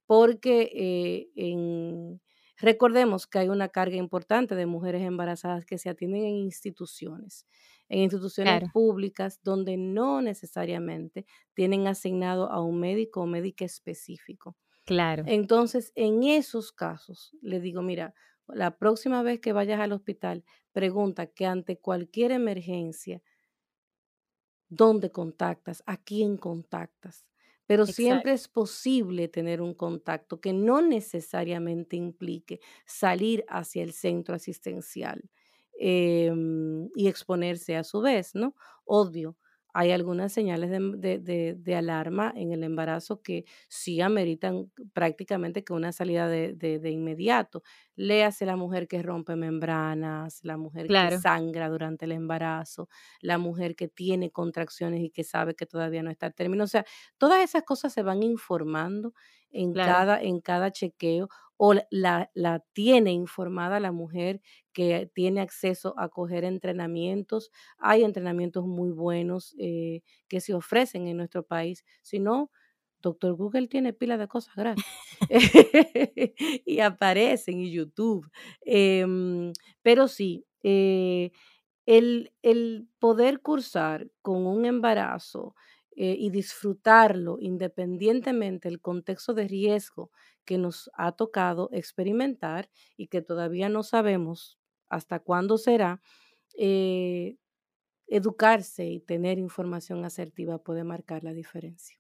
porque 0.07 0.71
eh, 0.75 1.31
en, 1.37 2.21
recordemos 2.61 3.27
que 3.27 3.39
hay 3.41 3.49
una 3.49 3.69
carga 3.69 3.97
importante 3.97 4.55
de 4.55 4.67
mujeres 4.67 5.03
embarazadas 5.03 5.65
que 5.67 5.79
se 5.79 5.89
atienden 5.91 6.25
en 6.25 6.37
instituciones 6.37 7.47
en 7.91 8.01
instituciones 8.01 8.61
públicas 8.73 9.41
donde 9.43 9.77
no 9.77 10.23
necesariamente 10.23 11.27
tienen 11.55 11.89
asignado 11.89 12.51
a 12.51 12.63
un 12.63 12.79
médico 12.79 13.23
o 13.23 13.27
médica 13.27 13.65
específico. 13.65 14.57
Claro. 14.85 15.25
Entonces, 15.25 15.93
en 15.97 16.23
esos 16.23 16.73
casos, 16.73 17.37
le 17.43 17.61
digo, 17.61 17.83
mira, 17.83 18.15
la 18.49 18.79
próxima 18.79 19.23
vez 19.23 19.41
que 19.41 19.53
vayas 19.53 19.81
al 19.81 19.93
hospital, 19.93 20.45
pregunta 20.73 21.27
que 21.27 21.47
ante 21.47 21.79
cualquier 21.79 22.33
emergencia, 22.33 23.23
¿dónde 24.69 25.11
contactas? 25.13 25.83
¿A 25.87 25.97
quién 26.03 26.37
contactas? 26.37 27.27
Pero 27.71 27.87
siempre 27.87 28.33
es 28.33 28.49
posible 28.49 29.29
tener 29.29 29.63
un 29.63 29.75
contacto 29.75 30.41
que 30.41 30.53
no 30.53 30.83
necesariamente 30.83 31.97
implique 31.97 32.61
salir 32.87 33.45
hacia 33.49 33.83
el 33.85 33.93
centro 33.93 34.35
asistencial. 34.35 35.31
Em, 35.83 36.91
y 36.95 37.09
exponerse 37.09 37.77
a 37.77 37.85
su 37.85 38.01
vez, 38.03 38.35
¿no? 38.35 38.55
Obvio, 38.85 39.39
hay 39.73 39.93
algunas 39.93 40.33
señales 40.33 40.71
de, 40.71 41.75
alarma 41.77 42.33
en 42.35 42.53
el 42.53 42.65
embarazo 42.65 43.23
que 43.23 43.45
sí 43.69 44.01
ameritan 44.01 44.71
prácticamente 44.93 45.65
que 45.65 45.73
una 45.73 45.93
salida 45.93 46.29
de, 46.29 46.91
inmediato. 46.91 47.63
Léase 47.97 48.47
la 48.47 48.57
mujer 48.57 48.89
que 48.89 49.03
rompe 49.03 49.37
membranas, 49.37 50.41
la 50.43 50.57
mujer 50.57 50.87
que 50.89 51.19
sangra 51.19 51.69
durante 51.69 52.05
el 52.07 52.13
embarazo, 52.13 52.89
la 53.21 53.39
mujer 53.39 53.77
que 53.77 53.89
tiene 53.89 54.31
contracciones 54.31 55.01
y 55.01 55.11
que 55.11 55.25
sabe 55.25 55.55
que 55.55 55.67
todavía 55.67 56.03
no 56.03 56.11
está 56.11 56.27
al 56.27 56.35
término. 56.35 56.65
O 56.65 56.69
sea, 56.69 56.85
todas 57.19 57.43
esas 57.43 57.63
cosas 57.63 57.93
se 57.93 58.03
van 58.03 58.23
informando 58.23 59.15
en, 59.51 59.73
cada, 59.73 60.21
en 60.21 60.41
cada 60.41 60.71
chequeo 60.71 61.29
o 61.63 61.75
la, 61.91 62.31
la, 62.33 62.65
tiene 62.73 63.13
informada 63.13 63.81
la 63.81 63.93
mujer 63.93 64.41
que 64.73 65.11
tiene 65.15 65.43
acceso 65.43 65.95
a 65.99 66.09
coger 66.09 66.45
entrenamientos. 66.45 67.51
Hay 67.77 68.03
entrenamientos 68.03 68.67
muy 68.67 68.91
buenos 68.91 69.55
eh, 69.59 70.01
que 70.27 70.41
se 70.41 70.55
ofrecen 70.55 71.07
en 71.07 71.19
nuestro 71.19 71.43
país. 71.43 71.85
Si 72.01 72.19
no, 72.19 72.51
Doctor 73.03 73.35
Google 73.35 73.69
tiene 73.69 73.93
pila 73.93 74.17
de 74.17 74.29
cosas 74.29 74.55
gratis 74.55 74.85
y 76.65 76.81
aparecen 76.81 77.61
en 77.61 77.71
YouTube. 77.71 78.31
Em, 78.63 79.53
pero 79.83 80.09
sí, 80.09 80.47
eh, 80.63 81.31
el, 81.85 82.33
el, 82.43 82.89
poder 82.99 83.41
cursar 83.41 84.11
con 84.23 84.47
un 84.47 84.65
embarazo 84.65 85.55
eh, 85.97 86.17
y 86.19 86.31
disfrutarlo 86.31 87.39
independientemente 87.41 88.69
del 88.69 88.81
contexto 88.81 89.35
de 89.35 89.49
riesgo 89.49 90.11
que 90.45 90.59
nos 90.59 90.91
ha 90.95 91.13
tocado 91.13 91.69
experimentar 91.73 92.71
y 92.97 93.09
que 93.09 93.23
todavía 93.23 93.69
no 93.69 93.83
sabemos 93.83 94.59
hasta 94.89 95.21
cuándo 95.21 95.59
será, 95.59 96.01
eh, 96.57 97.37
educarse 98.09 98.87
y 98.87 99.01
tener 99.01 99.39
información 99.39 100.05
asertiva 100.05 100.59
puede 100.59 100.85
marcar 100.85 101.25
la 101.25 101.33
diferencia. 101.33 101.97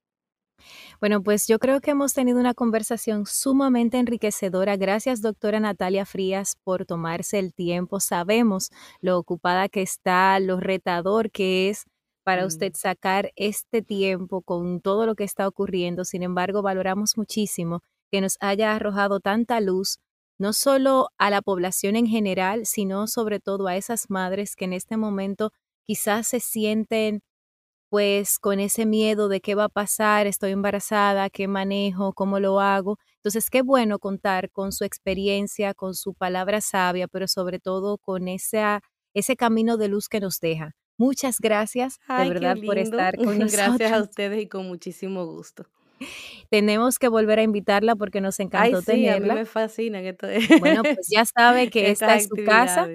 Bueno, 1.01 1.23
pues 1.23 1.47
yo 1.47 1.59
creo 1.59 1.81
que 1.81 1.93
hemos 1.93 2.13
tenido 2.15 2.39
una 2.39 2.55
conversación 2.55 3.27
sumamente 3.27 3.99
enriquecedora. 3.99 4.77
Gracias, 4.77 5.23
doctora 5.23 5.61
Natalia 5.61 6.05
Frías, 6.05 6.57
por 6.63 6.85
tomarse 6.87 7.39
el 7.39 7.55
tiempo. 7.55 8.01
Sabemos 8.01 8.71
lo 9.01 9.19
ocupada 9.19 9.69
que 9.69 9.83
está, 9.83 10.39
lo 10.41 10.61
retador 10.61 11.31
que 11.31 11.71
es 11.71 11.87
para 12.25 12.47
usted 12.47 12.73
sacar 12.75 13.33
este 13.37 13.83
tiempo 13.83 14.43
con 14.43 14.81
todo 14.81 15.07
lo 15.07 15.15
que 15.15 15.25
está 15.25 15.49
ocurriendo. 15.49 16.05
Sin 16.05 16.23
embargo, 16.23 16.63
valoramos 16.63 17.17
muchísimo 17.17 17.83
que 18.11 18.21
nos 18.21 18.37
haya 18.41 18.75
arrojado 18.75 19.21
tanta 19.21 19.61
luz, 19.61 19.99
no 20.39 20.53
solo 20.53 21.09
a 21.19 21.31
la 21.31 21.43
población 21.43 21.97
en 21.97 22.07
general, 22.07 22.67
sino 22.67 23.07
sobre 23.07 23.41
todo 23.41 23.67
a 23.69 23.77
esas 23.77 24.11
madres 24.11 24.57
que 24.57 24.65
en 24.67 24.73
este 24.73 24.97
momento 24.97 25.53
quizás 25.87 26.29
se 26.29 26.41
sienten 26.41 27.23
pues 27.91 28.39
con 28.39 28.61
ese 28.61 28.87
miedo 28.87 29.29
de 29.29 29.41
qué 29.41 29.55
va 29.57 29.65
a 29.65 29.69
pasar, 29.69 30.27
estoy 30.27 30.53
embarazada, 30.53 31.29
qué 31.31 31.49
manejo, 31.49 32.13
cómo 32.13 32.39
lo 32.41 32.61
hago. 32.61 32.99
Entonces, 33.17 33.51
qué 33.51 33.63
bueno 33.63 33.99
contar 33.99 34.51
con 34.51 34.73
su 34.73 34.85
experiencia, 34.85 35.75
con 35.75 35.95
su 35.95 36.15
palabra 36.15 36.61
sabia, 36.61 37.09
pero 37.09 37.27
sobre 37.29 37.59
todo 37.59 37.99
con 37.99 38.29
esa, 38.29 38.81
ese 39.15 39.37
camino 39.37 39.77
de 39.77 39.89
luz 39.89 40.09
que 40.09 40.21
nos 40.21 40.39
deja. 40.41 40.75
Muchas 41.01 41.41
gracias, 41.41 41.99
de 42.09 42.29
verdad, 42.29 42.57
por 42.65 42.79
estar 42.79 43.17
con 43.17 43.39
nosotros. 43.39 43.53
Gracias 43.79 43.93
a 43.93 44.03
ustedes 44.03 44.43
y 44.43 44.47
con 44.49 44.69
muchísimo 44.69 45.25
gusto. 45.25 45.65
Tenemos 46.51 46.99
que 46.99 47.09
volver 47.09 47.39
a 47.39 47.43
invitarla 47.43 47.97
porque 47.97 48.21
nos 48.21 48.39
encantó 48.39 48.77
Ay, 48.77 48.83
sí, 48.83 48.87
tenerla. 48.87 49.33
A 49.33 49.37
mí 49.37 49.41
me 49.41 49.47
fascina 49.47 50.01
que 50.01 50.11
esto 50.11 50.27
Bueno, 50.61 50.83
pues 50.83 51.09
ya 51.11 51.25
sabe 51.25 51.71
que 51.71 51.91
esta 51.91 52.17
es 52.17 52.29
su 52.29 52.37
casa 52.45 52.89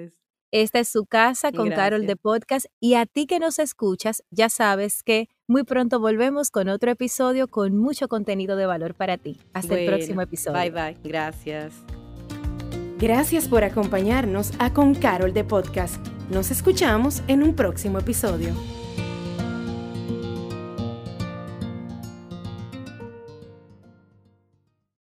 esta 0.52 0.78
es 0.78 0.88
su 0.88 1.04
casa 1.06 1.52
con 1.52 1.70
Carol 1.70 2.06
de 2.06 2.16
Podcast 2.16 2.66
y 2.80 2.94
a 2.94 3.04
ti 3.04 3.26
que 3.26 3.38
nos 3.38 3.58
escuchas, 3.58 4.22
ya 4.30 4.48
sabes 4.48 5.02
que 5.02 5.28
muy 5.48 5.64
pronto 5.64 6.00
volvemos 6.00 6.50
con 6.50 6.68
otro 6.68 6.90
episodio 6.90 7.48
con 7.48 7.76
mucho 7.76 8.08
contenido 8.08 8.56
de 8.56 8.66
valor 8.66 8.94
para 8.94 9.18
ti. 9.18 9.38
Hasta 9.52 9.78
el 9.78 9.86
próximo 9.86 10.22
episodio. 10.22 10.58
Bye 10.58 10.70
bye. 10.70 10.96
Gracias. 11.02 11.74
Gracias 12.98 13.46
por 13.46 13.62
acompañarnos 13.62 14.52
a 14.58 14.72
Con 14.72 14.94
Carol 14.94 15.34
de 15.34 15.44
Podcast. 15.44 15.96
Nos 16.30 16.50
escuchamos 16.50 17.22
en 17.28 17.42
un 17.42 17.54
próximo 17.54 17.98
episodio. 17.98 18.54